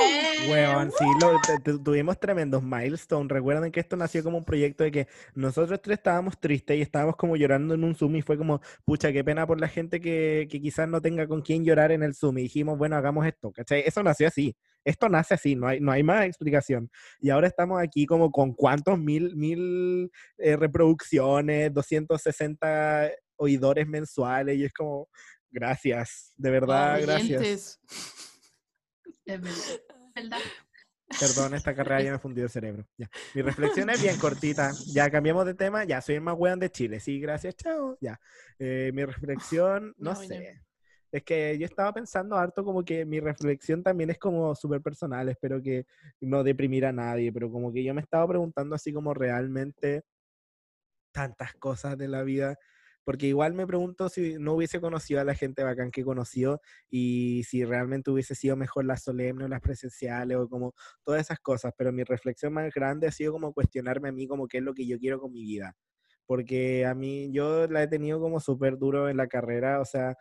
Eh, 0.05 0.49
Weón, 0.51 0.90
sí, 0.97 1.05
lo- 1.20 1.79
tuvimos 1.83 2.18
tremendos 2.20 2.62
milestones. 2.62 3.29
Recuerden 3.31 3.73
que 3.73 3.81
esto 3.81 3.97
nació 3.97 4.23
como 4.23 4.38
un 4.38 4.44
proyecto 4.44 4.85
de 4.85 4.92
que 4.92 5.09
nosotros 5.35 5.81
tres 5.83 5.99
estábamos 5.99 6.38
tristes 6.38 6.77
y 6.79 6.83
estábamos 6.83 7.16
como 7.16 7.35
llorando 7.37 7.75
en 7.75 7.83
un 7.83 7.94
Zoom 7.97 8.16
y 8.16 8.23
fue 8.23 8.38
como, 8.38 8.61
pucha, 8.85 9.12
qué 9.12 9.25
pena 9.25 9.44
por 9.47 9.61
la 9.61 9.68
gente 9.68 10.01
que, 10.01 10.47
que 10.51 10.61
quizás 10.61 10.88
no 10.88 11.01
tenga 11.01 11.27
con 11.27 11.42
quién 11.42 11.64
llorar 11.64 11.90
en 11.90 12.03
el 12.05 12.14
Zoom. 12.14 12.38
Y 12.38 12.42
dijimos, 12.42 12.79
bueno, 12.79 12.94
hagamos 12.97 13.27
esto, 13.27 13.51
¿cachai? 13.51 13.83
Eso 13.85 14.03
nació 14.05 14.29
así. 14.29 14.55
Esto 14.85 15.09
nace 15.09 15.35
así, 15.35 15.57
no 15.57 15.66
hay, 15.66 15.81
no 15.81 15.92
hay 15.92 16.03
más 16.03 16.27
explicación. 16.27 16.90
Y 17.20 17.31
ahora 17.31 17.47
estamos 17.47 17.83
aquí 17.83 18.07
como 18.07 18.31
con 18.31 18.53
cuántos 18.53 18.99
mil, 18.99 19.35
mil 19.35 20.11
eh, 20.38 20.57
reproducciones, 20.57 21.73
260 21.73 23.11
oidores 23.37 23.87
mensuales 23.87 24.57
y 24.57 24.64
es 24.64 24.73
como, 24.73 25.09
gracias, 25.51 26.33
de 26.37 26.51
verdad, 26.51 27.01
gracias. 27.03 27.81
Verdad. 29.27 30.38
Perdón, 31.18 31.55
esta 31.55 31.75
carrera 31.75 32.03
ya 32.03 32.12
me 32.12 32.18
fundió 32.18 32.44
el 32.44 32.51
cerebro. 32.51 32.87
Ya. 32.97 33.09
Mi 33.35 33.42
reflexión 33.42 33.88
es 33.90 34.03
bien 34.03 34.18
cortita. 34.18 34.73
Ya 34.87 35.11
cambiamos 35.11 35.47
de 35.47 35.55
tema. 35.55 35.85
Ya 35.85 36.01
soy 36.01 36.16
el 36.16 36.20
más 36.20 36.35
weón 36.37 36.59
de 36.59 36.70
Chile. 36.70 37.01
Sí, 37.01 37.20
gracias, 37.20 37.57
chao. 37.57 37.97
Ya. 38.01 38.20
Eh, 38.59 38.90
mi 38.94 39.05
reflexión, 39.05 39.94
no 39.97 40.14
sé. 40.14 40.62
Es 41.14 41.22
que 41.22 41.57
yo 41.59 41.64
estaba 41.64 41.92
pensando 41.92 42.35
harto 42.37 42.64
como 42.64 42.85
que 42.85 43.05
mi 43.07 43.20
reflexión 43.20 43.85
también 43.85 44.11
es 44.11 44.18
como 44.18 44.53
súper 44.57 44.83
personal, 44.83 45.29
espero 45.29 45.62
que 45.62 45.87
no 46.20 46.42
deprimir 46.42 46.85
a 46.87 46.92
nadie, 46.92 47.33
pero 47.33 47.53
como 47.53 47.72
que 47.72 47.85
yo 47.85 47.94
me 47.94 48.00
estaba 48.00 48.27
preguntando 48.27 48.74
así 48.74 48.92
como 48.92 49.14
realmente 49.14 50.03
tantas 51.12 51.55
cosas 51.55 51.96
de 51.96 52.09
la 52.09 52.24
vida, 52.24 52.57
porque 53.05 53.29
igual 53.29 53.55
me 53.55 53.64
pregunto 53.64 54.09
si 54.09 54.38
no 54.40 54.55
hubiese 54.55 54.81
conocido 54.81 55.20
a 55.20 55.24
la 55.24 55.37
gente 55.37 55.62
bacán 55.62 55.92
que 55.92 56.03
conoció 56.03 56.61
y 56.90 57.44
si 57.44 57.64
realmente 57.64 58.11
hubiese 58.11 58.35
sido 58.35 58.57
mejor 58.57 58.85
las 58.85 59.05
solemnes 59.05 59.44
o 59.46 59.48
las 59.48 59.61
presenciales 59.61 60.37
o 60.37 60.48
como 60.48 60.74
todas 61.05 61.20
esas 61.20 61.38
cosas, 61.38 61.72
pero 61.79 61.92
mi 61.92 62.03
reflexión 62.03 62.53
más 62.55 62.74
grande 62.74 63.07
ha 63.07 63.12
sido 63.12 63.31
como 63.33 63.53
cuestionarme 63.53 64.09
a 64.09 64.12
mí 64.12 64.27
como 64.27 64.48
qué 64.48 64.59
es 64.59 64.64
lo 64.64 64.74
que 64.74 64.85
yo 64.85 64.98
quiero 64.98 65.20
con 65.20 65.33
mi 65.33 65.44
vida, 65.44 65.77
porque 66.27 66.87
a 66.87 66.94
mí 66.96 67.31
yo 67.33 67.68
la 67.68 67.85
he 67.85 67.88
tenido 67.88 68.18
como 68.18 68.40
súper 68.40 68.79
duro 68.79 69.09
en 69.09 69.16
la 69.18 69.29
carrera, 69.29 69.81
o 69.81 69.85
sea, 69.85 70.16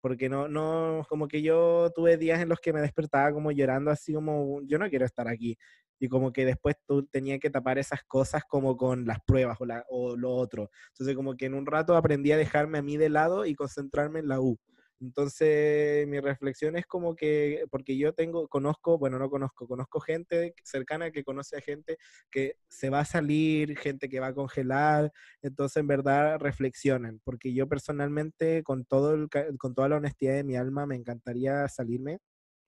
porque 0.00 0.28
no, 0.28 0.48
no, 0.48 1.04
como 1.08 1.28
que 1.28 1.42
yo 1.42 1.90
tuve 1.94 2.16
días 2.16 2.40
en 2.40 2.48
los 2.48 2.60
que 2.60 2.72
me 2.72 2.80
despertaba 2.80 3.32
como 3.32 3.50
llorando 3.50 3.90
así 3.90 4.12
como, 4.12 4.60
yo 4.62 4.78
no 4.78 4.88
quiero 4.88 5.04
estar 5.04 5.28
aquí. 5.28 5.56
Y 6.00 6.08
como 6.08 6.32
que 6.32 6.44
después 6.44 6.76
tú 6.86 7.04
tenías 7.06 7.40
que 7.40 7.50
tapar 7.50 7.78
esas 7.78 8.04
cosas 8.04 8.42
como 8.48 8.76
con 8.76 9.04
las 9.04 9.18
pruebas 9.26 9.58
o, 9.60 9.66
o 9.88 10.16
lo 10.16 10.30
otro. 10.32 10.70
Entonces 10.92 11.16
como 11.16 11.36
que 11.36 11.46
en 11.46 11.54
un 11.54 11.66
rato 11.66 11.96
aprendí 11.96 12.30
a 12.32 12.36
dejarme 12.36 12.78
a 12.78 12.82
mí 12.82 12.96
de 12.96 13.08
lado 13.08 13.44
y 13.46 13.54
concentrarme 13.54 14.20
en 14.20 14.28
la 14.28 14.40
U. 14.40 14.58
Entonces, 15.00 16.08
mi 16.08 16.18
reflexión 16.18 16.76
es 16.76 16.84
como 16.86 17.14
que, 17.14 17.64
porque 17.70 17.96
yo 17.96 18.14
tengo, 18.14 18.48
conozco, 18.48 18.98
bueno, 18.98 19.18
no 19.18 19.30
conozco, 19.30 19.68
conozco 19.68 20.00
gente 20.00 20.54
cercana 20.64 21.12
que 21.12 21.22
conoce 21.22 21.56
a 21.56 21.60
gente 21.60 21.98
que 22.30 22.56
se 22.68 22.90
va 22.90 23.00
a 23.00 23.04
salir, 23.04 23.78
gente 23.78 24.08
que 24.08 24.18
va 24.18 24.28
a 24.28 24.34
congelar, 24.34 25.12
entonces 25.40 25.76
en 25.78 25.86
verdad 25.86 26.38
reflexionen, 26.40 27.20
porque 27.24 27.54
yo 27.54 27.68
personalmente, 27.68 28.64
con, 28.64 28.84
todo 28.84 29.14
el, 29.14 29.28
con 29.58 29.74
toda 29.74 29.88
la 29.88 29.96
honestidad 29.96 30.34
de 30.34 30.44
mi 30.44 30.56
alma, 30.56 30.84
me 30.86 30.96
encantaría 30.96 31.68
salirme, 31.68 32.18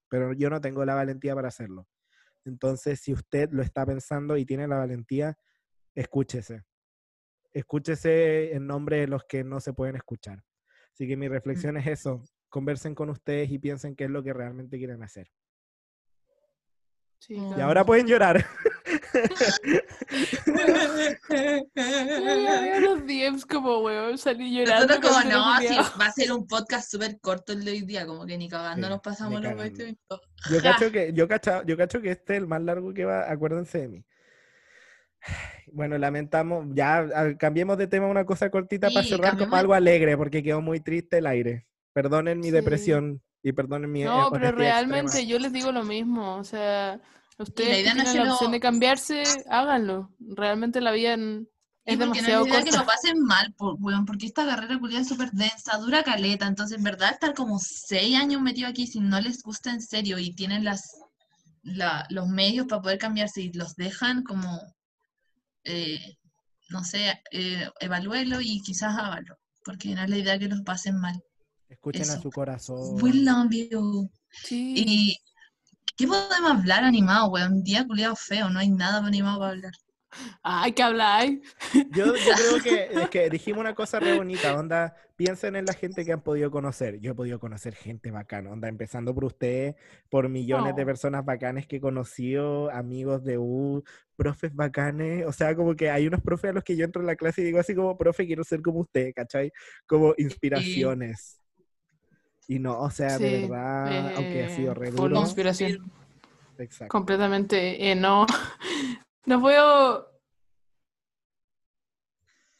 pero 0.09 0.33
yo 0.33 0.51
no 0.51 0.61
tengo 0.61 0.85
la 0.85 0.95
valentía 0.95 1.35
para 1.35 1.49
hacerlo. 1.49 1.89
Entonces, 2.45 3.01
si 3.01 3.13
usted 3.13 3.51
lo 3.53 3.63
está 3.63 3.85
pensando 3.87 4.37
y 4.37 4.47
tiene 4.47 4.69
la 4.69 4.79
valentía, 4.79 5.37
escúchese. 5.95 6.63
Escúchese 7.53 8.55
en 8.55 8.67
nombre 8.67 9.01
de 9.01 9.09
los 9.09 9.25
que 9.25 9.45
no 9.45 9.61
se 9.61 9.73
pueden 9.73 9.97
escuchar. 9.97 10.43
Así 11.01 11.09
que 11.09 11.17
mi 11.17 11.29
reflexión 11.29 11.79
es 11.79 11.87
eso. 11.87 12.23
Conversen 12.51 12.95
con 12.95 13.09
ustedes 13.09 13.51
y 13.51 13.59
piensen 13.59 13.97
qué 13.97 14.05
es 14.05 14.11
lo 14.11 14.23
que 14.23 14.35
realmente 14.35 14.77
quieren 14.77 15.03
hacer. 15.03 15.31
Sí, 17.21 17.37
Y 17.37 17.61
ahora 17.63 17.87
pueden 17.87 18.07
llorar. 18.07 18.45
Yo 21.75 21.83
veo 22.61 22.81
los 22.81 23.07
DMs 23.07 23.47
como, 23.47 23.79
weón, 23.79 24.19
salí 24.19 24.55
llorando. 24.55 24.89
Nosotros 24.89 25.11
como 25.11 25.31
no, 25.31 25.59
si 25.61 25.69
culiao". 25.69 25.85
va 25.99 26.05
a 26.05 26.13
ser 26.13 26.33
un 26.33 26.47
podcast 26.47 26.91
súper 26.91 27.19
corto 27.19 27.55
el 27.55 27.65
de 27.65 27.71
hoy 27.71 27.81
día, 27.81 28.05
como 28.05 28.27
que 28.27 28.37
ni 28.37 28.51
cagando 28.51 28.87
Sí, 28.87 28.93
nos 28.93 29.01
pasamos 29.01 29.41
los 29.41 29.53
cagando. 29.53 29.63
20 29.63 29.85
minutos. 29.85 30.21
Yo 30.51 30.61
cacho 30.61 30.93
que, 30.93 31.15
yo 31.15 31.27
cacho, 31.27 31.63
yo 31.65 31.79
cacho 31.79 32.03
que 32.03 32.11
este 32.11 32.35
es 32.35 32.41
el 32.43 32.47
más 32.47 32.61
largo 32.61 32.93
que 32.93 33.07
va, 33.07 33.31
acuérdense 33.33 33.79
de 33.79 33.89
mí. 33.89 34.05
Bueno, 35.73 35.99
lamentamos, 35.99 36.67
ya 36.75 37.37
cambiemos 37.39 37.79
de 37.79 37.87
tema 37.87 38.07
una 38.07 38.25
cosa 38.25 38.51
cortita 38.51 38.91
para 38.91 39.07
cerrar 39.07 39.37
de- 39.37 39.47
algo 39.57 39.75
alegre, 39.75 40.17
porque 40.17 40.43
quedó 40.43 40.61
muy 40.61 40.81
triste 40.81 41.19
el 41.19 41.27
aire. 41.27 41.67
Perdonen 41.93 42.39
mi 42.41 42.47
Sí. 42.47 42.51
depresión 42.53 43.23
y 43.43 43.53
perdonen 43.53 43.91
mi 43.93 44.03
eh, 44.03 44.07
No, 44.07 44.31
pero 44.31 44.49
honestidad 44.49 44.57
realmente 44.57 45.07
extrema. 45.19 45.31
yo 45.31 45.39
les 45.39 45.53
digo 45.53 45.73
lo 45.73 45.85
mismo. 45.85 46.37
O 46.37 46.45
sea, 46.45 47.01
ustedes 47.39 47.69
que 47.77 47.81
idea 47.83 47.95
no 47.95 48.03
es 48.03 48.05
tienen 48.11 48.13
que 48.13 48.27
la 48.29 48.33
opción 48.33 48.51
lo- 48.51 48.55
de 48.55 48.61
cambiarse, 48.61 49.23
háganlo. 49.49 50.11
Realmente 50.19 50.81
la 50.81 50.93
vida 50.93 51.13
en- 51.15 51.49
Y 51.87 51.93
es 51.93 51.97
porque 51.99 52.19
demasiado 52.21 52.41
no 52.41 52.47
es 52.47 52.51
idea 52.53 52.61
que 52.65 52.71
corta. 52.71 52.81
lo 52.81 52.87
pasen 52.87 53.21
mal, 53.23 53.55
por, 53.57 53.77
weón, 53.81 54.05
porque 54.07 54.27
esta 54.27 54.45
carrera 54.47 54.79
culiada 54.79 55.03
es 55.03 55.09
súper 55.09 55.31
densa, 55.31 55.79
dura 55.79 56.03
caleta, 56.03 56.47
entonces 56.47 56.79
en 56.79 56.85
verdad 56.85 57.13
estar 57.13 57.35
como 57.35 57.59
seis 57.61 58.17
años 58.19 58.43
metido 58.43 58.69
aquí 58.69 58.87
si 58.87 59.01
no 59.01 59.21
les 59.21 59.43
gusta 59.43 59.71
en 59.71 59.81
serio 59.81 60.19
y 60.19 60.35
tienen 60.35 60.65
las 60.65 60.83
la- 61.63 62.07
los 62.09 62.27
medios 62.29 62.67
para 62.67 62.81
poder 62.81 62.99
cambiarse 62.99 63.43
y 63.43 63.53
los 63.53 63.77
dejan 63.77 64.23
como, 64.23 64.49
eh, 65.65 66.17
no 66.71 66.85
sé, 66.85 67.21
eh, 67.33 67.69
evalúenlo 67.81 68.41
y 68.41 68.63
quizás 68.63 68.97
háganlo, 68.97 69.37
porque 69.65 69.95
no 69.95 70.03
es 70.03 70.11
la 70.11 70.19
idea 70.19 70.39
que 70.39 70.49
los 70.49 70.63
pasen 70.63 70.99
mal. 70.99 71.23
Escuchen 71.69 72.11
a 72.11 72.21
su 72.21 72.31
corazón. 72.31 73.03
We 73.03 73.13
love 73.13 73.51
you. 73.51 74.11
Sí. 74.45 74.75
Y 74.77 75.19
¿qué 75.97 76.07
podemos 76.07 76.51
hablar 76.51 76.85
animado, 76.85 77.29
weón? 77.29 77.55
Un 77.55 77.63
día 77.63 77.87
culiado 77.87 78.17
feo, 78.17 78.51
no 78.51 78.59
hay 78.59 78.71
nada 78.71 78.99
animado 79.07 79.39
para 79.39 79.53
hablar. 79.53 79.73
Ay, 80.43 80.73
¿qué 80.73 80.83
habláis? 80.83 81.41
Yo, 81.93 82.07
yo 82.07 82.13
creo 82.15 82.63
que, 82.63 82.89
es 83.05 83.11
que 83.11 83.31
dijimos 83.31 83.61
una 83.61 83.75
cosa 83.75 84.01
re 84.01 84.17
bonita, 84.17 84.55
onda, 84.55 84.95
piensen 85.17 85.57
en 85.57 85.67
la 85.67 85.73
gente 85.75 86.05
que 86.05 86.13
han 86.13 86.23
podido 86.23 86.51
conocer. 86.51 86.99
Yo 87.01 87.13
he 87.13 87.15
podido 87.15 87.39
conocer 87.39 87.75
gente 87.75 88.11
bacana, 88.11 88.51
onda, 88.51 88.69
empezando 88.69 89.15
por 89.15 89.25
ustedes, 89.25 89.77
por 90.09 90.29
millones 90.29 90.75
de 90.75 90.83
Oh. 90.83 90.87
personas 90.87 91.25
bacanes 91.25 91.67
que 91.67 91.77
he 91.77 91.81
conocido, 91.81 92.71
amigos 92.71 93.23
de 93.25 93.39
U, 93.39 93.85
profes 94.17 94.55
bacanes, 94.55 95.25
o 95.27 95.33
sea, 95.33 95.55
como 95.55 95.75
que 95.77 95.91
hay 95.91 96.07
unos 96.07 96.21
profes 96.21 96.51
a 96.51 96.55
los 96.55 96.65
que 96.65 96.77
yo 96.77 96.85
entro 96.85 97.01
en 97.03 97.07
la 97.07 97.17
clase 97.17 97.43
y 97.43 97.45
digo 97.45 97.59
así 97.61 97.75
como, 97.75 97.97
profe, 97.97 98.27
quiero 98.27 98.45
ser 98.45 98.63
como 98.63 98.81
usted, 98.81 99.13
¿cachai? 99.15 99.53
Como 99.87 100.15
inspiraciones. 100.19 101.41
Y 102.49 102.59
no, 102.59 102.81
o 102.81 102.91
sea, 102.91 103.17
de 103.19 103.19
Sí, 103.19 103.41
verdad, 103.43 104.13
aunque 104.17 104.43
ha 104.43 104.49
sido 104.49 104.73
eh, 104.73 104.75
re 104.75 104.91
duro. 104.91 105.21
inspiración. 105.21 105.79
Exacto. 106.59 106.91
Completamente. 106.91 107.91
eh, 107.91 107.95
no. 107.95 108.27
No 109.27 109.41
puedo. 109.41 110.09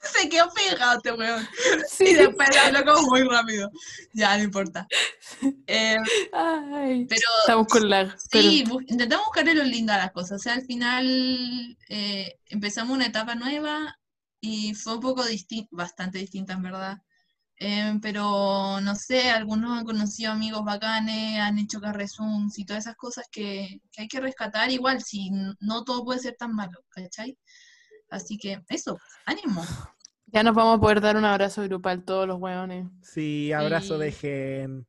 Se 0.03 0.29
quedó 0.31 0.51
pegado 0.55 0.97
este 0.97 1.13
weón. 1.13 1.43
Y 1.43 1.89
Sí. 2.07 2.15
después 2.15 2.49
habló 2.57 2.85
como 2.95 3.09
muy 3.09 3.23
rápido. 3.25 3.71
Ya, 4.15 4.37
no 4.39 4.45
importa. 4.45 4.87
Eh, 5.67 5.97
Ay. 6.33 7.05
pero 7.07 7.21
Estamos 7.43 7.67
con 7.67 7.89
lag. 7.89 8.17
Sí, 8.31 8.65
intentamos 8.89 9.27
buscarle 9.27 9.55
lo 9.55 9.65
lindo 9.65 9.93
a 9.93 9.99
las 9.99 10.13
cosas. 10.13 10.33
O 10.33 10.43
sea, 10.43 10.55
al 10.55 10.63
final 10.63 11.77
eh, 11.91 12.39
empezamos 12.47 12.95
una 12.97 13.07
etapa 13.07 13.35
nueva 13.35 13.99
y 14.41 14.75
fue 14.75 14.95
un 14.95 15.01
poco 15.01 15.25
distinta, 15.25 15.69
bastante 15.73 16.17
distinta 16.19 16.55
en 16.55 16.63
verdad. 16.63 17.03
Eh, 17.63 17.99
pero 18.01 18.81
no 18.81 18.95
sé, 18.95 19.29
algunos 19.31 19.79
han 19.79 19.85
conocido 19.85 20.33
amigos 20.33 20.65
bacanes, 20.65 21.39
han 21.41 21.59
hecho 21.59 21.79
carrezuns 21.79 22.59
y 22.59 22.65
todas 22.65 22.85
esas 22.85 22.97
cosas 22.97 23.27
que, 23.31 23.81
que 23.93 24.03
hay 24.03 24.09
que 24.09 24.19
rescatar 24.19 24.71
igual, 24.71 25.03
si 25.03 25.31
no 25.61 25.85
todo 25.85 26.03
puede 26.03 26.21
ser 26.21 26.37
tan 26.39 26.55
malo, 26.55 26.79
¿cachai? 26.89 27.37
Así 28.09 28.39
que 28.39 28.63
eso, 28.71 28.99
ánimo. 29.27 29.63
ya 30.27 30.43
nos 30.43 30.55
vamos 30.55 30.79
a 30.79 30.81
poder 30.81 31.03
dar 31.03 31.19
un 31.19 31.27
abrazo 31.27 31.63
grupal 31.65 32.03
todos 32.03 32.27
los 32.27 32.41
hueones. 32.41 32.87
Sí, 33.03 33.53
abrazo 33.53 33.99
de 33.99 34.11
gen. 34.11 34.87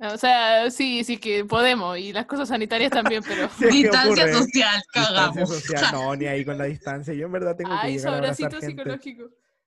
O 0.00 0.16
sea, 0.16 0.70
sí, 0.70 1.02
sí 1.04 1.18
que 1.18 1.44
podemos. 1.44 1.98
Y 1.98 2.12
las 2.12 2.24
cosas 2.26 2.48
sanitarias 2.48 2.90
también, 2.90 3.22
pero. 3.26 3.48
Sí, 3.58 3.64
¿qué 3.64 3.70
Distancia 3.70 4.32
social, 4.32 4.80
Distancia 4.94 5.12
cagamos. 5.12 5.48
social, 5.50 5.88
no, 5.92 6.14
ni 6.16 6.26
ahí 6.26 6.44
con 6.44 6.56
la 6.56 6.64
distancia. 6.64 7.12
Yo 7.14 7.26
en 7.26 7.32
verdad 7.32 7.56
tengo 7.56 7.70
que 7.70 7.76
Ay, 7.76 7.98
su 7.98 8.08
a 8.08 8.16
abracito 8.16 8.58
gente. 8.60 8.66
psicológico. 8.68 9.24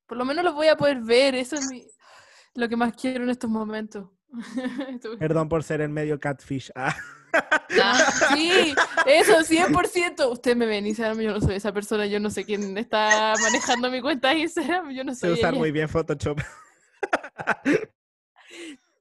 Por 0.07 0.17
lo 0.17 0.25
menos 0.25 0.43
los 0.43 0.55
voy 0.55 0.67
a 0.67 0.75
poder 0.77 1.01
ver. 1.01 1.35
Eso 1.35 1.57
es 1.57 1.69
mi- 1.69 1.85
lo 2.55 2.69
que 2.69 2.75
más 2.75 2.93
quiero 2.95 3.23
en 3.23 3.29
estos 3.29 3.49
momentos. 3.49 4.09
Perdón 5.19 5.49
por 5.49 5.63
ser 5.63 5.81
el 5.81 5.89
medio 5.89 6.19
catfish. 6.19 6.71
Ah, 6.75 6.95
Ah, 7.81 8.11
Sí, 8.35 8.75
eso, 9.07 9.39
100%. 9.43 10.31
Usted 10.31 10.55
me 10.55 10.65
ven 10.67 10.85
Instagram, 10.85 11.19
yo 11.19 11.31
no 11.31 11.41
soy 11.41 11.55
esa 11.55 11.71
persona, 11.73 12.05
yo 12.05 12.19
no 12.19 12.29
sé 12.29 12.45
quién 12.45 12.77
está 12.77 13.33
manejando 13.41 13.89
mi 13.89 14.01
cuenta 14.01 14.29
de 14.29 14.39
Instagram, 14.39 14.91
yo 14.91 15.03
no 15.03 15.15
sé 15.15 15.31
usar 15.31 15.55
muy 15.55 15.71
bien 15.71 15.89
Photoshop. 15.89 16.39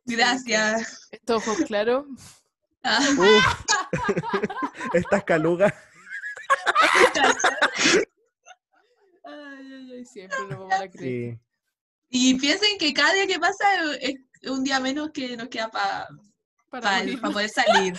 Gracias. 0.06 1.08
¿Esto 1.12 1.40
fue 1.40 1.64
claro? 1.66 2.06
Ah, 2.82 3.00
Uf. 3.18 3.64
Estas 4.94 5.24
calugas. 5.24 5.72
Ay, 9.24 9.72
ay, 9.72 9.92
ay, 9.98 10.04
siempre 10.04 10.38
lo 10.50 10.60
vamos 10.60 10.80
a 10.80 10.88
creer. 10.88 11.34
Sí. 11.34 11.40
Y 12.14 12.34
piensen 12.38 12.76
que 12.78 12.92
cada 12.92 13.12
día 13.14 13.26
que 13.26 13.38
pasa 13.40 13.64
es 14.00 14.16
un 14.50 14.62
día 14.62 14.78
menos 14.80 15.10
que 15.14 15.34
nos 15.34 15.48
queda 15.48 15.70
para 15.70 16.08
Para 16.68 16.98
morir. 16.98 17.20
poder 17.22 17.48
salir 17.48 17.94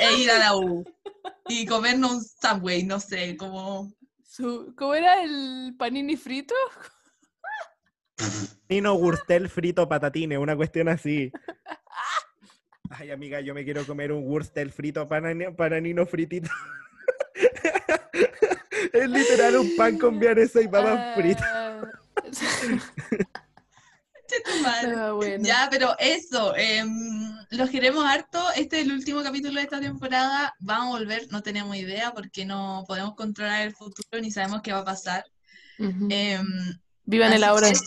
e 0.00 0.12
ir 0.18 0.30
a 0.30 0.38
la 0.38 0.56
U. 0.56 0.84
Y 1.48 1.64
comernos 1.66 2.12
un 2.12 2.22
subway, 2.22 2.82
no 2.84 3.00
sé, 3.00 3.36
como... 3.38 3.90
Su- 4.22 4.74
¿Cómo 4.76 4.94
era 4.94 5.22
el 5.22 5.74
panini 5.78 6.16
frito? 6.16 6.54
Nino 8.68 8.94
Wurstel 8.94 9.48
frito 9.48 9.88
patatine, 9.88 10.36
una 10.36 10.54
cuestión 10.54 10.88
así. 10.88 11.32
Ay, 12.90 13.10
amiga, 13.10 13.40
yo 13.40 13.54
me 13.54 13.64
quiero 13.64 13.86
comer 13.86 14.12
un 14.12 14.24
Wurstel 14.28 14.70
frito 14.72 15.08
para, 15.08 15.32
para 15.56 15.80
Nino 15.80 16.04
fritito. 16.06 16.50
es 18.92 19.08
literal 19.08 19.56
un 19.56 19.74
pan 19.74 19.98
con 19.98 20.18
vienesa 20.20 20.60
y 20.60 20.68
papas 20.68 21.16
fritas. 21.16 21.86
Ah, 24.64 25.12
bueno. 25.12 25.44
Ya, 25.44 25.66
pero 25.70 25.96
eso, 25.98 26.54
em, 26.56 26.88
los 27.50 27.68
queremos 27.68 28.04
harto. 28.04 28.40
Este 28.54 28.78
es 28.80 28.86
el 28.86 28.92
último 28.92 29.24
capítulo 29.24 29.54
de 29.54 29.62
esta 29.62 29.80
temporada. 29.80 30.54
Vamos 30.60 30.94
a 30.94 30.98
volver, 31.00 31.26
no 31.32 31.42
tenemos 31.42 31.74
idea 31.74 32.12
porque 32.12 32.44
no 32.44 32.84
podemos 32.86 33.16
controlar 33.16 33.62
el 33.62 33.74
futuro 33.74 34.20
ni 34.20 34.30
sabemos 34.30 34.62
qué 34.62 34.72
va 34.72 34.80
a 34.80 34.84
pasar. 34.84 35.24
Em, 35.78 36.46
Vivan 37.04 37.32
el 37.32 37.42
ahora. 37.42 37.72
que 37.72 37.78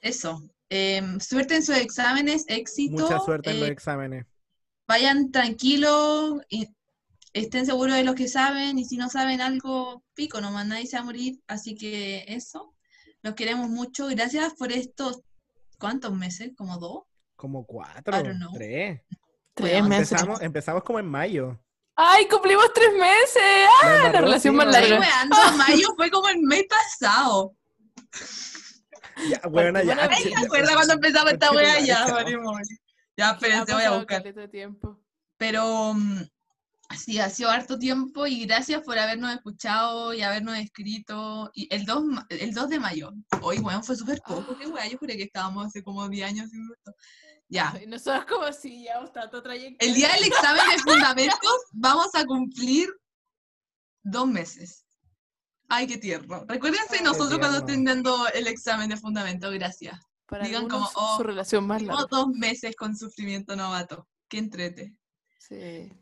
Eso, 0.00 0.42
Em, 0.70 1.20
suerte 1.20 1.56
en 1.56 1.62
sus 1.62 1.76
exámenes, 1.76 2.44
éxito. 2.48 3.02
Mucha 3.02 3.20
suerte 3.20 3.50
en 3.50 3.60
los 3.60 3.68
eh, 3.68 3.72
exámenes. 3.72 4.26
vayan 4.88 5.30
tranquilos 5.30 6.40
y 6.48 6.68
estén 7.32 7.64
seguros 7.64 7.94
de 7.94 8.02
lo 8.04 8.16
que 8.16 8.26
saben 8.26 8.78
y 8.78 8.84
si 8.84 8.96
no 8.96 9.08
saben 9.08 9.40
algo, 9.40 10.02
pico, 10.14 10.40
nomás 10.40 10.66
nadie 10.66 10.86
se 10.86 10.96
va 10.96 11.02
a 11.02 11.06
morir. 11.06 11.40
Así 11.46 11.76
que 11.76 12.24
eso, 12.26 12.73
los 13.24 13.34
queremos 13.34 13.68
mucho. 13.70 14.06
Gracias 14.08 14.52
por 14.54 14.70
estos, 14.70 15.22
¿cuántos 15.78 16.12
meses? 16.12 16.52
¿Como 16.56 16.78
dos? 16.78 17.02
Como 17.34 17.64
cuatro, 17.64 18.14
tres. 18.54 19.00
Tres 19.54 19.72
Bueno, 19.72 19.88
meses. 19.88 20.12
Empezamos, 20.12 20.42
empezamos 20.42 20.82
como 20.84 20.98
en 20.98 21.06
mayo. 21.06 21.58
¡Ay, 21.96 22.26
cumplimos 22.28 22.72
tres 22.74 22.92
meses! 22.92 23.68
La 23.82 24.06
¡Ah! 24.06 24.10
La 24.12 24.20
relación 24.20 24.52
sí, 24.54 24.56
más 24.58 24.66
larga. 24.66 24.98
weando, 25.00 25.36
mayo 25.56 25.88
fue 25.96 26.10
como 26.10 26.28
el 26.28 26.40
mes 26.40 26.64
pasado. 26.68 27.54
Ya, 29.28 29.40
bueno, 29.48 29.82
ya. 29.82 29.96
Ay, 30.10 30.24
¿te 30.24 30.44
acuerdas 30.44 30.74
cuando 30.74 30.94
empezaba 30.94 31.30
esta 31.30 31.52
wea? 31.52 31.80
Ya. 31.80 32.06
Ya, 33.16 33.30
espérense, 33.30 33.72
Ha 33.72 33.74
voy 33.76 33.84
a 33.84 33.90
buscar. 33.96 34.50
tiempo. 34.50 35.00
Pero 35.38 35.94
mm, 35.94 36.22
sí, 36.98 37.18
ha 37.18 37.28
sido 37.30 37.50
harto 37.50 37.78
tiempo 37.78 38.26
y 38.26 38.44
gracias 38.46 38.82
por 38.82 38.98
habernos 38.98 39.32
escuchado 39.34 40.12
y 40.14 40.22
habernos 40.22 40.56
escrito. 40.58 41.50
Y 41.54 41.72
el 41.74 41.84
2, 41.84 42.04
ma- 42.04 42.26
el 42.28 42.52
2 42.52 42.68
de 42.68 42.80
mayo. 42.80 43.12
Hoy, 43.42 43.58
weón, 43.58 43.82
fue 43.84 43.96
súper 43.96 44.20
poco. 44.26 44.56
Qué 44.56 44.66
wea, 44.66 44.86
yo 44.88 44.98
juré 44.98 45.16
que 45.16 45.24
estábamos 45.24 45.66
hace 45.66 45.82
como 45.82 46.08
10 46.08 46.28
años 46.28 46.46
esto. 46.52 46.94
Ya. 47.48 47.74
Y 47.82 47.86
nosotros 47.86 48.24
como 48.26 48.52
si 48.52 48.82
llevamos 48.82 49.12
tanto 49.12 49.42
trayectoria. 49.42 49.78
El 49.88 49.94
día 49.94 50.08
del 50.14 50.24
examen 50.32 50.62
de 50.70 50.78
fundamentos 50.82 51.58
vamos 51.72 52.08
a 52.14 52.24
cumplir 52.24 52.88
dos 54.02 54.26
meses. 54.26 54.84
Ay, 55.68 55.86
qué 55.86 55.96
tierno. 55.98 56.44
Recuérdense 56.46 56.96
Ay, 56.98 57.04
nosotros 57.04 57.38
cuando 57.38 57.58
estén 57.58 57.84
dando 57.84 58.28
el 58.28 58.46
examen 58.46 58.88
de 58.90 58.96
fundamentos. 58.96 59.52
Gracias. 59.54 59.98
Para 60.26 60.44
digan 60.46 60.68
como, 60.68 60.88
oh, 60.94 61.16
su 61.18 61.22
relación 61.22 61.66
más 61.66 61.82
larga. 61.82 62.06
dos 62.10 62.28
meses 62.28 62.74
con 62.76 62.96
sufrimiento 62.96 63.54
novato. 63.56 64.08
Qué 64.28 64.38
entrete. 64.38 64.94
Sí. 65.38 65.92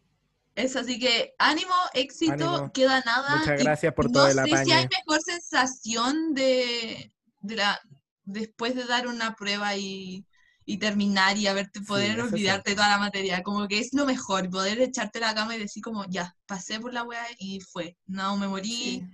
Eso, 0.55 0.81
así 0.81 0.99
que 0.99 1.35
ánimo, 1.39 1.75
éxito, 1.95 2.33
Ánimo. 2.33 2.73
queda 2.73 3.01
nada. 3.07 3.39
Muchas 3.39 3.59
gracias 3.61 3.95
por 3.95 4.07
no 4.07 4.13
todo 4.13 4.27
el 4.29 4.35
sé 4.35 4.45
si 4.45 4.73
hay 4.73 4.85
apañe. 4.85 4.89
mejor 5.07 5.23
sensación 5.23 6.35
de, 6.35 7.13
de 7.41 7.57
la 7.57 7.81
después 8.25 8.75
de 8.75 8.85
dar 8.85 9.07
una 9.07 9.35
prueba 9.35 9.77
y, 9.77 10.27
y 10.67 10.77
terminar 10.79 11.37
y 11.39 11.47
haberte 11.47 11.81
poder 11.81 12.17
sí. 12.17 12.21
olvidarte 12.21 12.71
de 12.71 12.77
toda 12.77 12.89
la 12.91 12.99
materia. 12.99 13.43
Como 13.43 13.67
que 13.67 13.79
es 13.79 13.95
lo 13.95 14.05
mejor, 14.05 14.51
poder 14.51 14.81
echarte 14.81 15.21
la 15.21 15.35
cama 15.35 15.57
y 15.57 15.59
decir 15.61 15.83
como, 15.83 16.05
ya, 16.09 16.37
pasé 16.47 16.79
por 16.81 16.93
la 16.93 17.03
wea 17.05 17.27
y 17.39 17.61
fue. 17.61 17.97
No 18.07 18.37
me 18.37 18.47
morí. 18.49 18.71
sí. 18.71 19.05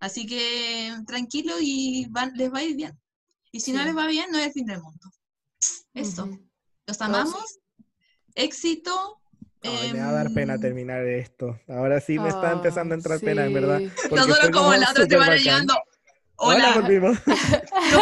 Así 0.00 0.26
que 0.26 0.94
tranquilo 1.06 1.54
y 1.60 2.06
van, 2.10 2.32
les 2.34 2.52
va 2.52 2.58
a 2.58 2.62
ir 2.62 2.76
bien. 2.76 3.00
Y 3.52 3.60
si 3.60 3.72
no 3.72 3.82
les 3.84 3.96
va 3.96 4.06
bien, 4.06 4.30
no 4.30 4.36
es 4.38 4.48
el 4.48 4.52
fin 4.52 4.66
del 4.66 4.82
mundo. 4.82 5.10
Eso. 5.94 6.28
Los 6.86 7.00
amamos. 7.00 7.58
Éxito. 8.34 9.22
Ay, 9.64 9.92
me 9.92 10.00
va 10.00 10.08
a 10.10 10.12
dar 10.12 10.32
pena 10.32 10.54
em, 10.54 10.60
terminar 10.60 11.04
esto. 11.06 11.58
Ahora 11.68 12.00
sí 12.00 12.18
me 12.18 12.28
está 12.28 12.52
empezando 12.52 12.94
a 12.94 12.96
entrar 12.98 13.20
pena, 13.20 13.44
en 13.46 13.52
verdad. 13.54 13.78
sí. 13.78 13.90
porque 14.08 14.14
Nosotros 14.26 14.50
como 14.50 14.74
la 14.74 14.90
otra 14.90 15.04
semana 15.06 15.20
bacán. 15.30 15.38
llegando. 15.38 15.74
Hola, 16.36 16.70
Hola, 16.74 16.80
volvimos. 16.80 17.18
¿cómo 17.24 17.36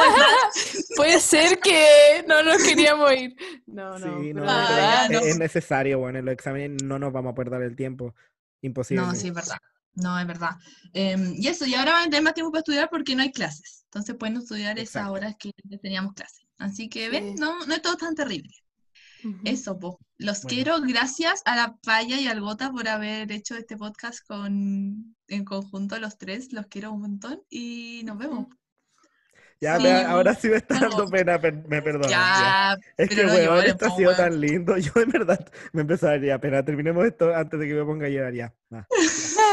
estás? 0.04 0.86
Puede 0.96 1.20
ser 1.20 1.58
que 1.60 2.24
no 2.26 2.42
nos 2.42 2.62
queríamos 2.62 3.12
ir. 3.12 3.36
No, 3.66 3.98
no. 3.98 4.20
Sí, 4.22 4.32
no, 4.34 4.42
Ah, 4.46 5.06
no. 5.10 5.18
es, 5.20 5.26
es 5.26 5.38
necesario, 5.38 5.98
bueno, 5.98 6.18
en 6.18 6.24
los 6.24 6.32
exámenes 6.32 6.82
no 6.82 6.98
nos 6.98 7.12
vamos 7.12 7.32
a 7.32 7.34
perder 7.34 7.62
el 7.62 7.76
tiempo. 7.76 8.14
Imposible. 8.62 9.04
No, 9.04 9.14
sí, 9.14 9.28
es 9.28 9.34
verdad. 9.34 9.56
No, 9.94 10.18
es 10.18 10.26
verdad. 10.26 10.52
Em, 10.94 11.34
y 11.36 11.46
eso, 11.48 11.66
y 11.66 11.74
ahora 11.74 11.92
van 11.92 12.02
a 12.02 12.04
tener 12.06 12.22
más 12.22 12.32
tiempo 12.34 12.50
para 12.50 12.60
estudiar 12.60 12.88
porque 12.90 13.14
no 13.14 13.22
hay 13.22 13.30
clases. 13.32 13.82
Entonces 13.84 14.16
pueden 14.16 14.38
estudiar 14.38 14.78
esas 14.78 14.88
Exacto. 15.02 15.12
horas 15.12 15.36
que 15.38 15.50
teníamos 15.82 16.14
clases. 16.14 16.46
Así 16.58 16.88
que, 16.88 17.10
ven, 17.10 17.34
Sí. 17.36 17.40
no, 17.40 17.66
no 17.66 17.74
es 17.74 17.82
todo 17.82 17.96
tan 17.96 18.14
terrible. 18.14 18.50
Eso, 19.44 19.78
po. 19.78 19.98
Los 20.18 20.42
Bueno. 20.42 20.54
quiero. 20.54 20.80
Gracias 20.82 21.42
a 21.44 21.56
la 21.56 21.76
Paya 21.84 22.20
y 22.20 22.26
al 22.28 22.40
Gota 22.40 22.70
por 22.70 22.88
haber 22.88 23.30
hecho 23.32 23.56
este 23.56 23.76
podcast 23.76 24.26
con, 24.26 25.14
en 25.28 25.44
conjunto 25.44 25.98
los 25.98 26.18
tres. 26.18 26.52
Los 26.52 26.66
quiero 26.66 26.92
un 26.92 27.02
montón 27.02 27.42
y 27.50 28.02
nos 28.04 28.18
vemos. 28.18 28.46
Ya, 29.60 29.76
Sí, 29.76 29.84
vea, 29.84 30.10
ahora 30.10 30.34
sí 30.34 30.48
me 30.48 30.56
está 30.56 30.74
no. 30.80 30.88
dando 30.88 31.06
pena, 31.08 31.40
per- 31.40 31.68
me 31.68 31.80
ya. 31.82 32.08
Ya, 32.08 32.78
Es 32.96 33.08
que, 33.08 33.22
no 33.22 33.32
weón, 33.32 33.64
esto 33.64 33.86
ha 33.86 33.96
sido 33.96 34.16
tan 34.16 34.40
lindo. 34.40 34.76
Yo, 34.78 34.90
en 34.96 35.10
verdad, 35.10 35.48
me 35.72 35.82
empezó 35.82 36.08
a 36.08 36.14
pena. 36.40 36.64
Terminemos 36.64 37.06
esto 37.06 37.32
antes 37.32 37.60
de 37.60 37.68
que 37.68 37.74
me 37.74 37.84
ponga 37.84 38.06
a 38.06 38.10
llorar 38.10 38.34
ya. 38.34 38.52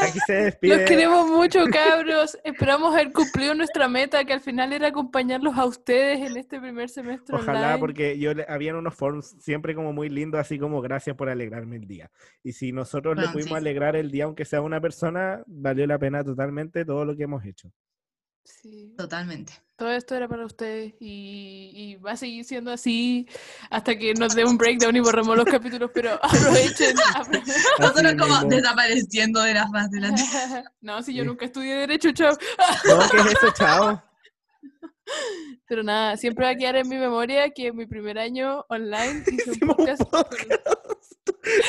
Aquí 0.02 0.20
se 0.26 0.34
despide. 0.34 0.78
Los 0.78 0.90
queremos 0.90 1.30
mucho, 1.30 1.66
cabros. 1.72 2.38
Esperamos 2.44 2.94
haber 2.94 3.12
cumplido 3.12 3.54
nuestra 3.54 3.88
meta, 3.88 4.24
que 4.26 4.34
al 4.34 4.42
final 4.42 4.74
era 4.74 4.88
acompañarlos 4.88 5.58
a 5.58 5.66
ustedes 5.66 6.20
en 6.20 6.38
este 6.38 6.60
primer 6.60 6.90
semestre 6.90 7.36
Ojalá, 7.36 7.60
online. 7.60 7.80
porque 7.80 8.20
yo 8.20 8.34
le, 8.34 8.46
habían 8.48 8.76
unos 8.76 8.96
forms 8.96 9.36
siempre 9.40 9.76
como 9.76 9.94
muy 9.94 10.10
lindos, 10.10 10.40
así 10.40 10.60
como 10.60 10.82
gracias 10.82 11.16
por 11.16 11.30
alegrarme 11.30 11.78
el 11.78 11.88
día. 11.88 12.12
Y 12.44 12.54
si 12.54 12.72
nosotros 12.72 13.18
le 13.18 13.28
pudimos 13.28 13.50
sí. 13.50 13.56
alegrar 13.56 13.96
el 13.96 14.12
día, 14.12 14.26
aunque 14.26 14.46
sea 14.46 14.62
una 14.62 14.82
persona, 14.82 15.44
valió 15.48 15.86
la 15.88 16.00
pena 16.00 16.24
totalmente 16.24 16.86
todo 16.86 17.06
lo 17.06 17.16
que 17.16 17.24
hemos 17.24 17.46
hecho. 17.46 17.72
Sí. 18.44 18.94
Totalmente. 18.98 19.54
Todo 19.78 19.92
esto 19.92 20.14
era 20.16 20.28
para 20.28 20.46
ustedes 20.46 20.94
y, 21.00 21.72
y 21.74 21.96
va 21.96 22.12
a 22.12 22.18
seguir 22.18 22.44
siendo 22.44 22.70
así 22.72 23.26
hasta 23.70 23.98
que 23.98 24.14
nos 24.14 24.36
dé 24.36 24.44
un 24.44 24.58
breakdown 24.58 24.94
y 24.98 25.00
borremos 25.00 25.38
los 25.38 25.46
capítulos, 25.46 25.90
pero 25.94 26.14
aprovechen. 26.22 26.96
apro- 26.98 27.42
Nosotros 27.80 28.14
como 28.20 28.34
mismo. 28.36 28.50
desapareciendo 28.50 29.42
de 29.42 29.54
la 29.54 29.70
faz 29.70 29.90
de 29.92 30.02
la 30.02 30.64
no, 30.82 31.02
si 31.02 31.14
yo 31.14 31.24
Sí. 31.24 31.28
nunca 31.30 31.46
estudié 31.46 31.76
Derecho, 31.76 32.12
chao. 32.12 32.32
No, 32.88 33.00
¿qué 33.10 33.18
es 33.20 33.26
eso? 33.38 33.52
Chao. 33.54 34.04
Pero 35.68 35.82
nada, 35.84 36.18
siempre 36.18 36.46
va 36.46 36.52
a 36.52 36.56
quedar 36.56 36.76
en 36.76 36.90
mi 36.90 36.98
memoria 36.98 37.50
que 37.52 37.68
en 37.68 37.76
mi 37.78 37.86
primer 37.86 38.20
año 38.20 38.66
online 38.70 39.24
hice 39.32 39.52
un 39.62 39.68
podcast. 39.76 40.02
con- 40.10 40.26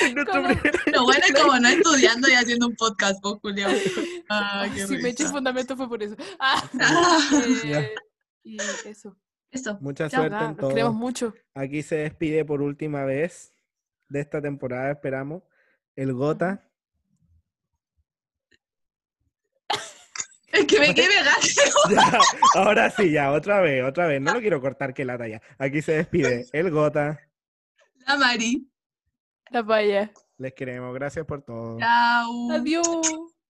En 0.02 0.14
nuestro 0.14 0.42
Con- 0.42 0.56
primer 0.58 0.82
Lo 0.94 1.04
bueno 1.04 1.20
es 1.26 1.32
como 1.40 1.58
no 1.58 1.68
estudiando 1.68 2.28
y 2.28 2.32
haciendo 2.32 2.66
un 2.68 2.76
podcast, 2.76 3.20
pues, 3.22 3.34
Julio. 3.42 3.66
Ah, 4.32 4.68
qué 4.72 4.86
si 4.86 4.96
me 4.98 5.08
eché 5.08 5.24
fundamento 5.26 5.76
fue 5.76 5.88
por 5.88 6.00
eso. 6.02 6.14
Ah, 6.38 6.62
Ah, 6.80 7.30
eh, 7.64 7.94
y 8.44 8.56
eso. 8.86 9.16
Eso. 9.50 9.76
Mucha 9.80 10.08
suerte 10.08 10.30
Nada, 10.30 10.50
en 10.50 10.56
todo. 10.56 10.92
mucho. 10.92 11.34
Aquí 11.54 11.82
se 11.82 11.96
despide 11.96 12.44
por 12.44 12.62
última 12.62 13.04
vez 13.04 13.52
de 14.08 14.20
esta 14.20 14.40
temporada, 14.40 14.92
esperamos. 14.92 15.42
El 15.96 16.12
Gota. 16.12 16.64
Es 20.52 20.64
que 20.66 20.78
me 20.80 20.94
quedé. 20.94 21.08
Ya, 21.90 22.18
ahora 22.54 22.90
sí, 22.90 23.10
ya, 23.10 23.32
otra 23.32 23.60
vez, 23.60 23.84
otra 23.84 24.06
vez. 24.06 24.20
No 24.20 24.34
lo 24.34 24.40
quiero 24.40 24.60
cortar 24.60 24.92
que 24.94 25.04
lata 25.04 25.26
ya. 25.28 25.40
Aquí 25.58 25.80
se 25.82 25.92
despide 25.92 26.46
el 26.52 26.70
Gota. 26.70 27.20
La 28.06 28.16
Mari. 28.16 28.69
Vaya. 29.50 30.12
Les 30.38 30.54
queremos. 30.54 30.94
Gracias 30.94 31.26
por 31.26 31.42
todo. 31.42 31.78
Chao. 31.78 32.50
Adiós. 32.52 33.29